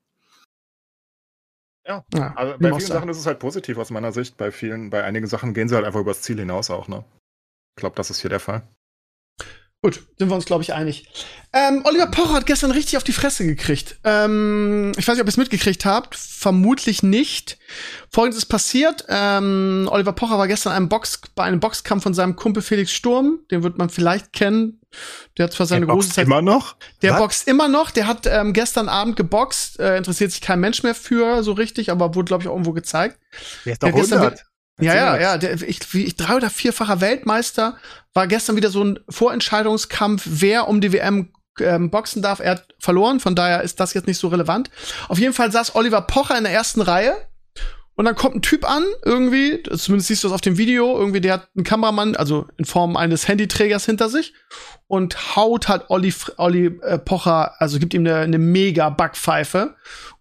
[1.88, 2.04] Ne?
[2.14, 2.82] Ja, Also bei vielen?
[2.82, 4.38] Sachen ist es halt positiv aus meiner Sicht.
[4.38, 7.04] Bei vielen, bei einigen Sachen gehen sie halt einfach übers Ziel hinaus auch, ne?
[7.76, 8.64] Ich glaube, das ist hier der Fall.
[9.84, 11.08] Gut, sind wir uns, glaube ich, einig.
[11.54, 14.00] Ähm, Oliver Pocher hat gestern richtig auf die Fresse gekriegt.
[14.04, 16.16] Ähm, ich weiß nicht, ob ihr es mitgekriegt habt.
[16.16, 17.60] Vermutlich nicht.
[18.10, 19.06] Folgendes ist passiert.
[19.08, 23.42] Ähm, Oliver Pocher war gestern einem Box, bei einem Boxkampf von seinem Kumpel Felix Sturm.
[23.52, 24.82] Den wird man vielleicht kennen.
[25.38, 26.26] Der hat zwar seine Der große boxt Zeit.
[26.26, 26.76] immer noch?
[27.02, 27.20] Der Was?
[27.20, 27.92] boxt immer noch.
[27.92, 29.80] Der hat ähm, gestern Abend geboxt.
[29.80, 32.74] Äh, interessiert sich kein Mensch mehr für, so richtig, aber wurde, glaube ich, auch irgendwo
[32.74, 33.20] gezeigt.
[33.66, 34.44] Der ist Der doch gestern 100.
[34.80, 35.38] Ja, ja, ja.
[35.38, 37.78] Der, ich, ich, drei- oder vierfacher Weltmeister
[38.14, 42.40] war gestern wieder so ein Vorentscheidungskampf, wer um die WM ähm, boxen darf.
[42.40, 44.70] Er hat verloren, von daher ist das jetzt nicht so relevant.
[45.08, 47.16] Auf jeden Fall saß Oliver Pocher in der ersten Reihe.
[47.98, 51.20] Und dann kommt ein Typ an, irgendwie, zumindest siehst du es auf dem Video, irgendwie,
[51.20, 54.34] der hat einen Kameramann, also in Form eines Handyträgers hinter sich
[54.88, 59.76] und haut halt Olli, Olli äh, Pocher, also gibt ihm eine, eine mega Backpfeife.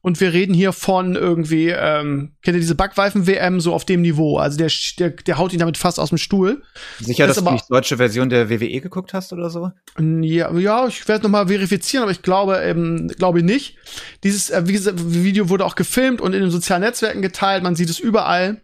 [0.07, 4.39] Und wir reden hier von irgendwie, ähm, kennt ihr diese Backweifen-WM so auf dem Niveau?
[4.39, 4.70] Also der,
[5.01, 6.62] der, der haut ihn damit fast aus dem Stuhl.
[7.01, 9.72] Sicher, Das dass du die deutsche Version der WWE geguckt hast oder so?
[9.99, 13.79] Ja, ja ich werde noch mal verifizieren, aber ich glaube, ähm, glaube nicht.
[14.22, 17.64] Dieses äh, Video wurde auch gefilmt und in den sozialen Netzwerken geteilt.
[17.66, 18.62] Man sieht es überall.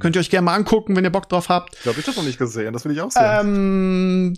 [0.00, 1.76] Könnt ihr euch gerne mal angucken, wenn ihr Bock drauf habt.
[1.76, 2.72] Ich glaube, ich das noch nicht gesehen.
[2.72, 3.22] Das will ich auch sehen.
[3.24, 4.36] Ähm,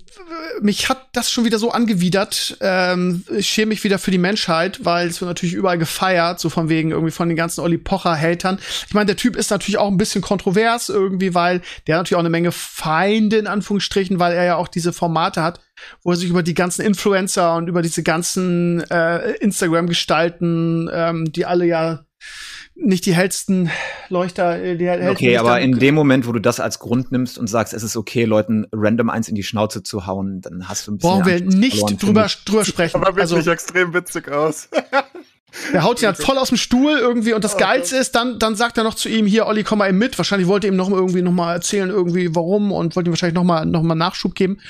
[0.60, 2.58] mich hat das schon wieder so angewidert.
[2.60, 6.50] Ähm, ich schäme mich wieder für die Menschheit, weil es wird natürlich überall gefeiert, so
[6.50, 8.58] von wegen irgendwie von den ganzen Olli Pocher-Hatern.
[8.86, 12.16] Ich meine, der Typ ist natürlich auch ein bisschen kontrovers irgendwie, weil der hat natürlich
[12.16, 15.60] auch eine Menge Feinde in Anführungsstrichen, weil er ja auch diese Formate hat,
[16.02, 21.46] wo er sich über die ganzen Influencer und über diese ganzen äh, Instagram-Gestalten, ähm, die
[21.46, 22.04] alle ja
[22.74, 23.70] nicht die hellsten
[24.08, 24.60] Leuchter.
[24.60, 27.38] äh, Die hellsten Okay, aber Lichter- in dem Moment, wo du das als Grund nimmst
[27.38, 30.86] und sagst, es ist okay, Leuten random eins in die Schnauze zu hauen, dann hast
[30.86, 32.96] du ein bisschen brauchen wir nicht verloren, drüber, drüber sprechen.
[32.96, 34.68] Aber wirklich Also, extrem witzig aus.
[35.72, 38.38] der haut ihn halt voll aus dem Stuhl irgendwie und das Oh Geilste ist, dann,
[38.38, 40.16] dann sagt er noch zu ihm, hier, Olli, komm mal eben mit.
[40.18, 43.44] Wahrscheinlich wollte ihm noch irgendwie noch mal erzählen, irgendwie warum und wollte ihm wahrscheinlich noch
[43.44, 44.60] mal, noch mal Nachschub geben.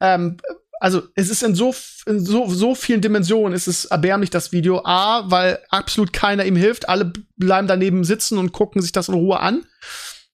[0.00, 0.38] Ähm,
[0.80, 1.74] also, es ist in so,
[2.06, 4.82] in so, so vielen Dimensionen ist es erbärmlich, das Video.
[4.82, 6.88] A, weil absolut keiner ihm hilft.
[6.88, 9.66] Alle bleiben daneben sitzen und gucken sich das in Ruhe an.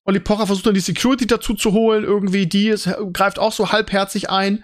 [0.05, 3.73] Olli Pocher versucht dann die Security dazu zu holen, irgendwie, die ist, greift auch so
[3.73, 4.63] halbherzig ein.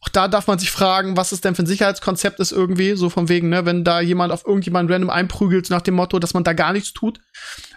[0.00, 3.08] Auch da darf man sich fragen, was es denn für ein Sicherheitskonzept ist irgendwie, so
[3.08, 6.42] von wegen, ne, wenn da jemand auf irgendjemanden random einprügelt, nach dem Motto, dass man
[6.42, 7.20] da gar nichts tut.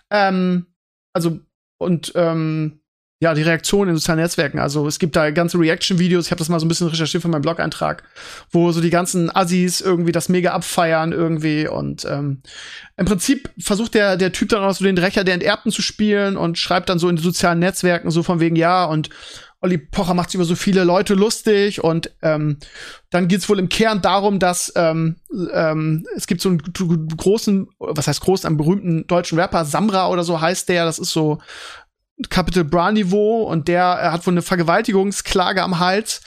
[0.10, 0.74] Ähm,
[1.14, 1.40] also,
[1.78, 2.82] und ähm,
[3.24, 4.60] ja, die Reaktion in sozialen Netzwerken.
[4.60, 7.30] Also es gibt da ganze Reaction-Videos, ich habe das mal so ein bisschen recherchiert für
[7.30, 8.04] meinen Blog-Eintrag,
[8.52, 11.66] wo so die ganzen Assis irgendwie das mega abfeiern irgendwie.
[11.66, 12.42] Und ähm,
[12.98, 16.36] im Prinzip versucht der, der Typ dann auch so den Rächer der Enterbten zu spielen
[16.36, 19.10] und schreibt dann so in den sozialen Netzwerken so von wegen, ja, und
[19.62, 21.82] Olli Pocher macht sich über so viele Leute lustig.
[21.82, 22.58] Und ähm,
[23.10, 25.16] dann geht's wohl im Kern darum, dass ähm,
[25.54, 30.26] ähm, es gibt so einen großen, was heißt großen, einen berühmten deutschen Rapper, Samra oder
[30.26, 31.40] so heißt der, das ist so
[32.30, 36.22] Capital Bra Niveau und der er hat wohl eine Vergewaltigungsklage am Hals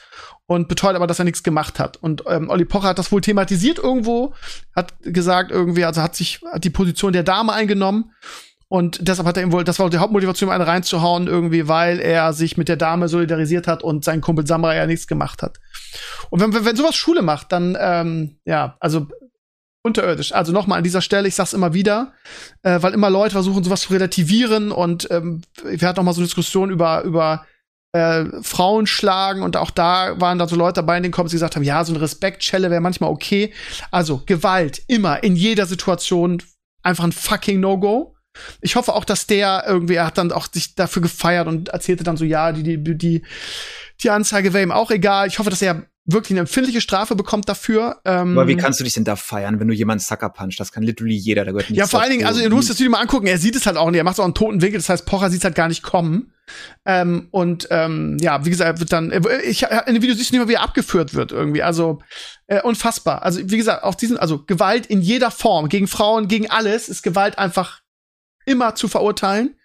[0.47, 1.97] und beteuert aber, dass er nichts gemacht hat.
[1.97, 4.35] Und ähm, Olli Pocher hat das wohl thematisiert irgendwo,
[4.75, 8.13] hat gesagt irgendwie, also hat sich hat die Position der Dame eingenommen
[8.69, 12.33] und deshalb hat er ihm wohl, das war die Hauptmotivation, einen reinzuhauen irgendwie, weil er
[12.33, 15.59] sich mit der Dame solidarisiert hat und sein Kumpel Samra ja nichts gemacht hat.
[16.31, 19.07] Und wenn, wenn, wenn sowas Schule macht, dann ähm, ja, also
[19.87, 20.33] unterirdisch.
[20.33, 22.13] Also nochmal an dieser Stelle, ich sag's immer wieder,
[22.63, 26.21] äh, weil immer Leute versuchen, sowas zu relativieren und ähm, wir hatten noch mal so
[26.21, 27.47] eine Diskussion über über
[27.93, 31.37] äh, Frauen schlagen und auch da waren da so Leute dabei in den Comments, die
[31.37, 33.53] gesagt haben, ja, so eine Respektschelle wäre manchmal okay.
[33.91, 36.43] Also Gewalt immer in jeder Situation
[36.83, 38.15] einfach ein fucking No-Go.
[38.61, 42.05] Ich hoffe auch, dass der irgendwie, er hat dann auch sich dafür gefeiert und erzählte
[42.05, 43.23] dann so, ja, die, die, die,
[44.03, 45.27] die Anzeige wäre ihm auch egal.
[45.29, 48.01] Ich hoffe, dass er wirklich eine empfindliche Strafe bekommt dafür.
[48.05, 50.57] Ähm, Aber wie kannst du dich denn da feiern, wenn du jemanden Sucker punch?
[50.57, 52.79] Das kann literally jeder, da gehört nichts ja, vor allen Dingen, also du musst das
[52.79, 54.79] Video mal angucken, er sieht es halt auch nicht, er macht auch einen toten Winkel,
[54.79, 56.33] das heißt, Pocher sieht es halt gar nicht kommen.
[56.85, 59.13] Ähm, und ähm, ja, wie gesagt, er wird dann,
[59.45, 61.65] ich, in dem Video siehst du nicht mal, wie er abgeführt wird irgendwie.
[61.65, 61.99] Also
[62.47, 63.23] äh, unfassbar.
[63.23, 67.03] Also wie gesagt, auf diesen, also Gewalt in jeder Form, gegen Frauen, gegen alles, ist
[67.03, 67.81] Gewalt einfach
[68.45, 69.57] immer zu verurteilen.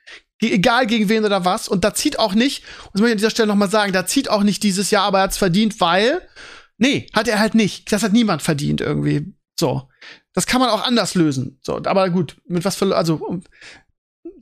[0.41, 1.67] Egal gegen wen oder was.
[1.67, 3.93] Und da zieht auch nicht, und das möchte ich an dieser Stelle noch mal sagen,
[3.93, 6.21] da zieht auch nicht dieses Jahr, aber er hat's verdient, weil,
[6.77, 7.91] nee, hat er halt nicht.
[7.91, 9.33] Das hat niemand verdient irgendwie.
[9.59, 9.87] So.
[10.33, 11.59] Das kann man auch anders lösen.
[11.61, 13.43] So, aber gut, mit was für, also, um,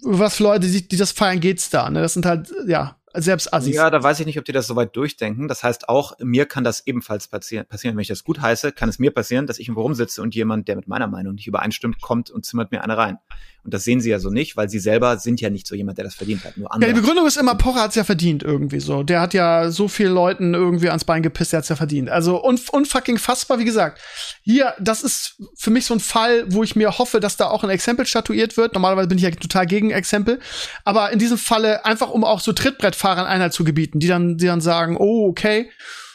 [0.01, 2.01] was für Leute, die, die das feiern, geht's da, ne?
[2.01, 3.76] Das sind halt, ja, selbst Assis.
[3.76, 5.47] Ja, da weiß ich nicht, ob die das so weit durchdenken.
[5.47, 8.89] Das heißt auch, mir kann das ebenfalls passieren, passieren, wenn ich das gut heiße, kann
[8.89, 12.01] es mir passieren, dass ich irgendwo rumsitze und jemand, der mit meiner Meinung nicht übereinstimmt,
[12.01, 13.18] kommt und zimmert mir eine rein.
[13.64, 15.97] Und das sehen sie ja so nicht, weil sie selber sind ja nicht so jemand,
[15.97, 16.55] der das verdient hat.
[16.55, 16.93] Nur Ja, andere.
[16.93, 19.03] die Begründung ist immer, Pocher hat's ja verdient irgendwie so.
[19.03, 22.10] Der hat ja so vielen Leuten irgendwie ans Bein gepisst, der hat's ja verdient.
[22.10, 23.99] Also un unfucking fassbar, wie gesagt.
[24.43, 27.64] Hier, das ist für mich so ein Fall, wo ich mir hoffe, dass da auch
[27.64, 28.74] ein Exempel statuiert wird.
[28.74, 30.39] Normalerweise bin ich ja total gegen Exempel.
[30.86, 32.53] Aber in diesem Falle einfach, um auch so
[32.99, 35.71] Trittbrettfahrern Einhalt zu gebieten, die dann, die dann sagen, oh, okay.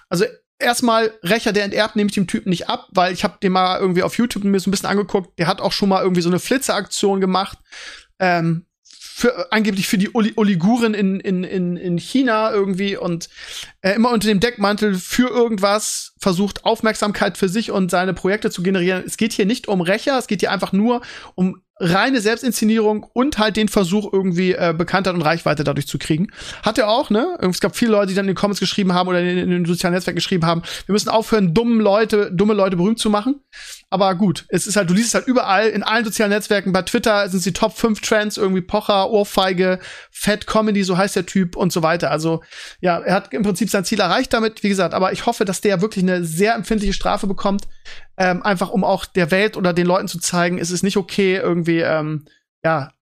[0.09, 0.25] Also
[0.59, 3.81] erstmal Rächer, der enterbt, nehme ich dem Typen nicht ab, weil ich habe den mal
[3.81, 5.39] irgendwie auf YouTube mir so ein bisschen angeguckt.
[5.39, 7.59] Der hat auch schon mal irgendwie so eine Flitzeraktion gemacht.
[8.19, 8.67] Ähm,
[9.17, 13.29] für, angeblich für die Uli Uiguren in, in, in, in China irgendwie und
[13.81, 18.65] äh, immer unter dem Deckmantel für irgendwas versucht, Aufmerksamkeit für sich und seine Projekte zu
[18.65, 19.05] generieren.
[19.07, 21.01] Es geht hier nicht um Rächer, es geht hier einfach nur
[21.37, 26.29] um reine Selbstinszenierung und halt den Versuch, irgendwie äh, Bekanntheit und Reichweite dadurch zu kriegen.
[26.63, 27.37] Hat er auch, ne?
[27.41, 29.65] Es gab viele Leute, die dann in den Comments geschrieben haben oder in, in den
[29.65, 33.41] sozialen Netzwerken geschrieben haben, wir müssen aufhören, dumme Leute, dumme Leute berühmt zu machen.
[33.91, 36.83] Aber gut, es ist halt, du liest es halt überall, in allen sozialen Netzwerken, bei
[36.83, 41.27] Twitter sind es die Top 5 Trends, irgendwie Pocher, Ohrfeige, Fat Comedy, so heißt der
[41.27, 42.11] Typ und so weiter.
[42.11, 42.43] Also,
[42.81, 45.61] ja, er hat im Prinzip sein Ziel erreicht damit, wie gesagt, aber ich hoffe, dass
[45.61, 47.67] der wirklich eine sehr empfindliche Strafe bekommt.
[48.17, 51.37] Ähm, einfach um auch der Welt oder den Leuten zu zeigen, es ist nicht okay,
[51.37, 52.27] irgendwie, ähm,
[52.63, 52.93] ja,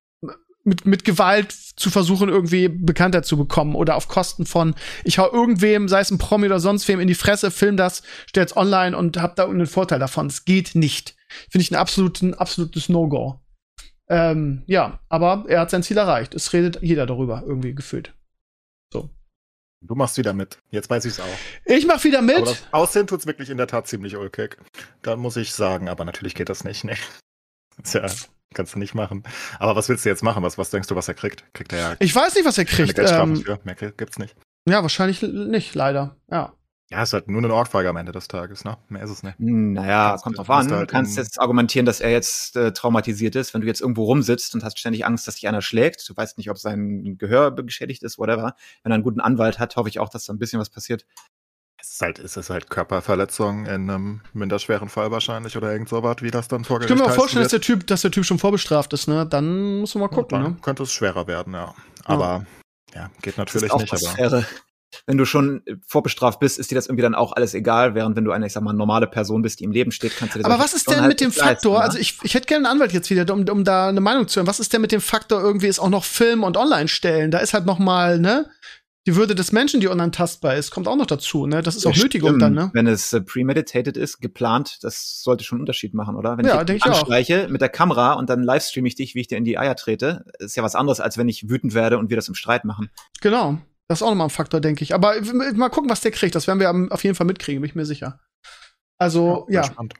[0.64, 5.30] mit, mit Gewalt zu versuchen, irgendwie bekannter zu bekommen oder auf Kosten von, ich hau
[5.30, 8.96] irgendwem, sei es ein Promi oder sonst wem, in die Fresse, film das, stell's online
[8.96, 10.26] und hab da irgendeinen Vorteil davon.
[10.26, 11.16] Es geht nicht.
[11.50, 13.40] Finde ich ein absoluten, absolutes No-Go.
[14.08, 16.34] Ähm, ja, aber er hat sein Ziel erreicht.
[16.34, 18.14] Es redet jeder darüber, irgendwie gefühlt.
[19.82, 20.58] Du machst wieder mit.
[20.70, 21.26] Jetzt weiß ich es auch.
[21.64, 22.36] Ich mach wieder mit.
[22.36, 24.56] Aber das Aussehen tut's wirklich in der Tat ziemlich ulkig.
[25.02, 26.84] Da muss ich sagen, aber natürlich geht das nicht.
[26.84, 26.96] Nee.
[27.84, 28.06] Tja,
[28.54, 29.24] kannst du nicht machen.
[29.58, 30.42] Aber was willst du jetzt machen?
[30.44, 31.44] Was, was denkst du, was er kriegt?
[31.52, 32.94] Kriegt er ja ich weiß nicht, was er kriegt.
[32.94, 33.58] Geldstrafen Ähm, für.
[33.64, 34.36] Mehr gibt's nicht.
[34.68, 36.16] ja, wahrscheinlich nicht, leider.
[36.30, 36.52] Ja.
[36.92, 38.76] Ja, ist halt nur eine Ohrfeige am Ende des Tages, ne?
[38.88, 39.38] Mehr ist es nicht.
[39.38, 40.68] Hm, Naja, Kannst kommt du- drauf an.
[40.68, 44.04] du halt kannst jetzt argumentieren, dass er jetzt äh, traumatisiert ist, wenn du jetzt irgendwo
[44.04, 46.06] rumsitzt und hast ständig Angst, dass dich einer schlägt.
[46.08, 48.54] Du weißt nicht, ob sein Gehör geschädigt ist, whatever.
[48.82, 51.06] Wenn er einen guten Anwalt hat, hoffe ich auch, dass da ein bisschen was passiert.
[51.80, 56.16] Es ist halt, es ist halt Körperverletzung in einem minderschweren Fall wahrscheinlich oder irgend sowas,
[56.20, 58.24] wie das dann vor Ich kann mir auch vorstellen, dass der Typ, dass der Typ
[58.24, 59.26] schon vorbestraft ist, ne?
[59.26, 60.58] Dann muss man mal gucken, Dann ne?
[60.62, 61.74] könnte es schwerer werden, ja.
[62.04, 62.46] Aber
[62.94, 64.44] ja, geht Das natürlich ist auch nicht, das aber.
[65.06, 68.16] Wenn du schon äh, vorbestraft bist, ist dir das irgendwie dann auch alles egal, während
[68.16, 70.38] wenn du eine, ich sag mal, normale Person bist, die im Leben steht, kannst du
[70.40, 71.78] dir Aber was ist denn halt mit dem nicht leisten, Faktor?
[71.78, 71.84] ne?
[71.84, 74.36] Also ich, ich hätte gerne einen Anwalt jetzt wieder, um, um da eine Meinung zu
[74.40, 74.46] hören.
[74.46, 77.30] Was ist denn mit dem Faktor irgendwie ist auch noch Film und Online-Stellen?
[77.30, 78.48] Da ist halt noch mal, ne?
[79.08, 81.60] Die Würde des Menschen, die unantastbar ist, kommt auch noch dazu, ne?
[81.60, 82.42] Das ist auch Ja, Nötigung stimmt.
[82.42, 82.70] dann, ne?
[82.72, 86.38] Wenn es äh, premeditated ist, geplant, das sollte schon einen Unterschied machen, oder?
[86.38, 87.00] Wenn Ja, ich dich ich auch.
[87.00, 89.74] anstreiche mit der Kamera und dann livestreame ich dich, wie ich dir in die Eier
[89.74, 92.64] trete, ist ja was anderes, als wenn ich wütend werde und wir das im Streit
[92.64, 92.90] machen.
[93.20, 93.58] Genau.
[93.92, 94.94] Das ist auch nochmal ein Faktor, denke ich.
[94.94, 95.16] Aber
[95.54, 96.34] mal gucken, was der kriegt.
[96.34, 98.20] Das werden wir auf jeden Fall mitkriegen, bin ich mir sicher.
[98.96, 99.92] Also, ja, gespannt.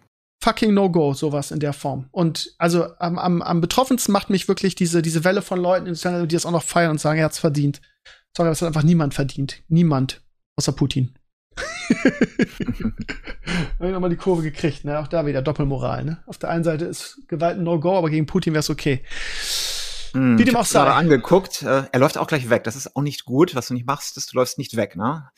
[0.42, 2.06] fucking No-Go, sowas in der Form.
[2.10, 5.94] Und also am, am, am betroffensten macht mich wirklich diese, diese Welle von Leuten, in
[5.94, 7.82] Channel, die das auch noch feiern und sagen, er hat's verdient.
[8.34, 9.62] Sorry, aber es hat einfach niemand verdient.
[9.68, 10.22] Niemand.
[10.56, 11.14] Außer Putin.
[11.58, 11.66] Hab
[13.82, 15.00] ich nochmal die Kurve gekriegt, ne?
[15.00, 16.22] Auch da wieder Doppelmoral, ne?
[16.24, 19.04] Auf der einen Seite ist Gewalt ein No-Go, aber gegen Putin wär's okay.
[20.12, 20.80] Hm, Wie dem auch sei.
[20.88, 22.64] angeguckt, äh, er läuft auch gleich weg.
[22.64, 23.54] Das ist auch nicht gut.
[23.54, 25.28] Was du nicht machst, ist, du läufst nicht weg, ne?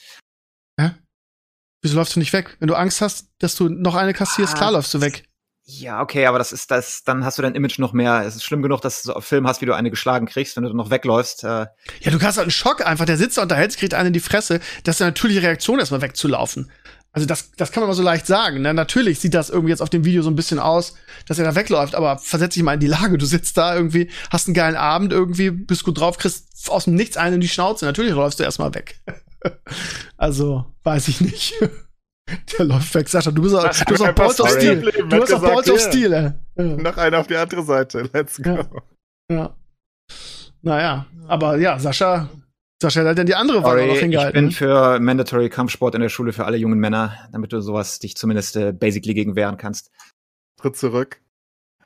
[1.83, 2.57] Wieso läufst du nicht weg?
[2.61, 5.29] Wenn du Angst hast, dass du noch eine kassierst, Ah, klar läufst du weg.
[5.67, 8.23] Ja, okay, aber das ist das, dann hast du dein Image noch mehr.
[8.27, 10.57] Es ist schlimm genug, dass du so auf Film hast, wie du eine geschlagen kriegst,
[10.57, 11.45] wenn du dann noch wegläufst.
[11.45, 11.67] Äh,
[12.01, 13.05] Ja, du hast halt einen Schock einfach.
[13.05, 14.61] Der sitzt da unterhält, sich, kriegt einen in die Fresse.
[14.85, 16.71] Das ist eine natürliche Reaktion, erstmal wegzulaufen.
[17.15, 18.63] Also das, das kann man mal so leicht sagen.
[18.63, 18.75] Ne?
[18.75, 20.97] Natürlich sieht das irgendwie jetzt auf dem Video so ein bisschen aus,
[21.29, 23.19] dass er da wegläuft, aber versetz dich mal in die Lage.
[23.19, 26.97] Du sitzt da irgendwie, hast einen geilen Abend irgendwie, bist gut drauf, kriegst aus dem
[26.97, 27.85] Nichts einen in die Schnauze.
[27.85, 29.01] Natürlich läufst du erstmal weg.
[30.17, 31.55] also, weiß ich nicht.
[32.59, 33.09] Der läuft weg.
[33.09, 34.51] Sascha, du bist auch, du bist Einfach Balls of.
[34.51, 34.81] Steel.
[34.81, 35.81] Du auch gesagt, Balls of.
[35.81, 36.33] Steel, ey.
[36.57, 36.65] Ja.
[36.65, 38.11] Noch einer auf die andere Seite.
[38.13, 38.51] Let's go.
[38.51, 38.67] Ja.
[39.31, 39.57] Ja.
[40.63, 42.31] Naja, aber ja, Sascha,
[42.85, 44.33] Sascha hat dann die andere Wahl noch sorry, ich hingehalten.
[44.35, 44.51] bin ne?
[44.51, 48.57] für Mandatory Kampfsport in der Schule für alle jungen Männer, damit du sowas dich zumindest
[48.57, 49.91] äh, basically gegen wehren kannst.
[50.61, 51.23] Tritt zurück.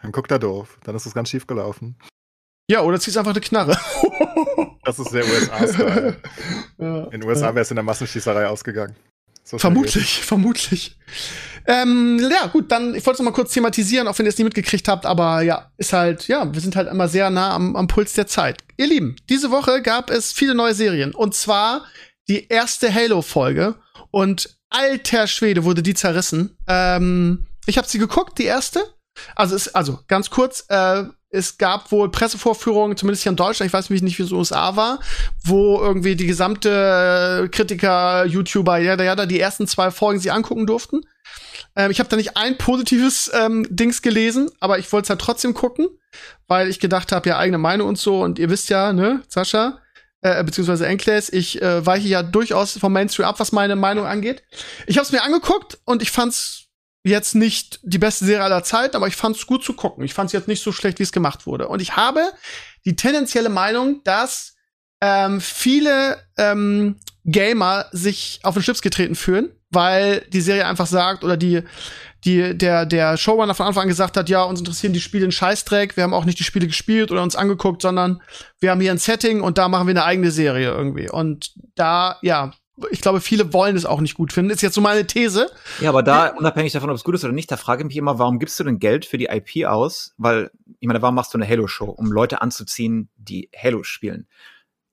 [0.02, 0.78] Dann guckt er doof.
[0.82, 1.98] Dann ist es ganz schief gelaufen.
[2.68, 3.76] Ja, oder ziehst einfach eine Knarre.
[4.84, 6.16] Das ist sehr USA-Style.
[6.78, 7.04] ja.
[7.04, 8.96] In den USA wäre es in der Massenschießerei ausgegangen.
[9.48, 10.98] So Vermutlich, vermutlich.
[11.66, 14.36] Ähm, ja, gut, dann, ich wollte es noch mal kurz thematisieren, auch wenn ihr es
[14.36, 17.74] nie mitgekriegt habt, aber ja, ist halt, ja, wir sind halt immer sehr nah am,
[17.74, 18.58] am Puls der Zeit.
[18.76, 21.86] Ihr Lieben, diese Woche gab es viele neue Serien und zwar
[22.28, 23.76] die erste Halo-Folge
[24.10, 26.58] und alter Schwede wurde die zerrissen.
[26.66, 28.82] Ähm, ich habe sie geguckt, die erste.
[29.34, 33.72] Also, es, also ganz kurz, äh, es gab wohl Pressevorführungen, zumindest hier in Deutschland, ich
[33.72, 35.00] weiß nicht, wie es in den USA war,
[35.44, 40.66] wo irgendwie die gesamte äh, Kritiker, YouTuber, ja, ja, die ersten zwei Folgen sie angucken
[40.66, 41.02] durften.
[41.76, 45.20] Ähm, ich habe da nicht ein positives ähm, Dings gelesen, aber ich wollte es halt
[45.20, 45.88] trotzdem gucken,
[46.46, 48.22] weil ich gedacht habe, ja, eigene Meinung und so.
[48.22, 49.80] Und ihr wisst ja, ne, Sascha,
[50.22, 54.42] äh, beziehungsweise Enkles, ich äh, weiche ja durchaus vom Mainstream ab, was meine Meinung angeht.
[54.86, 56.67] Ich habe es mir angeguckt und ich fand's
[57.04, 60.04] jetzt nicht die beste Serie aller Zeiten, aber ich fand's gut zu gucken.
[60.04, 61.68] Ich fand's jetzt nicht so schlecht, wie es gemacht wurde.
[61.68, 62.32] Und ich habe
[62.84, 64.54] die tendenzielle Meinung, dass
[65.00, 71.24] ähm, viele ähm, Gamer sich auf den Schlips getreten fühlen, weil die Serie einfach sagt
[71.24, 71.62] oder die
[72.24, 75.32] die der der Showrunner von Anfang an gesagt hat, ja, uns interessieren die Spiele ein
[75.32, 78.20] Scheißdreck, wir haben auch nicht die Spiele gespielt oder uns angeguckt, sondern
[78.58, 81.08] wir haben hier ein Setting und da machen wir eine eigene Serie irgendwie.
[81.08, 82.52] Und da ja,
[82.90, 84.50] ich glaube, viele wollen es auch nicht gut finden.
[84.50, 85.50] Ist jetzt so meine These.
[85.80, 87.96] Ja, aber da, unabhängig davon, ob es gut ist oder nicht, da frage ich mich
[87.96, 90.14] immer, warum gibst du denn Geld für die IP aus?
[90.16, 90.50] Weil,
[90.80, 94.26] ich meine, warum machst du eine Halo-Show, um Leute anzuziehen, die Halo spielen?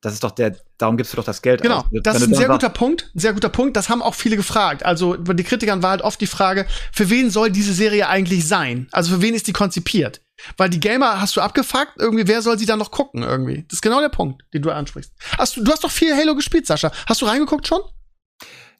[0.06, 1.84] Das ist doch der, darum gibst du doch das Geld Genau, aus.
[2.04, 3.76] das ist ein sehr guter Punkt, ein sehr guter Punkt.
[3.76, 4.86] Das haben auch viele gefragt.
[4.86, 8.46] Also bei den Kritikern war halt oft die Frage, für wen soll diese Serie eigentlich
[8.46, 8.86] sein?
[8.92, 10.20] Also für wen ist die konzipiert?
[10.58, 13.64] Weil die Gamer hast du abgefuckt, irgendwie, wer soll sie dann noch gucken irgendwie?
[13.66, 15.10] Das ist genau der Punkt, den du ansprichst.
[15.38, 16.92] Hast du, du hast doch viel Halo gespielt, Sascha.
[17.08, 17.80] Hast du reingeguckt schon?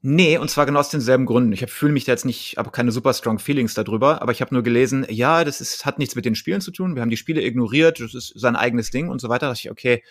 [0.03, 1.53] Nee, und zwar genau aus denselben Gründen.
[1.53, 4.55] Ich fühle mich da jetzt nicht, habe keine super strong Feelings darüber, aber ich habe
[4.55, 6.95] nur gelesen, ja, das ist, hat nichts mit den Spielen zu tun.
[6.95, 9.47] Wir haben die Spiele ignoriert, das ist sein eigenes Ding und so weiter.
[9.47, 10.03] Da dachte ich, okay,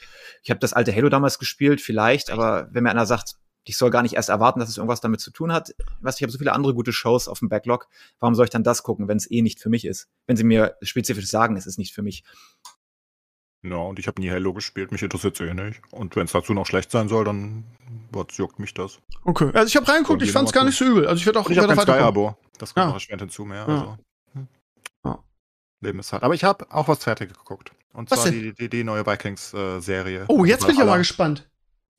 [0.44, 3.90] ich habe das alte Halo damals gespielt, vielleicht, aber wenn mir einer sagt, ich soll
[3.90, 6.38] gar nicht erst erwarten, dass es irgendwas damit zu tun hat, du, ich habe so
[6.38, 7.88] viele andere gute Shows auf dem Backlog,
[8.20, 10.08] warum soll ich dann das gucken, wenn es eh nicht für mich ist?
[10.28, 12.24] Wenn sie mir spezifisch sagen, es ist nicht für mich.
[13.68, 15.82] Ja, und ich habe nie Halo gespielt, mich interessiert eh nicht.
[15.92, 17.64] Und wenn es dazu noch schlecht sein soll, dann
[18.12, 19.00] was juckt mich das.
[19.24, 21.08] Okay, also ich habe reingeguckt, ich fand es gar nicht so übel.
[21.08, 21.80] Also ich werde auch Und ich habe kein.
[21.80, 22.38] Sky-Abo.
[22.60, 22.88] Das kommt Ja.
[22.88, 23.66] noch erschwerend hinzu mehr.
[23.68, 23.74] Ja.
[23.74, 23.98] Also.
[24.34, 24.48] hm.
[25.04, 25.20] Ja.
[25.82, 26.24] Leben ist hart.
[26.24, 27.72] Aber ich habe auch was fertig geguckt.
[27.94, 30.26] Und Was zwar die, die, die neue Vikings-Serie.
[30.28, 31.50] Oh, jetzt bin ich aber mal gespannt.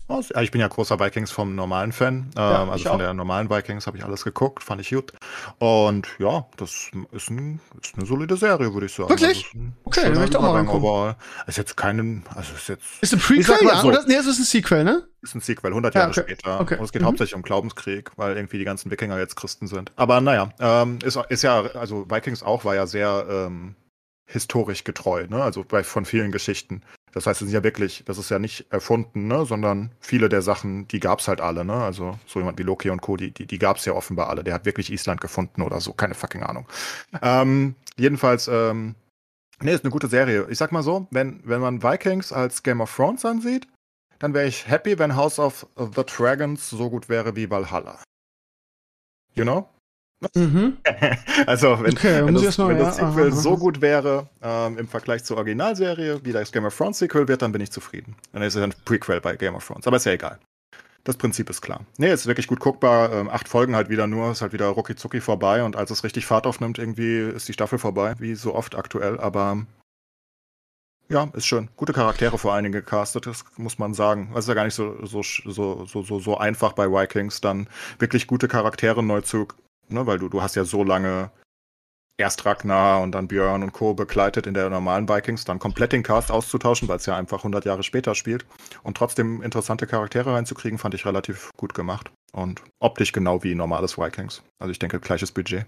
[0.08, 2.30] Ja, ich bin ja großer Vikings vom normalen Fan.
[2.36, 2.98] Ja, ähm, also von auch.
[2.98, 5.12] der normalen Vikings habe ich alles geguckt, fand ich gut.
[5.58, 9.08] Und ja, das ist, ein, ist eine solide Serie, würde ich sagen.
[9.10, 9.46] Wirklich?
[9.52, 11.16] Also Okay, dann will ich doch mal aber
[11.46, 13.80] Ist jetzt keinen, also ist jetzt Ist ein Prequel, ja?
[13.80, 13.88] so.
[13.88, 14.04] Oder?
[14.06, 15.06] Nee, es ist ein Sequel, ne?
[15.22, 16.20] ist ein Sequel, 100 Ja, Jahre okay.
[16.22, 16.60] später.
[16.60, 16.78] Okay.
[16.78, 17.06] Und es geht Mhm.
[17.06, 19.90] hauptsächlich um Glaubenskrieg, weil irgendwie die ganzen Wikinger jetzt Christen sind.
[19.96, 23.74] Aber naja, ähm, ist, ist ja, also Vikings auch war ja sehr ähm,
[24.26, 25.42] historisch getreu, ne?
[25.42, 26.82] Also bei, von vielen Geschichten.
[27.16, 29.46] Das heißt, es sind ja wirklich, das ist ja nicht erfunden, ne?
[29.46, 31.72] Sondern viele der Sachen, die gab's halt alle, ne?
[31.72, 34.44] Also so jemand wie Loki und Co., die, die, die gab's ja offenbar alle.
[34.44, 36.68] Der hat wirklich Island gefunden oder so, keine fucking Ahnung.
[37.22, 38.96] Ähm, jedenfalls, ähm,
[39.62, 40.46] nee, ist eine gute Serie.
[40.50, 43.66] Ich sag mal so, wenn, wenn man Vikings als Game of Thrones ansieht,
[44.18, 47.98] dann wäre ich happy, wenn House of the Dragons so gut wäre wie Valhalla.
[49.32, 49.66] You know?
[50.34, 50.78] Mhm.
[51.46, 53.42] also, wenn, Okay, wenn, das, mal- wenn das ja, Sequel aha, aha.
[53.42, 57.42] so gut wäre ähm, im Vergleich zur Originalserie, wie das Game of Thrones Sequel wird,
[57.42, 58.16] dann bin ich zufrieden.
[58.32, 59.86] Dann ist es ein Prequel bei Game of Thrones.
[59.86, 60.38] Aber ist ja egal.
[61.04, 61.82] Das Prinzip ist klar.
[61.98, 63.12] Nee, ist wirklich gut guckbar.
[63.12, 66.02] Ähm, acht Folgen halt wieder nur, ist halt wieder rucki zucki vorbei und als es
[66.02, 69.66] richtig Fahrt aufnimmt, irgendwie ist die Staffel vorbei, wie so oft aktuell, aber
[71.08, 71.68] ja, ist schön.
[71.76, 74.30] Gute Charaktere vor allen Dingen gecastet, das muss man sagen.
[74.32, 77.68] Es ist ja gar nicht so, so, so, so, so, so einfach bei Vikings, dann
[78.00, 79.46] wirklich gute Charaktere neu zu,
[79.88, 81.30] ne, weil du, du hast ja so lange
[82.18, 83.92] erst Ragnar und dann Björn und Co.
[83.94, 87.64] begleitet in der normalen Vikings, dann komplett den Cast auszutauschen, weil es ja einfach 100
[87.66, 88.46] Jahre später spielt
[88.82, 93.98] und trotzdem interessante Charaktere reinzukriegen, fand ich relativ gut gemacht und optisch genau wie normales
[93.98, 94.42] Vikings.
[94.58, 95.66] Also ich denke, gleiches Budget.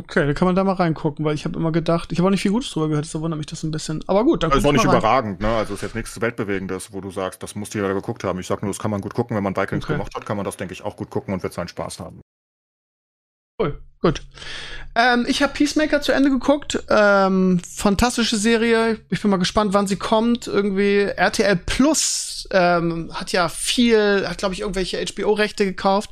[0.00, 2.30] Okay, da kann man da mal reingucken, weil ich habe immer gedacht, ich habe auch
[2.30, 4.04] nicht viel Gutes drüber gehört, deshalb wundert mich das ein bisschen.
[4.06, 5.48] Aber gut, dann Also ist auch nicht überragend, ne?
[5.48, 8.38] Also ist jetzt nichts Weltbewegendes, wo du sagst, das muss jeder geguckt haben.
[8.38, 9.94] Ich sag nur, das kann man gut gucken, wenn man Vikings Okay.
[9.94, 12.20] gemocht hat, kann man das, denke ich, auch gut gucken und wird seinen Spaß haben.
[13.60, 14.22] Cool, gut.
[14.94, 16.82] Ähm, ich habe Peacemaker zu Ende geguckt.
[16.88, 19.00] Ähm, fantastische Serie.
[19.10, 20.46] Ich bin mal gespannt, wann sie kommt.
[20.46, 26.10] Irgendwie RTL Plus ähm, hat ja viel, hat glaube ich irgendwelche HBO-Rechte gekauft.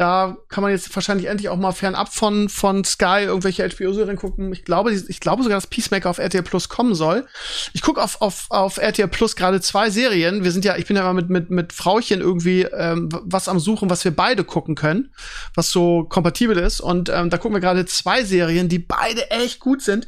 [0.00, 4.50] Da kann man jetzt wahrscheinlich endlich auch mal fernab von, von Sky irgendwelche HBO-Serien gucken.
[4.50, 7.26] Ich glaube, ich glaube sogar, dass Peacemaker auf RTL Plus kommen soll.
[7.74, 10.42] Ich gucke auf, auf, auf RTL Plus gerade zwei Serien.
[10.42, 13.60] Wir sind ja, ich bin ja immer mit, mit, mit Frauchen irgendwie ähm, was am
[13.60, 15.12] Suchen, was wir beide gucken können,
[15.54, 16.80] was so kompatibel ist.
[16.80, 20.06] Und ähm, da gucken wir gerade zwei Serien, die beide echt gut sind.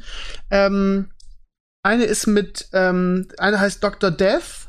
[0.49, 1.11] Ähm,
[1.83, 4.09] eine ist mit, ähm, eine heißt Dr.
[4.09, 4.62] Death,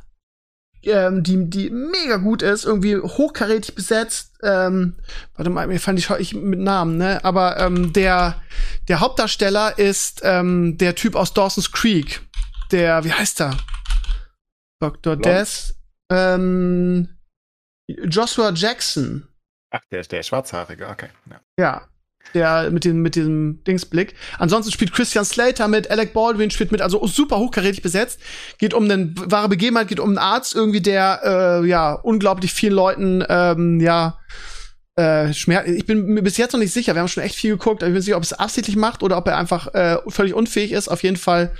[0.86, 4.32] ähm, die, die mega gut ist, irgendwie hochkarätig besetzt.
[4.42, 4.96] Ähm,
[5.34, 7.24] warte mal, mir fand ich, ich mit Namen, ne?
[7.24, 8.40] Aber ähm, der,
[8.88, 12.22] der Hauptdarsteller ist ähm, der Typ aus Dawson's Creek.
[12.70, 13.56] Der, wie heißt er?
[14.80, 15.16] Dr.
[15.16, 15.74] Death.
[16.10, 17.08] Ähm,
[17.88, 19.28] Joshua Jackson.
[19.70, 21.08] Ach, der ist der Schwarzhaarige, okay.
[21.30, 21.40] Ja.
[21.58, 21.88] Ja.
[22.32, 24.14] Der mit dem, mit diesem Dingsblick.
[24.38, 28.20] Ansonsten spielt Christian Slater mit, Alec Baldwin spielt mit, also super hochkarätig besetzt.
[28.58, 31.20] Geht um eine wahre Begebenheit, geht um einen Arzt irgendwie, der,
[31.62, 34.18] äh, ja, unglaublich vielen Leuten, ähm, ja,
[34.98, 35.30] äh.
[35.30, 36.94] Ich bin mir bis jetzt noch nicht sicher.
[36.94, 37.82] Wir haben schon echt viel geguckt.
[37.82, 40.72] Ich bin nicht sicher, ob es absichtlich macht oder ob er einfach äh, völlig unfähig
[40.72, 40.88] ist.
[40.88, 41.52] Auf jeden Fall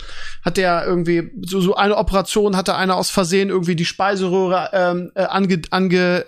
[0.45, 5.13] hat der irgendwie so, so eine Operation hatte einer aus Versehen irgendwie die Speiseröhre ähm,
[5.15, 6.25] äh, ange,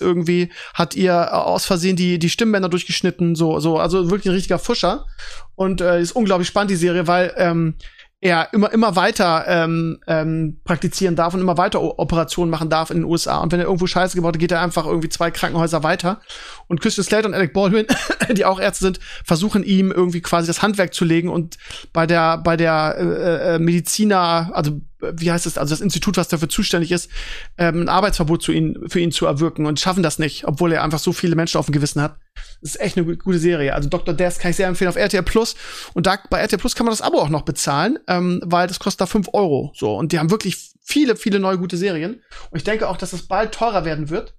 [0.00, 4.34] irgendwie, hat ihr äh, aus Versehen die die Stimmbänder durchgeschnitten, so so also wirklich ein
[4.34, 5.06] richtiger Fuscher
[5.54, 7.74] und äh, ist unglaublich spannend die Serie, weil ähm,
[8.24, 12.90] er immer immer weiter ähm, ähm, praktizieren darf und immer weiter O Operationen machen darf
[12.90, 13.42] in den USA.
[13.42, 16.20] Und wenn er irgendwo Scheiße gebaut hat, geht er einfach irgendwie zwei Krankenhäuser weiter.
[16.66, 17.86] Und Christian Slater und Alec Baldwin,
[18.32, 21.58] die auch Ärzte sind, versuchen ihm irgendwie quasi das Handwerk zu legen und
[21.92, 24.80] bei der bei der äh, äh, Mediziner, also
[25.14, 27.10] wie heißt es, also das Institut, was dafür zuständig ist,
[27.58, 30.82] ähm, ein Arbeitsverbot zu ihn, für ihn zu erwirken und schaffen das nicht, obwohl er
[30.82, 32.16] einfach so viele Menschen auf dem Gewissen hat.
[32.60, 33.74] Das ist echt eine gu- gute Serie.
[33.74, 34.14] Also Dr.
[34.14, 35.54] Death kann ich sehr empfehlen auf RTL Plus.
[35.94, 38.78] Und da bei RTL Plus kann man das Abo auch noch bezahlen, ähm, weil das
[38.80, 39.72] kostet da 5 Euro.
[39.76, 39.94] So.
[39.96, 42.22] Und die haben wirklich viele, viele neue gute Serien.
[42.50, 44.34] Und ich denke auch, dass das bald teurer werden wird,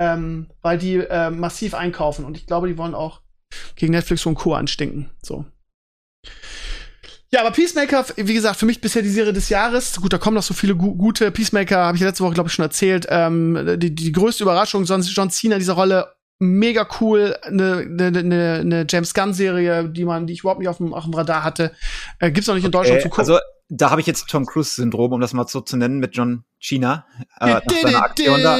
[0.00, 2.24] ähm, weil die äh, massiv einkaufen.
[2.24, 3.22] Und ich glaube, die wollen auch
[3.76, 4.54] gegen Netflix und Co.
[4.54, 5.10] anstinken.
[5.22, 5.44] So.
[7.30, 10.00] Ja, aber Peacemaker, wie gesagt, für mich bisher die Serie des Jahres.
[10.00, 12.54] Gut, da kommen noch so viele gu gute Peacemaker, habe ich letzte Woche, glaube ich,
[12.54, 13.06] schon erzählt.
[13.10, 17.36] Ähm, die, die größte Überraschung, sonst John Cena in dieser Rolle, mega cool.
[17.42, 21.04] Eine ne, ne, ne James Gunn-Serie, die man, die ich überhaupt nicht auf dem, auf
[21.04, 21.72] dem Radar hatte.
[22.18, 23.20] Äh, gibt's noch nicht in Deutschland Äh, zu gucken.
[23.24, 23.38] also,
[23.68, 27.04] da habe ich jetzt Tom Cruise-Syndrom, um das mal so zu nennen, mit John Cena.
[27.40, 28.56] Äh, nach seiner Aktion da.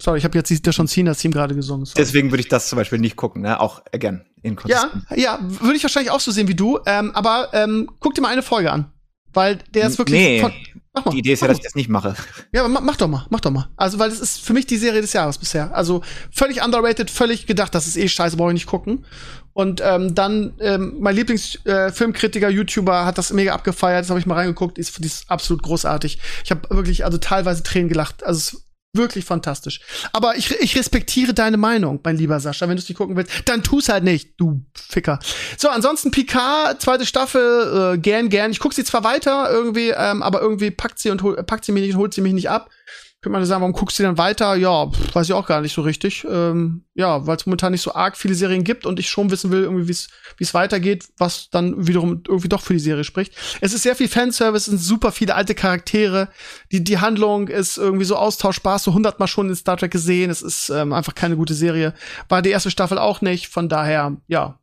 [0.00, 1.84] Sorry, ich habe jetzt die- das John Cena-Team gerade gesungen.
[1.86, 1.96] Sorry.
[1.98, 3.60] Deswegen würde ich das zum Beispiel nicht gucken, ne?
[3.60, 5.04] Auch again, Ja, inkonsistent.
[5.16, 6.78] ja, würde ich wahrscheinlich auch so sehen wie du.
[6.86, 8.92] Ähm, aber ähm, guck dir mal eine Folge an.
[9.32, 10.18] Weil der ist wirklich.
[10.18, 10.40] Nee.
[10.40, 10.52] Von,
[10.92, 12.16] mach mal, Die Idee ist ja, dass ich das nicht mache.
[12.52, 13.68] Ja, aber mach, doch mal, mach doch mal.
[13.76, 15.72] Also, weil das ist für mich die Serie des Jahres bisher.
[15.72, 16.02] Also
[16.32, 19.04] völlig underrated, völlig gedacht, das ist eh scheiße, brauche ich nicht gucken.
[19.52, 24.26] Und ähm, dann, ähm, mein Lieblingsfilmkritiker, äh, YouTuber hat das mega abgefeiert, das habe ich
[24.26, 26.18] mal reingeguckt, die ist, ist absolut großartig.
[26.44, 28.24] Ich habe wirklich, also teilweise Tränen gelacht.
[28.24, 29.80] Also es wirklich fantastisch.
[30.12, 32.68] Aber ich, ich respektiere deine Meinung, mein lieber Sascha.
[32.68, 35.18] Wenn du es nicht gucken willst, dann tu's halt nicht, du Ficker.
[35.56, 38.50] So, ansonsten Picard, zweite Staffel, äh, gern, gern.
[38.50, 41.72] Ich guck sie zwar weiter irgendwie, ähm, aber irgendwie packt sie und hol, packt sie
[41.72, 42.70] mich nicht und holt sie mich nicht ab.
[43.22, 44.54] Könnte man sagen, warum guckst du dann weiter?
[44.54, 46.24] Ja, pff, weiß ich auch gar nicht so richtig.
[46.26, 49.50] Ähm, ja, weil es momentan nicht so arg viele Serien gibt und ich schon wissen
[49.50, 53.34] will, irgendwie, wie es weitergeht, was dann wiederum irgendwie doch für die Serie spricht.
[53.60, 56.30] Es ist sehr viel Fanservice, es sind super viele alte Charaktere.
[56.72, 60.30] Die, die Handlung ist irgendwie so austauschbar, so hundertmal schon in Star Trek gesehen.
[60.30, 61.92] Es ist ähm, einfach keine gute Serie.
[62.30, 64.58] War die erste Staffel auch nicht, von daher, ja.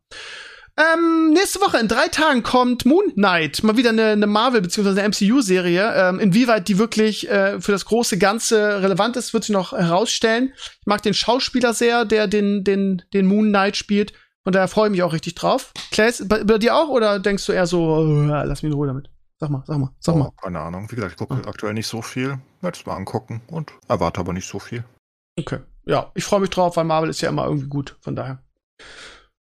[0.78, 4.90] Ähm, nächste Woche in drei Tagen kommt Moon Knight, mal wieder eine, eine Marvel- bzw.
[4.90, 5.92] eine MCU-Serie.
[5.94, 10.52] Ähm, inwieweit die wirklich äh, für das große Ganze relevant ist, wird sich noch herausstellen.
[10.56, 14.12] Ich mag den Schauspieler sehr, der den, den, den Moon Knight spielt.
[14.44, 15.72] Und daher freue ich mich auch richtig drauf.
[15.90, 18.86] Claes, bei, bei dir auch oder denkst du eher so, äh, lass mich in Ruhe
[18.86, 19.10] damit?
[19.40, 20.28] Sag mal, sag mal, sag mal.
[20.28, 20.90] Oh, keine Ahnung.
[20.90, 22.38] Wie gesagt, ich gucke aktuell nicht so viel.
[22.60, 24.84] Werde es mal angucken und erwarte aber nicht so viel.
[25.38, 25.58] Okay.
[25.86, 27.96] Ja, ich freue mich drauf, weil Marvel ist ja immer irgendwie gut.
[28.00, 28.42] Von daher.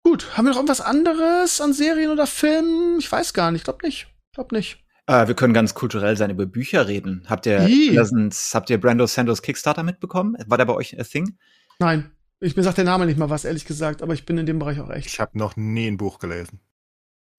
[0.05, 2.99] Gut, haben wir noch irgendwas anderes an Serien oder Filmen?
[2.99, 3.61] Ich weiß gar nicht.
[3.61, 4.07] Ich glaube nicht.
[4.31, 4.85] Ich glaube nicht.
[5.07, 7.25] Äh, wir können ganz kulturell sein, über Bücher reden.
[7.27, 10.37] Habt ihr habt ihr Brando Sandos Kickstarter mitbekommen?
[10.47, 11.39] War der bei euch a thing?
[11.79, 12.11] Nein.
[12.41, 14.59] Ich, mir sagt der Name nicht mal was, ehrlich gesagt, aber ich bin in dem
[14.59, 15.07] Bereich auch echt.
[15.07, 16.61] Ich habe noch nie ein Buch gelesen.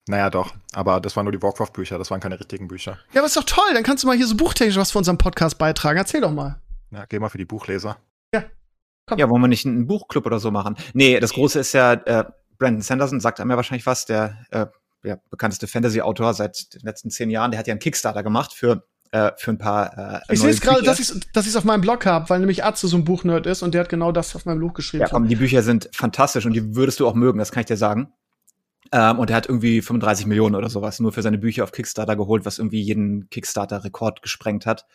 [0.08, 0.54] Naja, doch.
[0.72, 2.98] Aber das waren nur die Warcraft-Bücher, das waren keine richtigen Bücher.
[3.12, 3.74] Ja, aber ist doch toll.
[3.74, 5.98] Dann kannst du mal hier so buchtechnisch was für unseren Podcast beitragen.
[5.98, 6.60] Erzähl doch mal.
[6.90, 7.98] Ja, geh mal für die Buchleser.
[9.08, 9.20] Komm.
[9.20, 10.76] Ja, wollen wir nicht einen Buchclub oder so machen?
[10.92, 12.24] Nee, das Große ist ja, äh,
[12.58, 14.66] Brandon Sanderson sagt einem ja wahrscheinlich was, der äh,
[15.04, 17.50] ja, bekannteste Fantasy-Autor seit den letzten zehn Jahren.
[17.50, 20.62] Der hat ja einen Kickstarter gemacht für, äh, für ein paar äh, Ich sehe jetzt
[20.62, 23.04] gerade, dass ich es dass ich's auf meinem Blog habe, weil nämlich Atze so ein
[23.04, 25.02] Buchnerd ist und der hat genau das auf meinem Buch geschrieben.
[25.02, 27.66] Ja, komm, die Bücher sind fantastisch und die würdest du auch mögen, das kann ich
[27.66, 28.12] dir sagen.
[28.92, 32.16] Ähm, und er hat irgendwie 35 Millionen oder sowas nur für seine Bücher auf Kickstarter
[32.16, 34.86] geholt, was irgendwie jeden Kickstarter-Rekord gesprengt hat.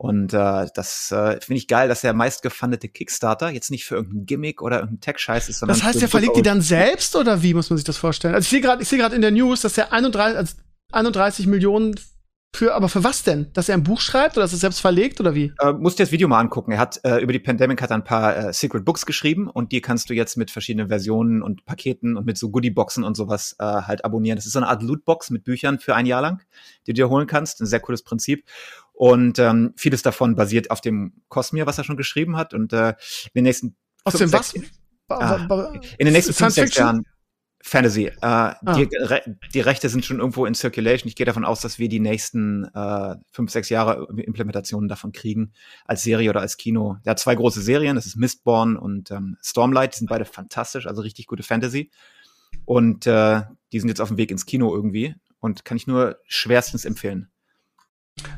[0.00, 4.24] Und äh, das äh, finde ich geil, dass der meistgefundete Kickstarter jetzt nicht für irgendein
[4.24, 7.52] Gimmick oder irgendein Tech-Scheiß ist, sondern das heißt, der verlegt die dann selbst oder wie
[7.52, 8.34] muss man sich das vorstellen?
[8.34, 10.54] Also ich sehe gerade, ich sehe gerade in der News, dass er 31, also
[10.90, 11.96] 31 Millionen
[12.56, 13.52] für, aber für was denn?
[13.52, 15.52] Dass er ein Buch schreibt oder dass er es selbst verlegt oder wie?
[15.60, 16.72] Äh, musst dir das Video mal angucken.
[16.72, 19.70] Er hat äh, über die Pandemic hat er ein paar äh, Secret Books geschrieben und
[19.70, 23.54] die kannst du jetzt mit verschiedenen Versionen und Paketen und mit so Goodie-Boxen und sowas
[23.58, 24.36] äh, halt abonnieren.
[24.36, 26.42] Das ist so eine Art Lootbox mit Büchern für ein Jahr lang,
[26.86, 27.60] die du dir holen kannst.
[27.60, 28.44] Ein sehr cooles Prinzip.
[29.02, 32.52] Und ähm, vieles davon basiert auf dem Cosmere, was er schon geschrieben hat.
[32.52, 32.96] Und äh, in
[33.36, 33.74] den nächsten
[34.04, 34.50] Aus fünf, dem was?
[34.50, 34.70] sechs-
[35.08, 36.76] Ba- Ah, ba- ba- in den nächsten fünf, sechs?
[36.76, 37.06] Jahren
[37.62, 38.08] Fantasy.
[38.08, 38.56] Äh, Ah.
[38.76, 38.90] die,
[39.54, 41.08] die Rechte sind schon irgendwo in Circulation.
[41.08, 45.54] Ich gehe davon aus, dass wir die nächsten äh, fünf, sechs Jahre Implementationen davon kriegen,
[45.86, 46.98] als Serie oder als Kino.
[47.06, 50.86] Der hat zwei große Serien, das ist Mistborn und ähm, Stormlight, die sind beide fantastisch,
[50.86, 51.90] also richtig gute Fantasy.
[52.66, 53.40] Und äh,
[53.72, 57.29] die sind jetzt auf dem Weg ins Kino irgendwie und kann ich nur schwerstens empfehlen.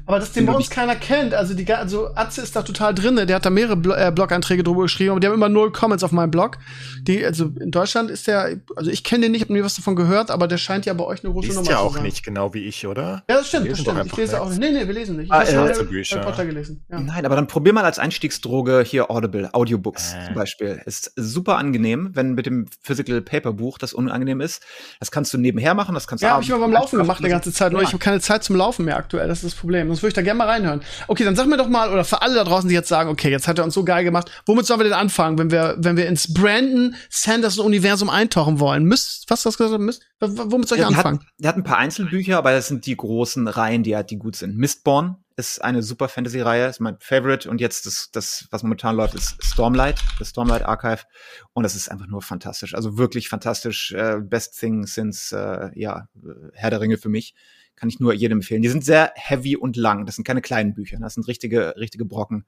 [0.04, 3.24] Aber dass den bei uns keiner kennt, also die, also Atze ist da total drinne,
[3.24, 6.02] der hat da mehrere Blo äh, Blog-Einträge drüber geschrieben, aber die haben immer null Comments
[6.04, 6.58] auf meinem Blog.
[7.02, 9.94] Die, also in Deutschland ist der, also ich kenne den nicht, hab nie was davon
[9.96, 12.02] gehört, aber der scheint ja bei euch eine große Nummer ja zu auch sein.
[12.02, 13.22] nicht genau wie ich, oder?
[13.28, 14.06] Ja, das stimmt, das stimmt.
[14.06, 14.58] Ich lese auch nicht.
[14.60, 15.26] Nee, nee, wir lesen nicht.
[15.26, 16.16] Ich Ah, habe äh, Harry Bücher.
[16.16, 16.84] Harry Potter gelesen.
[16.90, 17.00] Ja.
[17.00, 20.26] Nein, aber dann probier mal als Einstiegsdroge hier Audible, Audiobooks Äh.
[20.26, 20.82] zum Beispiel.
[20.84, 24.62] Ist super angenehm, wenn mit dem Physical Paper Buch das unangenehm ist.
[25.00, 27.22] Das kannst du nebenher machen, das kannst du Ja, habe ich immer beim Laufen gemacht
[27.24, 27.72] die ganze Zeit.
[27.72, 27.86] Nur ja.
[27.88, 29.28] ich habe keine Zeit zum Laufen mehr aktuell.
[29.28, 29.88] Das ist Problem.
[29.88, 30.82] Sonst würde ich da gerne mal reinhören.
[31.08, 33.30] Okay, dann sag mir doch mal, oder für alle da draußen, die jetzt sagen, okay,
[33.30, 35.96] jetzt hat er uns so geil gemacht, womit sollen wir denn anfangen, wenn wir, wenn
[35.96, 38.84] wir ins Brandon Sanderson Universum eintauchen wollen?
[38.84, 39.80] Müsst, was hast du gesagt?
[39.80, 41.20] Müsst, womit soll ich Ja, anfangen?
[41.20, 44.18] Hat, der hat ein paar Einzelbücher, aber das sind die großen Reihen, die halt die
[44.18, 44.56] gut sind.
[44.56, 49.14] Mistborn ist eine super Fantasy-Reihe, ist mein Favorite und jetzt das, das, was momentan läuft,
[49.14, 51.04] ist Stormlight, das Stormlight Archive
[51.52, 56.08] und das ist einfach nur fantastisch, also wirklich fantastisch, äh, best thing since, äh, ja,
[56.22, 57.34] äh, Herr der Ringe für mich.
[57.76, 58.62] Kann ich nur jedem empfehlen.
[58.62, 60.06] Die sind sehr heavy und lang.
[60.06, 60.98] Das sind keine kleinen Bücher.
[61.00, 62.44] Das sind richtige, richtige Brocken.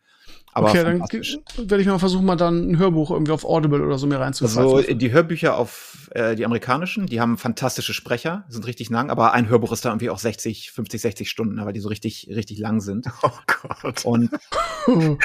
[0.52, 3.98] Aber okay, dann werde ich mal versuchen, mal dann ein Hörbuch irgendwie auf Audible oder
[3.98, 4.62] so mir reinzufassen.
[4.62, 9.32] Also die Hörbücher auf äh, die amerikanischen, die haben fantastische Sprecher, sind richtig lang, aber
[9.32, 12.28] ein Hörbuch ist da irgendwie auch 60, 50, 60 Stunden, ne, weil die so richtig,
[12.30, 13.06] richtig lang sind.
[13.22, 14.04] Oh Gott.
[14.04, 14.30] Und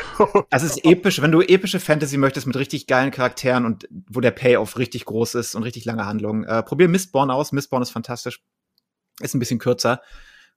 [0.50, 4.32] es ist episch, wenn du epische Fantasy möchtest mit richtig geilen Charakteren und wo der
[4.32, 6.46] Payoff richtig groß ist und richtig lange Handlungen.
[6.46, 7.52] Äh, probier Mistborn aus.
[7.52, 8.42] Mistborn ist fantastisch.
[9.20, 10.02] Ist ein bisschen kürzer.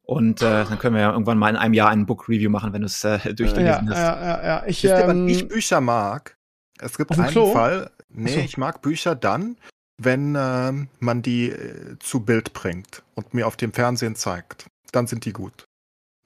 [0.04, 2.72] Und äh, dann können wir ja irgendwann mal in einem Jahr einen Book Review machen,
[2.72, 3.98] wenn du es äh, ja, durchgelesen ja, hast.
[3.98, 4.62] ja, ja.
[4.66, 6.36] Ich, Wisst ihr, ähm, ich Bücher mag?
[6.80, 7.52] Es gibt einen Klo?
[7.52, 7.90] Fall.
[8.08, 8.40] Nee, so.
[8.40, 9.56] ich mag Bücher dann,
[9.98, 14.66] wenn ähm, man die äh, zu Bild bringt und mir auf dem Fernsehen zeigt.
[14.90, 15.66] dann sind die gut.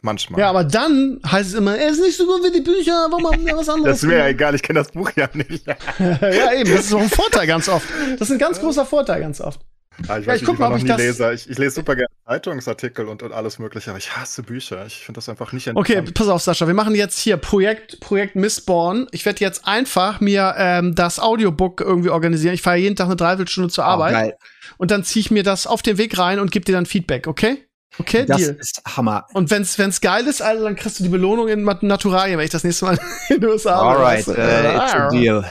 [0.02, 0.40] Manchmal.
[0.40, 3.26] Ja, aber dann heißt es immer, er ist nicht so gut wie die Bücher, warum
[3.26, 4.00] haben wir was anderes?
[4.00, 5.66] das mir ja egal, ich kenne das Buch ja nicht.
[5.98, 7.88] ja, eben, das ist auch ein Vorteil ganz oft.
[8.12, 9.60] Das ist ein ganz großer Vorteil ganz oft.
[10.08, 11.32] Ah, ich, Ja, weiß ich guck ich mal, ob noch ich nie das- Leser.
[11.32, 14.84] Ich, ich lese super gerne Zeitungsartikel und, und alles mögliche, aber ich hasse Bücher.
[14.86, 16.66] Ich finde das einfach nicht Okay, pass auf, Sascha.
[16.66, 19.06] Wir machen jetzt hier Projekt, Projekt Mistborn.
[19.12, 22.54] Ich werde jetzt einfach mir ähm, das Audiobook irgendwie organisieren.
[22.54, 24.36] Ich fahre jeden Tag eine Dreiviertelstunde zur Arbeit Oh, geil.
[24.78, 27.26] und dann ziehe ich mir das auf den Weg rein und gebe dir dann Feedback,
[27.26, 27.62] okay?
[27.98, 28.56] Okay, Das Deal.
[28.60, 29.24] ist Hammer.
[29.32, 32.50] Und wenn's wenn's geil ist, Alter, dann kriegst du die Belohnung in Naturalien, wenn ich
[32.50, 32.98] das nächste Mal
[33.30, 34.32] in den USA bin, Alright, du?
[34.32, 35.44] äh, it's a deal.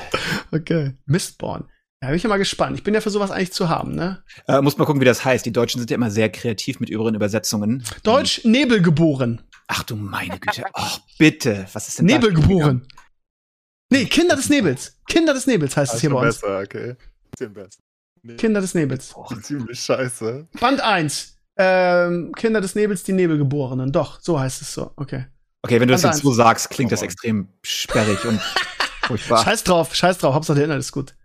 [0.51, 1.63] Okay, Mistborn.
[2.01, 2.77] Ja, bin ich ja mal gespannt.
[2.77, 4.23] Ich bin ja für sowas eigentlich zu haben, ne?
[4.47, 5.45] Äh, muss mal gucken, wie das heißt.
[5.45, 7.83] Die Deutschen sind ja immer sehr kreativ mit übrigen Übersetzungen.
[8.03, 9.41] Deutsch Nebel geboren.
[9.67, 10.65] Ach du meine Güte.
[10.73, 11.65] Ach, bitte.
[11.73, 12.39] Was ist denn Nebel da?
[12.41, 12.87] geboren.
[13.89, 14.99] Nee, Kinder des Nebels.
[15.07, 16.41] Kinder des Nebels heißt Ah, es hier schon bei uns.
[16.41, 16.95] besser, okay.
[17.31, 17.79] Bisschen besser.
[18.23, 19.13] Nee, Kinder des Nebels.
[19.41, 20.47] ziemlich scheiße.
[20.59, 21.37] Band 1.
[21.57, 23.91] Ähm, Kinder des Nebels, die Nebelgeborenen.
[23.91, 24.91] Doch, so heißt es so.
[24.97, 25.25] Okay.
[25.61, 27.09] Okay, wenn du das Band jetzt so sagst, klingt das Oh Mann.
[27.11, 28.39] extrem sperrig und
[29.03, 29.43] furchtbar.
[29.43, 30.35] Scheiß drauf, scheiß drauf.
[30.35, 31.15] Hauptsache der Inhalt ist gut.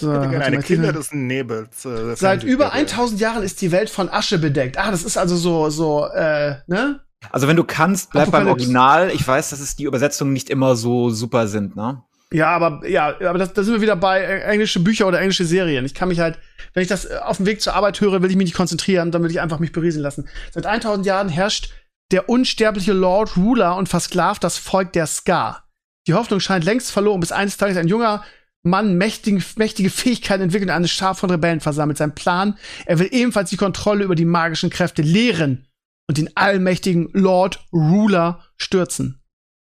[0.00, 1.84] So, Ich hätte warte gerne eine mal, Kinder des Nebels.
[1.84, 3.00] Äh, Seit über Fernsehserie.
[3.00, 4.78] 1000 Jahren ist die Welt von Asche bedeckt.
[4.78, 7.00] Ah, das ist also so, so, äh, ne?
[7.30, 8.46] Also wenn du kannst, bleib beim.
[8.46, 9.10] Original.
[9.10, 12.02] Ich weiß, dass es die Übersetzungen nicht immer so super sind, ne?
[12.32, 15.46] Ja, aber ja, aber das, da sind wir wieder bei äh, englische Bücher oder englische
[15.46, 15.84] Serien.
[15.86, 16.38] Ich kann mich halt,
[16.74, 19.10] wenn ich das äh, auf dem Weg zur Arbeit höre, will ich mich nicht konzentrieren,
[19.10, 20.28] dann will ich einfach mich berieseln lassen.
[20.52, 21.72] Seit 1000 Jahren herrscht
[22.10, 25.64] der unsterbliche Lord Ruler und versklavt das Volk der Ska.
[26.06, 28.22] Die Hoffnung scheint längst verloren, bis eines Tages ein junger
[28.68, 31.98] Mann mächtige, mächtige Fähigkeiten entwickelt und eine Schar von Rebellen versammelt.
[31.98, 35.66] Sein Plan, er will ebenfalls die Kontrolle über die magischen Kräfte lehren
[36.08, 39.20] und den allmächtigen Lord Ruler stürzen.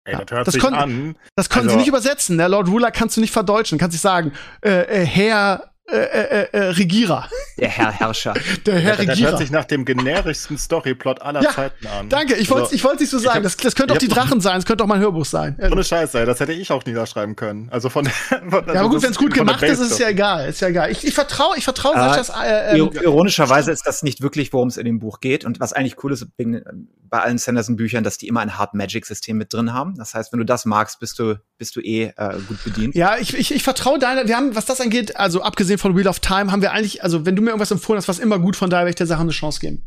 [0.04, 1.16] Ey, das Ja, hört das sich an.
[1.36, 2.38] Das konnten Also- sie nicht übersetzen.
[2.38, 3.78] Der Lord Ruler kannst du nicht verdeutschen.
[3.78, 4.32] Kannst nicht sagen,
[4.64, 7.28] äh, äh, Herr äh, äh, äh, Regierer.
[7.58, 8.34] Der Herr Herrscher.
[8.66, 9.30] Der Herr Das, das Regierer.
[9.30, 12.08] hört sich nach dem generischsten Storyplot aller Ja, Zeiten an.
[12.08, 13.36] Danke, ich wollte Also, ich wollte nicht so sagen.
[13.36, 15.56] hab- das, das könnte auch die Drachen sein, es könnte auch mein Hörbuch sein.
[15.60, 17.68] Ja, Ohne Scheiße, das hätte ich auch niederschreiben können.
[17.70, 20.48] Also von, von aber gut, wenn es gut gemacht ist, ist es ja egal.
[20.48, 20.90] Ist ja egal.
[20.90, 24.52] Ich, ich vertraue ich vertrau Ah, Saschas äh, ähm, Ir- Ironischerweise ist das nicht wirklich,
[24.52, 25.44] worum es in dem Buch geht.
[25.44, 29.52] Und was eigentlich cool ist bei allen Sanderson-Büchern, dass die immer ein Hard Magic-System mit
[29.52, 29.96] drin haben.
[29.96, 32.94] Das heißt, wenn du das magst, bist du, bist du eh äh, gut bedient.
[32.94, 34.28] Ja, ich, ich, ich vertraue deiner.
[34.28, 37.26] Wir haben, was das angeht, also abgesehen von Wheel of Time, haben wir eigentlich, also
[37.26, 39.20] wenn du mir irgendwas empfohlen hast, was immer gut, von daher werde ich der Sache
[39.20, 39.86] eine Chance geben.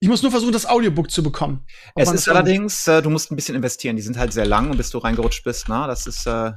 [0.00, 1.64] Ich muss nur versuchen, das Audiobook zu bekommen.
[1.94, 3.96] Es ist allerdings, äh, du musst ein bisschen investieren.
[3.96, 6.52] Die sind halt sehr lang und bis du reingerutscht bist, na, das ist, äh,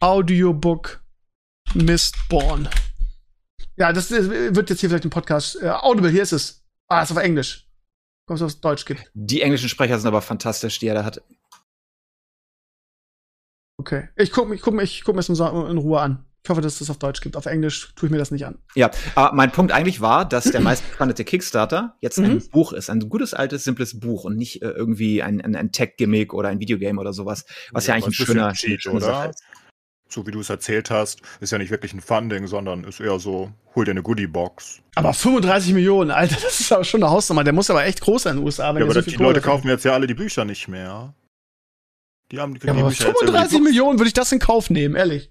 [0.00, 1.02] Audiobook
[1.72, 2.68] Mistborn.
[3.76, 5.56] Ja, das äh, wird jetzt hier vielleicht im Podcast.
[5.62, 6.62] Äh, Audible, hier ist es.
[6.88, 7.66] Ah, ist auf Englisch.
[8.26, 9.10] Kommst du, was Deutsch gibt.
[9.14, 11.22] die englischen Sprecher sind aber fantastisch, die er da hat.
[13.78, 14.08] Okay.
[14.16, 16.24] Ich guck, ich guck, ich guck mir das in Ruhe an.
[16.44, 17.36] Ich hoffe, dass es das auf Deutsch gibt.
[17.38, 18.58] Auf Englisch tue ich mir das nicht an.
[18.74, 22.48] Ja, aber mein Punkt eigentlich war, dass der meistgefundete Kickstarter jetzt ein Mhm.
[22.50, 26.34] Buch ist, ein gutes, altes, simples Buch und nicht äh, irgendwie ein, ein, ein Tech-Gimmick
[26.34, 29.00] oder ein Videogame oder sowas, was ja, Ja, eigentlich ein schöner, bisschen Cheat, oder?
[29.06, 29.42] Sache ist.
[30.10, 33.18] So wie du es erzählt hast, ist ja nicht wirklich ein Funding, sondern ist eher
[33.18, 34.80] so, hol dir eine Goodie-Box.
[34.96, 37.42] Aber 35 Millionen, Alter, das ist aber schon eine Hausnummer.
[37.42, 38.68] Der muss aber echt groß sein in den USA.
[38.74, 41.14] Wenn Ja, aber so die Kohle Leute kaufen jetzt ja alle die Bücher nicht mehr.
[42.30, 44.12] Die haben die, Ja, die aber Bücher jetzt über die 35 Books- Millionen würde ich
[44.14, 45.30] das in Kauf nehmen, ehrlich.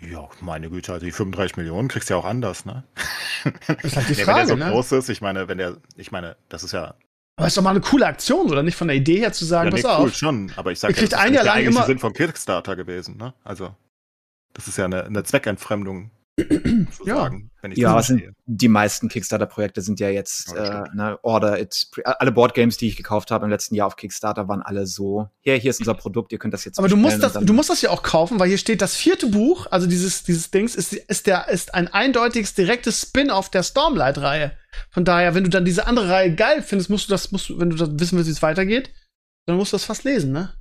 [0.00, 2.84] Ja, meine Güte, also die 35 Millionen kriegst du ja auch anders, ne?
[3.66, 4.70] Das ist halt die Nee, wenn Frage, der so ne?
[4.70, 6.94] groß ist, ich meine, wenn der, ich meine, das ist ja,
[7.36, 8.76] Aber ist doch mal eine coole Aktion, oder nicht?
[8.76, 10.00] Von der Idee her zu sagen, ja pass nee, auf.
[10.04, 11.86] cool schon, aber ich sag Ihr ja, das ist ein nicht Jahr der lang immer-
[11.86, 13.34] Sinn vom Kickstarter gewesen, ne?
[13.44, 13.74] Also,
[14.52, 20.00] das ist ja eine, eine Zweckentfremdung, ich Ja, das es sind, die meisten Kickstarter-Projekte sind
[20.00, 21.88] ja jetzt, Ja, äh, ne, Order It.
[22.04, 25.56] Alle Boardgames, die ich gekauft habe im letzten Jahr auf Kickstarter, waren alle so, hier,
[25.56, 27.82] hier ist unser Produkt, ihr könnt das jetzt Aber du musst das, du musst das
[27.82, 31.26] ja auch kaufen, weil hier steht, das vierte Buch, also dieses, dieses Dings, ist, ist
[31.26, 34.56] der, ist ein eindeutiges, direktes Spin-off der Stormlight-Reihe.
[34.90, 37.60] Von daher, wenn du dann diese andere Reihe geil findest, musst du das, musst du,
[37.60, 38.92] wenn du das wissen willst, wie es weitergeht,
[39.46, 40.52] dann musst du das fast lesen, ne?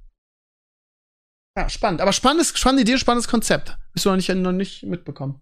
[1.57, 2.01] Ja, spannend.
[2.01, 3.77] Aber spannendes, spannende Idee, spannendes Konzept.
[3.93, 5.39] Bist du noch nicht, noch nicht mitbekommen.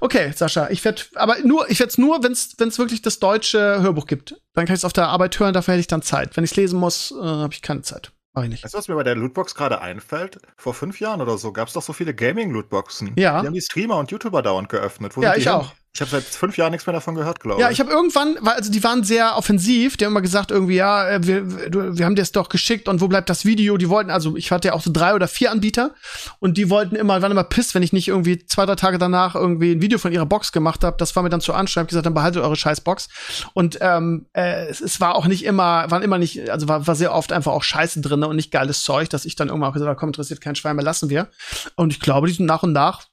[0.00, 3.80] Okay, Sascha, ich werde, aber nur, ich werde es nur, wenn es wirklich das deutsche
[3.82, 4.32] Hörbuch gibt.
[4.54, 6.36] Dann kann ich es auf der Arbeit hören, dafür hätte ich dann Zeit.
[6.36, 8.12] Wenn ich lesen muss, äh, habe ich keine Zeit.
[8.34, 8.64] Mach ich nicht.
[8.64, 10.38] Weißt du, was mir bei der Lootbox gerade einfällt?
[10.56, 13.12] Vor fünf Jahren oder so gab es doch so viele Gaming-Lootboxen.
[13.16, 13.40] Ja.
[13.40, 15.16] Die haben die Streamer und YouTuber dauernd geöffnet.
[15.16, 15.56] Wo Ja, sind die ich hin?
[15.56, 15.72] auch.
[15.96, 18.54] Ich habe seit fünf Jahren nichts mehr davon gehört, glaube Ja, ich habe irgendwann, weil
[18.54, 22.04] also die waren sehr offensiv, die haben immer gesagt irgendwie, ja, äh, wir, du- wir
[22.04, 23.76] haben dir das doch geschickt und wo bleibt das Video?
[23.76, 25.94] Die wollten, also ich hatte ja auch so drei oder vier Anbieter
[26.40, 29.36] und die wollten immer, waren immer pisst, wenn ich nicht irgendwie zwei, drei Tage danach
[29.36, 30.96] irgendwie ein Video von ihrer Box gemacht habe.
[30.98, 31.92] Das war mir dann zu anstrengend.
[31.92, 33.08] Ich hab gesagt, dann behaltet eure scheiß Box.
[33.52, 36.96] Und ähm, äh, es, es war auch nicht immer, waren immer nicht, also war, war
[36.96, 39.74] sehr oft einfach auch Scheiße drin und nicht geiles Zeug, dass ich dann irgendwann auch
[39.74, 41.28] gesagt habe, komm, interessiert kein Schwein mehr, lassen wir.
[41.76, 43.04] Und ich glaube, die sind nach und nach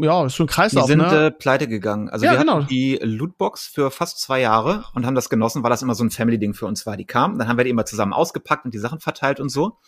[0.00, 1.26] ja, ist so ein Die Kreislauf, sind ne?
[1.26, 2.08] äh, pleite gegangen.
[2.08, 2.56] Also Ja, wir genau.
[2.56, 6.04] hatten die Lootbox für fast zwei Jahre und haben das genossen, weil das immer so
[6.04, 6.96] ein Family-Ding für uns war.
[6.96, 9.78] Die kamen, dann haben wir die immer zusammen ausgepackt und die Sachen verteilt und so.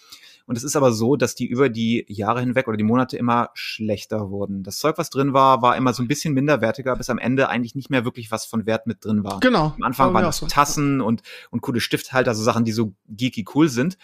[0.44, 3.50] Und es ist aber so, dass die über die Jahre hinweg oder die Monate immer
[3.54, 4.64] schlechter wurden.
[4.64, 7.74] Das Zeug, was drin war, war immer so ein bisschen minderwertiger, bis am Ende eigentlich
[7.76, 9.38] nicht mehr wirklich was von Wert mit drin war.
[9.40, 9.72] genau.
[9.76, 10.46] Am Anfang War waren das so.
[10.46, 13.96] Tassen und, und coole Stifthalter, so Sachen, die so geeky cool sind.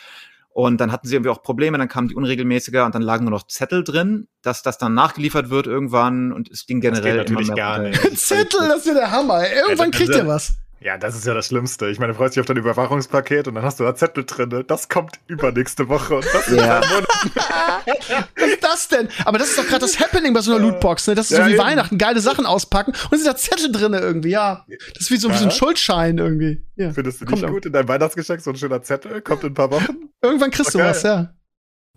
[0.61, 3.31] Und dann hatten sie irgendwie auch Probleme, dann kamen die unregelmäßiger und dann lagen nur
[3.31, 7.55] noch Zettel drin, dass das dann nachgeliefert wird irgendwann und es ging generell natürlich immer
[7.55, 8.09] mehr gar runter.
[8.11, 8.19] nicht.
[8.19, 9.43] Zettel, das ist ja der Hammer.
[9.49, 10.55] Irgendwann Ja, kriegt das- ihr was.
[10.81, 11.89] Ja, das ist ja das Schlimmste.
[11.89, 14.65] Ich meine, du freust dich auf dein Überwachungspaket und dann hast du da Zettel drin.
[14.69, 16.17] Das kommt übernächste Woche.
[16.17, 16.81] Und das Ja.
[18.37, 19.09] Was ist das denn?
[19.25, 21.15] Aber das ist doch gerade das Happening bei so einer Lootbox, ne?
[21.17, 21.63] Das ist Ja, so wie eben.
[21.63, 24.65] Weihnachten, geile Sachen auspacken und es sind da Zettel drin irgendwie, ja.
[24.95, 25.51] Das ist wie so, wie so ein.
[25.51, 26.65] Schuldschein irgendwie.
[26.77, 26.93] Ja.
[26.93, 27.53] Findest du Kommt nicht auch.
[27.55, 29.21] gut in deinem Weihnachtsgeschenk so ein schöner Zettel?
[29.23, 30.11] Kommt in ein paar Wochen?
[30.23, 30.89] Irgendwann kriegst du Okay.
[30.89, 31.35] was, ja.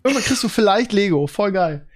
[0.04, 1.86] Irgendwann kriegst du vielleicht Lego, voll geil.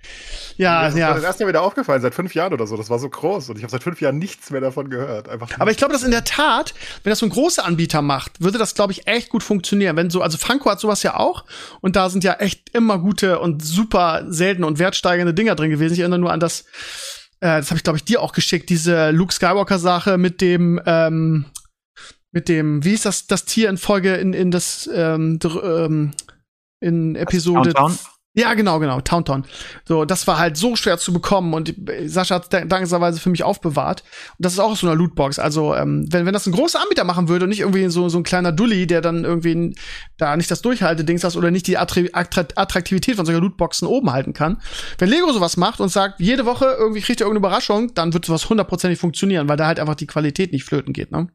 [0.56, 1.14] Ja, das ist mir ja.
[1.14, 2.76] das erste Mal wieder aufgefallen, seit fünf Jahren oder so.
[2.76, 5.28] Das war so groß und ich habe seit fünf Jahren nichts mehr davon gehört.
[5.28, 6.72] Einfach Aber ich glaube, dass in der Tat,
[7.02, 9.96] wenn das so ein großer Anbieter macht, würde das, glaube ich, echt gut funktionieren.
[9.96, 11.44] Wenn so, also Franco hat sowas ja auch
[11.80, 15.94] und da sind ja echt immer gute und super seltene und wertsteigernde Dinger drin gewesen.
[15.94, 16.60] Ich erinnere nur an das,
[17.40, 21.46] äh, das habe ich, glaube ich, dir auch geschickt, diese Luke Skywalker-Sache mit dem, ähm,
[22.32, 26.12] mit dem, wie ist das, das Tier in Folge in, in das, ähm, dr- ähm,
[26.80, 27.72] in Episode
[28.38, 29.46] ja, genau, genau, Tauntaun.
[29.88, 31.74] So, das war halt so schwer zu bekommen und
[32.04, 34.02] Sascha hat es dankenswerterweise für mich aufbewahrt.
[34.02, 35.38] Und das ist auch aus so einer Lootbox.
[35.38, 38.18] Also, ähm, wenn, wenn das ein großer Anbieter machen würde und nicht irgendwie so, so
[38.18, 39.74] ein kleiner Dulli, der dann irgendwie
[40.18, 44.12] da nicht das Durchhalte-Dings hast oder nicht die Attra Attra Attraktivität von solcher Lootboxen oben
[44.12, 44.60] halten kann.
[44.98, 48.26] Wenn Lego sowas macht und sagt, jede Woche irgendwie kriegt ihr irgendeine Überraschung, dann wird
[48.26, 51.28] sowas hundertprozentig funktionieren, weil da halt einfach die Qualität nicht flöten geht, ne?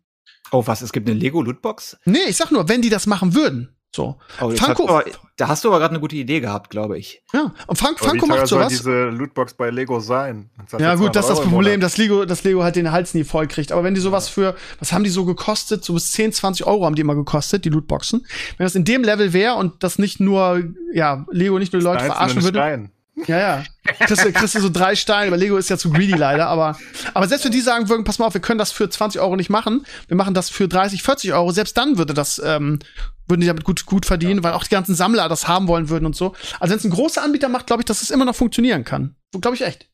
[0.51, 0.83] Oh, was?
[0.83, 1.97] Es gibt eine Lego-Lootbox?
[2.05, 3.75] Nee, ich sag nur, wenn die das machen würden.
[3.93, 4.17] So.
[4.39, 5.03] Oh, Franco- aber,
[5.35, 7.23] da hast du aber gerade eine gute Idee gehabt, glaube ich.
[7.33, 7.53] Ja.
[7.67, 8.69] Und Frank, Aber wie Franco macht soll sowas.
[8.69, 10.49] diese Lootbox bei Lego sein?
[10.79, 13.25] Ja gut, das ist 200 das Problem, dass Lego, dass Lego halt den Hals nie
[13.25, 13.73] voll kriegt.
[13.73, 15.83] Aber wenn die sowas für, was haben die so gekostet?
[15.83, 18.25] So bis 10, 20 Euro haben die immer gekostet, die Lootboxen.
[18.57, 20.63] Wenn das in dem Level wäre und das nicht nur,
[20.93, 22.59] ja, Lego nicht nur die Leute verarschen würde.
[22.59, 22.91] Stein.
[23.27, 23.63] Ja, ja.
[23.99, 26.47] Kriegst du, kriegst du so drei Steine, aber Lego ist ja zu greedy leider.
[26.47, 26.77] Aber,
[27.13, 29.35] aber selbst wenn die sagen würden, pass mal auf, wir können das für 20 Euro
[29.35, 32.79] nicht machen, wir machen das für 30, 40 Euro, selbst dann würde das, ähm,
[33.27, 36.05] würden die damit gut, gut verdienen, weil auch die ganzen Sammler das haben wollen würden
[36.05, 36.33] und so.
[36.59, 39.15] Also wenn es ein großer Anbieter macht, glaube ich, dass es immer noch funktionieren kann.
[39.39, 39.89] Glaube ich echt.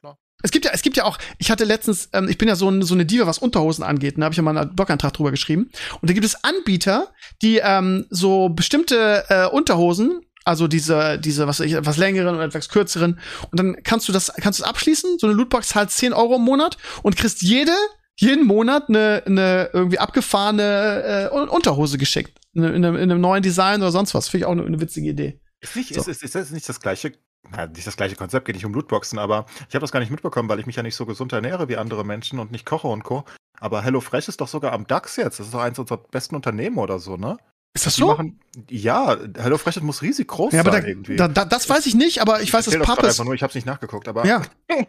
[0.00, 0.18] Klar.
[0.42, 2.68] Es gibt ja, es gibt ja auch, ich hatte letztens, ähm, ich bin ja so,
[2.68, 5.30] ein, so eine Diva, was Unterhosen angeht, da habe ich ja mal einen Blogantrag drüber
[5.30, 5.70] geschrieben.
[6.00, 7.12] Und da gibt es Anbieter,
[7.42, 12.44] die ähm, so bestimmte äh, Unterhosen, also diese, diese, was weiß ich, etwas längeren oder
[12.44, 13.18] etwas kürzeren,
[13.50, 16.36] und dann kannst du das, kannst du es abschließen, so eine Lootbox zahlt 10 Euro
[16.36, 17.72] im Monat und kriegst jede,
[18.18, 22.38] jeden Monat eine, eine irgendwie abgefahrene äh, Un- Unterhose geschickt.
[22.54, 24.28] In, in, einem- in einem neuen Design oder sonst was.
[24.28, 25.40] Finde ich auch eine, eine witzige Idee.
[25.60, 26.00] Ist, nicht, So.
[26.00, 27.12] ist, ist, ist das nicht das gleiche,
[27.50, 30.10] na, nicht das gleiche Konzept, geht nicht um Lootboxen, aber ich habe das gar nicht
[30.10, 32.88] mitbekommen, weil ich mich ja nicht so gesund ernähre wie andere Menschen und nicht koche
[32.88, 33.24] und Co.
[33.60, 35.38] Aber HelloFresh ist doch sogar am DAX jetzt.
[35.40, 37.36] Das ist doch eins unserer besten Unternehmen oder so, ne?
[37.76, 38.06] Ist das Die so?
[38.08, 38.40] machen,
[38.70, 41.16] ja, HelloFresh muss riesig groß Ja, aber sein da, irgendwie.
[41.16, 43.04] da, da, das weiß ich nicht, aber ich weiß, dass Papas.
[43.10, 44.42] einfach nur, ich habe es nicht nachgeguckt, aber Ja.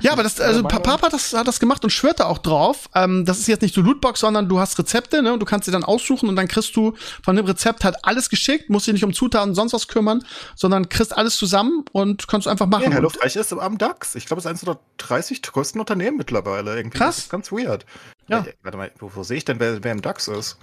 [0.00, 0.62] Ja, aber das, also?
[0.64, 2.88] Papa hat das, hat das gemacht und schwört da auch drauf.
[2.94, 5.32] Ähm, das ist jetzt nicht so Lootbox, sondern du hast Rezepte, ne?
[5.32, 8.28] Und du kannst sie dann aussuchen und dann kriegst du von dem Rezept halt alles
[8.28, 10.24] geschickt, musst dich nicht um Zutaten und sonst was kümmern,
[10.56, 12.84] sondern kriegst alles zusammen und kannst du einfach machen.
[12.84, 14.14] Ja, HelloFresh ist am DAX.
[14.14, 16.76] Ich glaube, es ist eines der 30 größten Unternehmen mittlerweile.
[16.76, 16.98] Irgendwie.
[16.98, 17.16] Krass.
[17.16, 17.86] Das ist ganz weird.
[18.28, 18.40] Ja.
[18.40, 20.58] Äh, Warte mal, wo, wo sehe ich denn, wer, wer im DAX ist?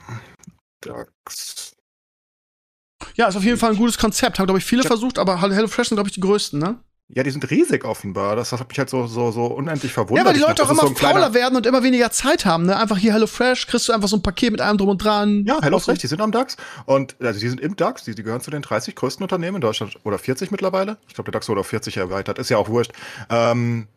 [0.86, 1.74] DAX.
[3.16, 4.40] ja, ist auf jeden Fall ein gutes Konzept.
[4.40, 4.88] Haben, glaube ich, viele Ja.
[4.88, 6.80] versucht, aber HelloFresh sind, glaube ich, die größten, ne?
[7.08, 8.36] Ja, die sind riesig offenbar.
[8.36, 10.26] Das hat mich halt so, so, so unendlich verwundert.
[10.26, 12.66] Ja, weil die Leute dachte, auch immer so fauler werden und immer weniger Zeit haben,
[12.66, 12.76] ne?
[12.78, 15.46] Einfach hier HelloFresh, kriegst du einfach so ein Paket mit allem drum und dran.
[15.46, 16.58] Ja, HelloFresh, die sind am DAX.
[16.86, 19.62] Und also die sind im DAX, die, die gehören zu den 30 größten Unternehmen in
[19.62, 19.96] Deutschland.
[20.04, 20.98] Oder 40 mittlerweile.
[21.08, 22.40] Ich glaube, der DAX wurde auf 40 erweitert.
[22.40, 22.92] Ist ja auch wurscht.
[23.30, 23.88] Ähm,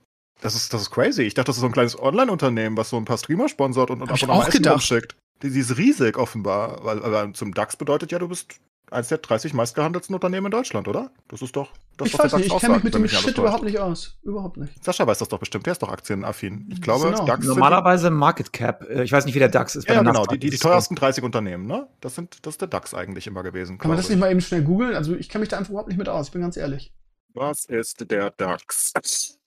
[0.42, 1.22] das ist, das ist crazy.
[1.22, 4.02] Ich dachte, das ist so ein kleines Online-Unternehmen, was so ein paar Streamer sponsort und,
[4.02, 5.16] und ich und auch Essen gedacht.
[5.42, 6.84] Die, die ist riesig offenbar.
[6.84, 8.54] Weil, weil zum DAX bedeutet ja, du bist
[8.90, 11.10] eins der 30 meistgehandelten Unternehmen in Deutschland, oder?
[11.28, 13.20] Das ist doch das, ich was der weiß nicht, ich kenne mich mit dem Shit
[13.22, 13.38] täuscht.
[13.38, 14.18] überhaupt nicht aus.
[14.22, 14.82] Überhaupt nicht.
[14.82, 16.66] Sascha weiß das doch bestimmt, der ist doch aktienaffin.
[16.72, 17.26] Ich glaube, Genau.
[17.26, 18.82] DAX Normalerweise Market Cap.
[18.88, 19.86] Äh, Ich weiß nicht, wie der DAX ist.
[19.86, 21.86] bei Ja, der genau, die, die, die teuersten 30 Unternehmen, ne?
[22.00, 23.76] Das, sind, das ist der DAX eigentlich immer gewesen.
[23.78, 24.94] Kann man das nicht mal eben schnell googeln?
[24.94, 26.92] Also ich kenne mich da einfach überhaupt nicht mit aus, ich bin ganz ehrlich.
[27.34, 29.37] Was ist der DAX?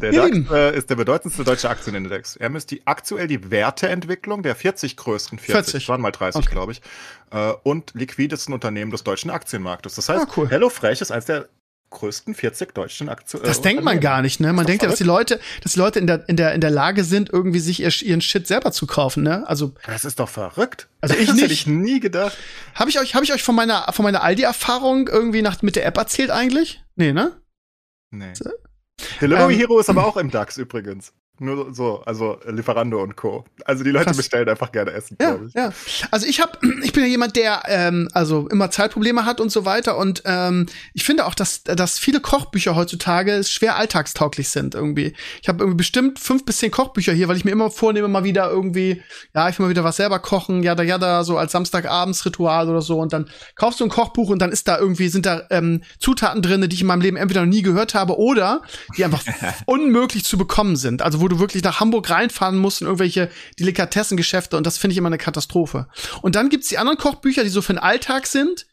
[0.00, 2.36] Der DAX äh, ist der bedeutendste deutsche Aktienindex.
[2.36, 5.88] Er misst die aktuell die Werteentwicklung der 40 größten 40, 40.
[5.88, 6.54] waren mal 30, Okay.
[6.54, 6.80] glaube ich,
[7.32, 9.94] äh, und liquidesten Unternehmen des deutschen Aktienmarktes.
[9.96, 10.48] Das heißt, Ah, cool.
[10.48, 11.48] HelloFresh ist eines der
[11.90, 13.42] größten 40 deutschen Aktien.
[13.42, 14.52] Das denkt man gar nicht, ne?
[14.52, 15.04] Man denkt ja, dass die.
[15.04, 17.90] Leute, dass die Leute in der, in der, in der Lage sind, irgendwie sich ihr,
[18.02, 19.46] ihren Shit selber zu kaufen, ne?
[19.48, 20.88] Also, Das ist doch verrückt.
[21.00, 21.52] Also ich das hätte nicht.
[21.62, 22.38] ich nie gedacht.
[22.76, 25.84] habe ich euch, habe ich euch von meiner, von meiner Aldi-Erfahrung irgendwie nach, mit der
[25.84, 26.80] App erzählt eigentlich?
[26.94, 27.32] Nee, ne?
[28.12, 28.32] Nee.
[29.20, 31.12] Delivery Ähm, Hero ist aber auch im DAX übrigens.
[31.42, 33.44] Nur so, also Lieferando und Co.
[33.64, 34.16] Also die Leute Krass.
[34.18, 35.54] bestellen einfach gerne Essen, Ja, glaube ich.
[35.54, 35.72] ja.
[36.10, 36.52] Also ich habe,
[36.82, 39.96] ich bin ja jemand, der ähm, also immer Zeitprobleme hat und so weiter.
[39.96, 45.14] Und ähm, ich finde auch, dass, dass viele Kochbücher heutzutage schwer alltagstauglich sind irgendwie.
[45.40, 48.22] Ich habe irgendwie bestimmt fünf bis zehn Kochbücher hier, weil ich mir immer vornehme, mal
[48.24, 49.02] wieder irgendwie,
[49.34, 52.98] ja, ich will mal wieder was selber kochen, jada jada, so als Samstagabendsritual oder so.
[52.98, 56.42] Und dann kaufst du ein Kochbuch und dann ist da irgendwie, sind da ähm, Zutaten
[56.42, 58.60] drin, die ich in meinem Leben entweder noch nie gehört habe oder
[58.98, 59.22] die einfach
[59.66, 61.00] unmöglich zu bekommen sind.
[61.00, 64.98] Also wo du wirklich nach Hamburg reinfahren musst in irgendwelche Delikatessengeschäfte und das finde ich
[64.98, 65.88] immer eine Katastrophe.
[66.20, 68.66] Und dann gibt's die anderen Kochbücher, die so für den Alltag sind,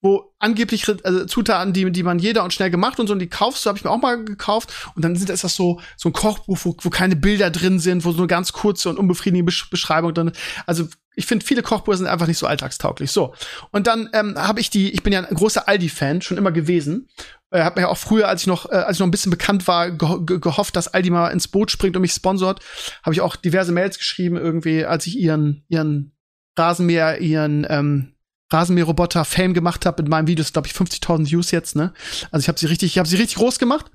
[0.00, 3.28] wo angeblich also Zutaten, die, die man jeder und schnell gemacht und so, und die
[3.28, 4.72] kaufst du, habe ich mir auch mal gekauft.
[4.94, 8.04] Und dann sind, ist das so, so ein Kochbuch, wo, wo keine Bilder drin sind,
[8.04, 10.38] wo so eine ganz kurze und unbefriedigende Besch Beschreibung drin ist.
[10.66, 13.10] Also ich finde, viele Kochbücher sind einfach nicht so alltagstauglich.
[13.10, 13.34] So.
[13.70, 17.08] Und dann ähm, habe ich die, ich bin ja ein großer Aldi-Fan, schon immer gewesen.
[17.54, 19.68] Äh, hab mir auch früher, als ich noch, äh, als ich noch ein bisschen bekannt
[19.68, 22.60] war, geho ge gehofft, dass Aldi mal ins Boot springt und mich sponsort.
[23.04, 26.16] Habe ich auch diverse Mails geschrieben, irgendwie, als ich ihren, ihren
[26.58, 28.13] Rasenmäher, ihren ähm,
[28.50, 31.92] Rasenmäherroboter Fame gemacht habe mit meinem Video, ist glaube ich 50.000 Views jetzt, ne?
[32.30, 33.86] Also ich habe sie richtig, ich habe sie richtig groß gemacht.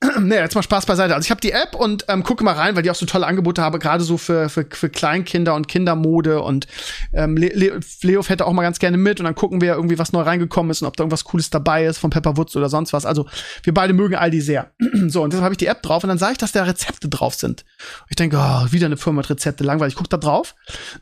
[0.20, 1.14] ne, jetzt mal Spaß beiseite.
[1.14, 3.26] Also ich habe die App und ähm, gucke mal rein, weil die auch so tolle
[3.26, 6.66] Angebote habe, gerade so für, für für Kleinkinder und Kindermode und
[7.12, 9.74] ähm, Le Le Leo fährt da auch mal ganz gerne mit und dann gucken wir
[9.74, 12.54] irgendwie, was neu reingekommen ist und ob da irgendwas Cooles dabei ist von Pepper Woods
[12.56, 13.06] oder sonst was.
[13.06, 13.26] Also
[13.64, 14.70] wir beide mögen Aldi sehr.
[15.08, 17.08] so und deshalb habe ich die App drauf und dann sage ich, dass da Rezepte
[17.08, 17.64] drauf sind.
[18.08, 19.94] Ich denke, oh, wieder eine Firma mit Rezepte, langweilig.
[19.94, 20.54] Ich guck da drauf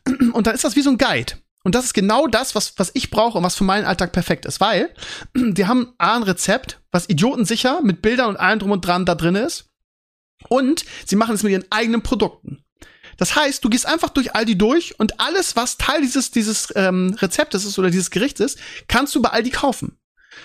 [0.32, 1.34] und dann ist das wie so ein Guide.
[1.64, 4.44] Und das ist genau das, was, was ich brauche und was für meinen Alltag perfekt
[4.44, 4.94] ist, weil
[5.34, 9.14] die haben A, ein Rezept, was idiotensicher mit Bildern und allem drum und dran da
[9.14, 9.70] drin ist.
[10.48, 12.62] Und sie machen es mit ihren eigenen Produkten.
[13.16, 17.16] Das heißt, du gehst einfach durch Aldi durch und alles, was Teil dieses, dieses ähm,
[17.18, 18.58] Rezeptes ist oder dieses Gerichts ist,
[18.88, 19.96] kannst du bei Aldi kaufen.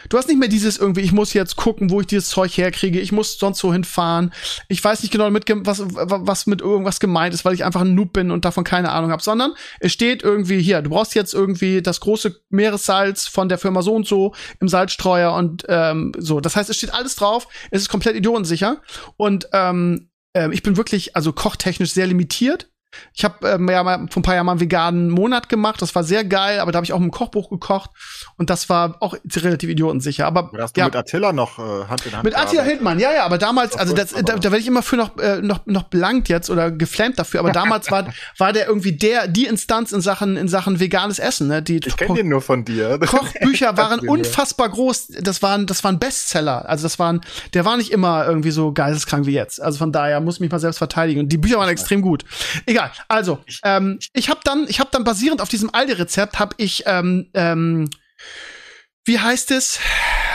[0.07, 2.99] Du hast nicht mehr dieses irgendwie, ich muss jetzt gucken, wo ich dieses Zeug herkriege,
[2.99, 4.33] ich muss sonst so hinfahren.
[4.67, 7.95] Ich weiß nicht genau, mit, was, was mit irgendwas gemeint ist, weil ich einfach ein
[7.95, 11.33] Noob bin und davon keine Ahnung habe, sondern es steht irgendwie hier, du brauchst jetzt
[11.33, 16.39] irgendwie das große Meeressalz von der Firma so und so im Salzstreuer und ähm, so.
[16.39, 18.81] Das heißt, es steht alles drauf, es ist komplett idiotensicher
[19.17, 22.68] und ähm, äh, ich bin wirklich, also kochtechnisch sehr limitiert.
[23.13, 25.81] Ich habe ähm, ja mal vor ein paar Jahren mal einen veganen Monat gemacht.
[25.81, 27.91] Das war sehr geil, aber da habe ich auch im Kochbuch gekocht
[28.37, 30.25] und das war auch relativ idiotensicher.
[30.25, 32.63] Aber hast du ja, mit Attila noch äh, Hand in Hand mit Attila.
[32.63, 35.41] Hildmann, ja, ja, aber damals, also das, da, da werde ich immer für noch, äh,
[35.41, 38.07] noch, noch blankt jetzt oder geflammt dafür, aber damals war,
[38.37, 41.61] war der irgendwie der, die Instanz in Sachen, in Sachen veganes Essen, ne?
[41.61, 42.99] Die Ich kenne den nur von dir.
[43.05, 45.07] Kochbücher waren unfassbar groß.
[45.21, 46.67] Das waren, das waren Bestseller.
[46.67, 47.21] Also das waren,
[47.53, 49.61] der war nicht immer irgendwie so geisteskrank wie jetzt.
[49.61, 51.21] Also von daher muss ich mich mal selbst verteidigen.
[51.21, 52.23] Und die Bücher waren extrem gut.
[52.65, 52.78] Egal.
[53.07, 57.29] Also ähm, ich habe dann, ich habe dann basierend auf diesem Aldi-Rezept habe ich, ähm,
[57.33, 57.89] ähm,
[59.05, 59.79] wie heißt es,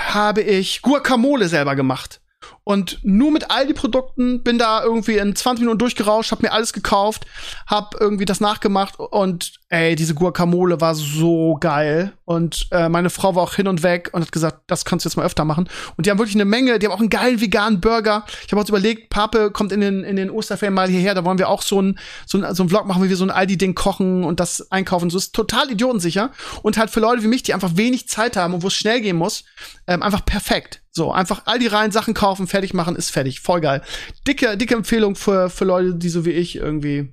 [0.09, 2.21] habe ich Guacamole selber gemacht.
[2.63, 7.27] Und nur mit Aldi-Produkten bin da irgendwie in 20 Minuten durchgerauscht, hab mir alles gekauft,
[7.67, 12.13] hab irgendwie das nachgemacht und ey, diese Guacamole war so geil.
[12.25, 15.09] Und äh, meine Frau war auch hin und weg und hat gesagt, das kannst du
[15.09, 15.69] jetzt mal öfter machen.
[15.97, 18.25] Und die haben wirklich eine Menge, die haben auch einen geilen veganen Burger.
[18.47, 21.39] Ich habe uns überlegt, Pape kommt in den, in den Osterferien mal hierher, da wollen
[21.39, 23.75] wir auch so ein, so ein, so ein Vlog machen, wie wir so ein Aldi-Ding
[23.75, 25.11] kochen und das einkaufen.
[25.11, 26.31] So ist total idiotensicher.
[26.63, 29.01] Und halt für Leute wie mich, die einfach wenig Zeit haben und wo es schnell
[29.01, 29.45] gehen muss,
[29.87, 30.83] ähm, einfach perfekt.
[30.91, 33.41] So, einfach Aldi rein, Sachen kaufen, fertig machen, ist fertig.
[33.41, 33.83] Voll geil.
[34.27, 37.13] Dicke, dicke Empfehlung für, für Leute, die so wie ich irgendwie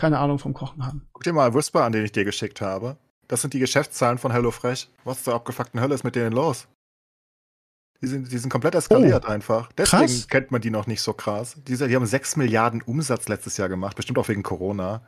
[0.00, 1.06] keine Ahnung vom Kochen haben.
[1.12, 2.96] Guck dir mal Whisper an, den ich dir geschickt habe.
[3.28, 4.88] Das sind die Geschäftszahlen von HelloFresh.
[5.04, 6.66] Was zur abgefuckten Hölle ist mit denen los?
[8.02, 9.70] Die sind, die sind komplett eskaliert einfach.
[9.76, 10.28] Deswegen Oh, krass.
[10.28, 11.56] kennt man die noch nicht so krass.
[11.68, 15.06] Diese, die haben 6 Milliarden Umsatz letztes Jahr gemacht, bestimmt auch wegen Corona.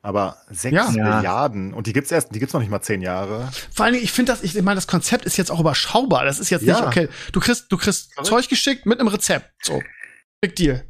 [0.00, 0.90] Aber 6 Ja.
[0.90, 1.74] Milliarden.
[1.74, 3.50] Und die gibt's erst, die gibt's noch nicht mal 10 Jahre.
[3.74, 6.24] Vor allen Dingen, ich finde das, ich meine, das Konzept ist jetzt auch überschaubar.
[6.24, 6.76] Das ist jetzt Ja.
[6.80, 8.12] nicht, okay, du kriegst, du kriegst.
[8.22, 9.50] Zeug geschickt mit einem Rezept.
[9.62, 9.82] So.
[10.40, 10.84] Big Deal.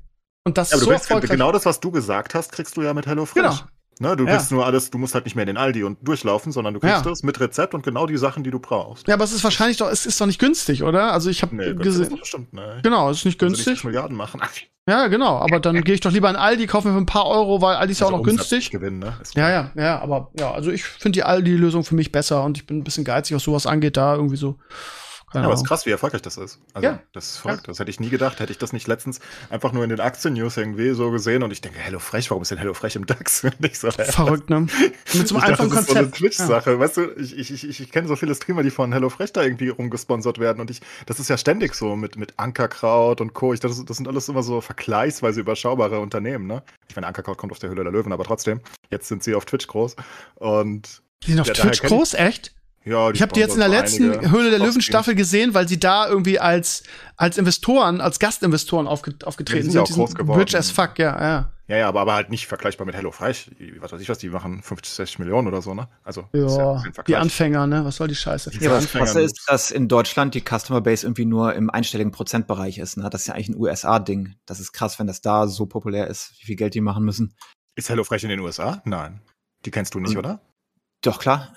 [0.44, 3.06] Und das Ja, so kriegst, genau das, was du gesagt hast, kriegst du ja mit
[3.06, 3.42] HelloFresh.
[3.42, 3.56] Genau.
[4.00, 4.32] Ne, du Ja.
[4.36, 6.80] kriegst nur alles, du musst halt nicht mehr in den Aldi und durchlaufen, sondern du
[6.80, 7.02] kriegst Ja.
[7.10, 9.06] das mit Rezept und genau die Sachen, die du brauchst.
[9.06, 11.12] Ja, aber es ist wahrscheinlich doch, es ist doch nicht günstig, oder?
[11.12, 12.18] Also ich habe Nee, günstig ist gesehen.
[12.18, 12.80] bestimmt, ne?
[12.82, 13.74] Genau, es ist nicht Also nicht günstig.
[13.76, 14.40] 6 Milliarden machen.
[14.86, 15.38] Ja, genau.
[15.38, 17.76] Aber dann gehe ich doch lieber in Aldi, kaufe mir für ein paar Euro, weil
[17.76, 18.70] Aldi ist ja auch Also noch Umsatz günstig.
[18.70, 19.16] Gewinnen, ne?
[19.34, 22.66] Ja, ja, ja, aber ja, also ich finde die Aldi-Lösung für mich besser und ich
[22.66, 24.58] bin ein bisschen geizig, was sowas angeht, da irgendwie so.
[25.34, 26.60] Ja, Keine aber es ist krass, wie erfolgreich das ist.
[26.74, 27.00] Also, Ja.
[27.12, 27.66] das ist verrückt.
[27.66, 28.38] Das hätte ich nie gedacht.
[28.40, 29.18] Hätte ich das nicht letztens
[29.50, 32.58] einfach nur in den Aktien-News irgendwie so gesehen und ich denke, HelloFresh, warum ist denn
[32.58, 33.44] HelloFresh im DAX?
[33.72, 33.90] So?
[33.90, 34.60] Verrückt, ne?
[35.14, 36.16] Mit so einem einfachen das ist so eine Konzept.
[36.18, 36.78] Twitch-Sache.
[36.78, 39.68] Weißt du, ich, ich, ich, ich kenne so viele Streamer, die von HelloFresh da irgendwie
[39.70, 43.52] rumgesponsert werden und ich, das ist ja ständig so mit, mit Ankerkraut und Co.
[43.52, 46.62] Ich, dachte, das, das sind alles immer so vergleichsweise überschaubare Unternehmen, ne?
[46.88, 49.44] Ich meine, Ankerkraut kommt aus der Höhle der Löwen, aber trotzdem, jetzt sind sie auf
[49.44, 49.96] Twitch groß
[50.36, 52.54] und Die sind auf Ja, Twitch groß, echt?
[52.84, 54.22] Ja, Ich habe die jetzt in der letzten Höhle der
[54.58, 54.60] Top-Teams.
[54.60, 56.82] Löwen-Staffel gesehen, weil sie da irgendwie als,
[57.16, 59.94] als Investoren, als Gastinvestoren aufge, aufgetreten Ja, die sind ja sind.
[59.94, 60.40] auch groß geworden.
[60.40, 61.50] Rich as fuck, ja, ja.
[61.66, 63.52] Ja, ja, aber, aber halt nicht vergleichbar mit HelloFresh.
[63.78, 65.88] Was weiß ich was, die machen 50, 60 Millionen oder so, ne?
[66.02, 67.16] Also, ist Ja, kein die.
[67.16, 67.86] Anfänger, ne?
[67.86, 68.50] Was soll die Scheiße?
[68.50, 71.70] Die Ja, aber das Krasse ist, dass in Deutschland die Customer Base irgendwie nur im
[71.70, 72.98] einstelligen Prozentbereich ist.
[72.98, 73.08] Ne?
[73.08, 74.34] Das ist ja eigentlich ein USA-Ding.
[74.44, 77.34] Das ist krass, wenn das da so populär ist, wie viel Geld die machen müssen.
[77.76, 78.82] Ist HelloFresh in den USA?
[78.84, 79.22] Nein.
[79.64, 80.42] Die kennst du nicht, Und- oder?
[81.00, 81.54] Doch, klar.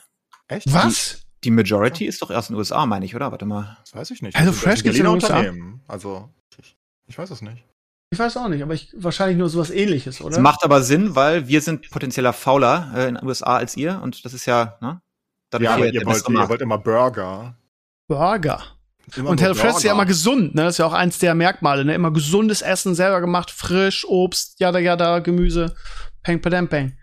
[0.48, 0.72] Echt?
[0.74, 1.22] Was?
[1.44, 3.32] Die Majority ist doch erst in den USA, meine ich, oder?
[3.32, 3.78] Warte mal.
[3.82, 4.38] Das weiß ich nicht.
[4.38, 5.38] HelloFresh Das sind gibt's in den USA?
[5.38, 5.82] Unternehmen.
[5.88, 6.30] Also,
[6.60, 6.76] ich,
[7.07, 7.64] ich weiß es nicht.
[8.10, 10.32] Ich weiß auch nicht, aber ich, wahrscheinlich nur sowas ähnliches, oder?
[10.32, 13.99] Das macht aber Sinn, weil wir sind potenzieller fauler äh, in den USA als ihr
[14.02, 15.02] und das ist ja, ne?
[15.49, 17.56] Dadurch Ja, aber ihr wollt, ihr wollt immer Burger.
[18.07, 18.64] Burger.
[19.15, 20.64] Immer Und HelloFresh ist ja immer gesund, ne?
[20.64, 21.95] Das ist ja auch eins der Merkmale, ne?
[21.95, 25.76] Immer gesundes Essen, selber gemacht, frisch, Obst, jada jada, Gemüse,
[26.24, 26.98] peng, padam, peng.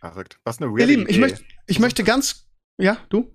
[0.00, 0.38] Verrückt.
[0.44, 1.20] Was eine Ihr weirde Lieben, ich Idee.
[1.20, 2.46] möchte, ich möchte ganz,
[2.80, 3.30] ja, du?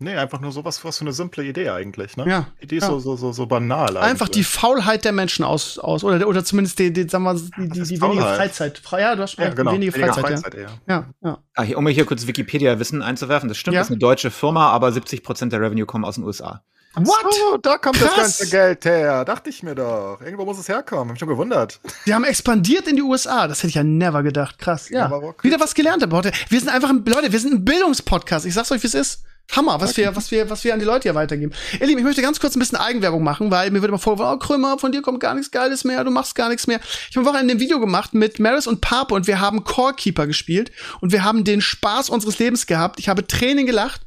[0.00, 2.28] Nee, einfach nur sowas, was für eine simple Idee eigentlich, ne?
[2.28, 2.48] Ja.
[2.60, 2.88] Die Idee ist ja.
[2.90, 3.96] so, so, so, so banal.
[3.96, 4.48] Einfach die eigentlich.
[4.48, 7.78] Faulheit der Menschen aus, aus oder, oder zumindest die, die, sagen wir, die, die, die
[7.78, 8.36] wenige Faulheit.
[8.36, 8.78] Freizeit.
[8.84, 9.72] Fre- Ja, du hast ja, recht, genau.
[9.72, 10.68] wenige Weniger Freizeit, Freizeit eher.
[10.88, 11.06] ja.
[11.22, 11.38] Ja, ja.
[11.54, 13.80] Ah, hier, um mir hier kurz Wikipedia-Wissen einzuwerfen, das stimmt, Ja.
[13.80, 16.64] das ist eine deutsche Firma, aber 70 Prozent der Revenue kommen aus den USA.
[16.96, 17.24] What?
[17.52, 18.14] Oh, da kommt Krass.
[18.14, 19.24] das ganze Geld her.
[19.24, 20.18] Dachte ich mir doch.
[20.24, 21.08] Irgendwo muss es herkommen.
[21.08, 21.80] Hab mich schon gewundert.
[22.06, 23.48] Die haben expandiert in die USA.
[23.48, 24.58] Das hätte ich ja never gedacht.
[24.58, 24.88] Krass.
[24.90, 25.10] Ja.
[25.42, 26.32] Wieder was gelernt aber heute.
[26.48, 28.46] Wir sind einfach, ein, Leute, wir sind ein Bildungspodcast.
[28.46, 29.24] Ich sag's euch, wie es ist.
[29.52, 31.52] Hammer, was wir, was wir, was wir an die Leute hier weitergeben.
[31.78, 34.36] Ihr Lieben, ich möchte ganz kurz ein bisschen Eigenwerbung machen, weil mir wird immer vorgeworfen,
[34.36, 36.80] oh Krömer, von dir kommt gar nichts Geiles mehr, du machst gar nichts mehr.
[37.10, 40.26] Ich habe am Wochenende ein Video gemacht mit Maris und Pape und wir haben Core-Keeper
[40.26, 42.98] gespielt und wir haben den Spaß unseres Lebens gehabt.
[42.98, 44.00] Ich habe Tränen gelacht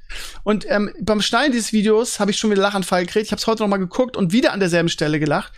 [0.44, 3.26] und ähm, beim Schneiden dieses Videos habe ich schon wieder Lachanfall gekriegt.
[3.26, 5.54] Ich habe es heute noch mal geguckt und wieder an derselben Stelle gelacht.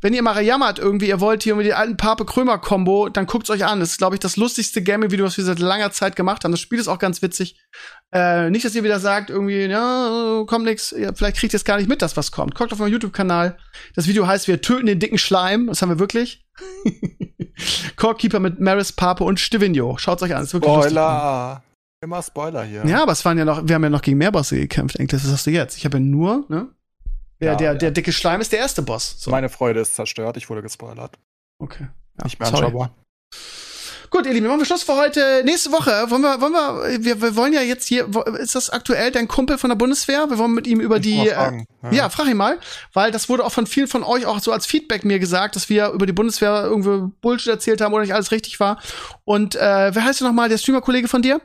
[0.00, 3.64] Wenn ihr mal jammert irgendwie, ihr wollt hier irgendwie die alten Pape-Krömer-Kombo, dann guckt's euch
[3.64, 3.80] an.
[3.80, 6.52] Das ist, glaube ich, das lustigste Gaming-Video, was wir seit langer Zeit gemacht haben.
[6.52, 7.56] Das Spiel ist auch ganz witzig.
[8.14, 11.78] Äh, nicht, dass ihr wieder sagt, irgendwie, ja, kommt nix, vielleicht kriegt ihr es gar
[11.78, 12.54] nicht mit, dass was kommt.
[12.54, 13.56] Guckt auf meinem YouTube-Kanal.
[13.94, 15.68] Das Video heißt, wir töten den dicken Schleim.
[15.68, 16.44] Das haben wir wirklich.
[17.96, 19.96] Corekeeper mit Maris, Pape und Stevino.
[19.96, 20.42] Schaut's euch an.
[20.42, 20.72] Ist wirklich.
[20.72, 21.62] Spoiler.
[22.02, 22.84] Immer Spoiler hier.
[22.84, 25.24] Ja, aber es waren ja noch, wir haben ja noch gegen mehr Bosse gekämpft, Enkles.
[25.24, 25.78] Was hast du jetzt?
[25.78, 26.68] Ich habe ja nur, ne?
[27.40, 27.78] Der, Ja, der, ja.
[27.78, 29.16] der dicke Schleim ist der erste Boss.
[29.18, 29.30] So.
[29.30, 30.36] Meine Freude ist zerstört.
[30.36, 31.16] Ich wurde gespoilert.
[31.58, 31.88] Okay.
[32.18, 32.88] Ja, Nicht mehr sorry.
[34.12, 35.40] Gut, ihr Lieben, machen wir Schluss für heute.
[35.42, 38.06] Nächste Woche wollen wir, wollen wir, wir, wir wollen ja jetzt hier,
[38.38, 40.28] ist das aktuell dein Kumpel von der Bundeswehr?
[40.28, 41.66] Wir wollen mit ihm über Ich die, äh, fragen.
[41.90, 42.58] ja, frag ihn mal,
[42.92, 45.70] weil das wurde auch von vielen von euch auch so als Feedback mir gesagt, dass
[45.70, 48.82] wir über die Bundeswehr irgendwie Bullshit erzählt haben oder nicht alles richtig war.
[49.24, 51.40] Und äh, wer heißt denn nochmal, der Streamer-Kollege von dir?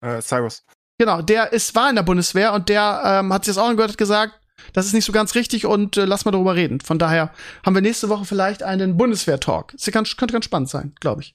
[0.00, 0.64] Äh, Cyrus.
[0.98, 3.90] Genau, der ist, war in der Bundeswehr und der ähm, hat sich das auch angehört,
[3.90, 4.40] hat gesagt,
[4.72, 6.80] das ist nicht so ganz richtig und äh, lass mal darüber reden.
[6.80, 7.30] Von daher
[7.62, 9.72] haben wir nächste Woche vielleicht einen Bundeswehr-Talk.
[9.72, 9.84] Das
[10.16, 11.34] könnte ganz spannend sein, glaube ich.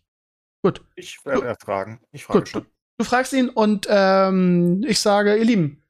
[0.63, 0.81] Gut.
[0.95, 1.99] Ich werde er fragen.
[2.11, 2.65] Ich frage Gut, schon.
[2.97, 5.83] Du fragst ihn und ähm, ich sage, ihr Lieben,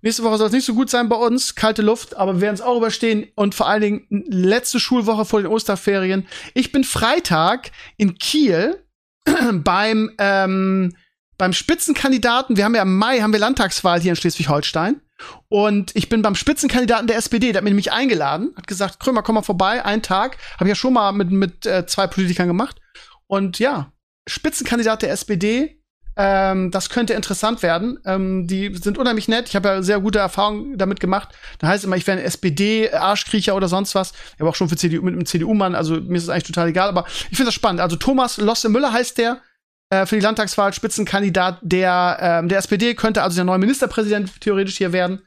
[0.00, 2.54] nächste Woche soll es nicht so gut sein bei uns, kalte Luft, aber wir werden
[2.54, 6.26] es auch überstehen und vor allen Dingen letzte Schulwoche vor den Osterferien.
[6.54, 8.84] Ich bin Freitag in Kiel
[9.52, 10.96] beim ähm,
[11.38, 12.56] beim Spitzenkandidaten.
[12.56, 15.00] Wir haben ja im Mai haben wir Landtagswahl hier in Schleswig-Holstein
[15.48, 17.52] und ich bin beim Spitzenkandidaten der SPD.
[17.52, 20.38] Der hat mich nämlich eingeladen, hat gesagt, Krömer, komm mal vorbei, einen Tag.
[20.54, 22.80] Habe ich ja schon mal mit mit äh, zwei Politikern gemacht
[23.28, 23.91] und ja,
[24.28, 25.78] Spitzenkandidat der SPD.
[26.14, 27.98] Ähm, das könnte interessant werden.
[28.04, 29.48] Ähm, die sind unheimlich nett.
[29.48, 31.30] Ich habe ja sehr gute Erfahrungen damit gemacht.
[31.58, 34.12] Da heißt immer, ich wäre ein SPD-Arschkriecher oder sonst was.
[34.34, 36.68] Ich habe auch schon für CDU, mit einem CDU-Mann, also mir ist es eigentlich total
[36.68, 37.80] egal, aber ich finde das spannend.
[37.80, 39.40] Also Thomas Losse Müller heißt der
[39.88, 44.76] äh, für die Landtagswahl Spitzenkandidat der, ähm, der SPD, könnte also der neue Ministerpräsident theoretisch
[44.76, 45.22] hier werden.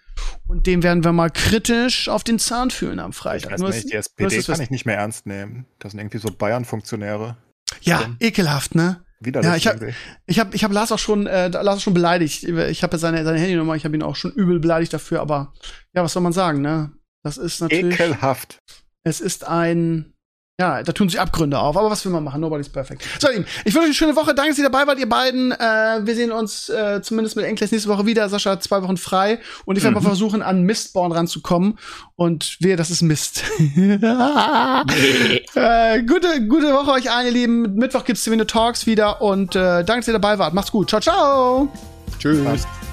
[0.48, 3.54] Und dem werden wir mal kritisch auf den Zahn fühlen am Ich Freitag.
[3.54, 5.66] weiß Nur nicht, die SPD kann ich nicht mehr ernst nehmen.
[5.80, 7.38] Das sind irgendwie so Bayern-Funktionäre.
[7.86, 9.04] Ja, ekelhaft, ne?
[9.22, 9.50] Widerlich.
[9.50, 9.94] Ja, ich hab- irgendwie.
[10.26, 12.44] Ich habe ich hab Lars auch schon äh, Lars auch schon beleidigt.
[12.44, 15.54] Ich habe ja seine, seine Handynummer, ich habe ihn auch schon übel beleidigt dafür, aber
[15.94, 16.92] ja, was soll man sagen, ne?
[17.24, 18.60] Das ist natürlich Ekelhaft.
[19.04, 20.14] es ist ein
[20.60, 22.40] ja, da tun sich Abgründe auf, aber was will man machen?
[22.40, 23.04] Nobody's perfect.
[23.20, 24.34] So, ihr Lieben, ich wünsche euch eine schöne Woche.
[24.34, 25.52] Danke, dass ihr dabei wart, ihr beiden.
[25.52, 28.30] Äh, wir sehen uns äh, zumindest mit Enkles nächste Woche wieder.
[28.30, 30.04] Sascha hat zwei Wochen frei und ich werde Mhm.
[30.04, 31.78] mal versuchen, an Mistborn ranzukommen.
[32.16, 33.44] Und wehe, das ist Mist.
[35.56, 37.76] äh, gute, gute Woche euch allen, ihr Lieben.
[37.76, 40.54] Mittwoch gibt's Divine Talks wieder und äh, danke, dass ihr dabei wart.
[40.54, 40.90] Macht's gut.
[40.90, 41.68] Ciao, ciao.
[42.20, 42.44] Tschüss.
[42.44, 42.85] Passt.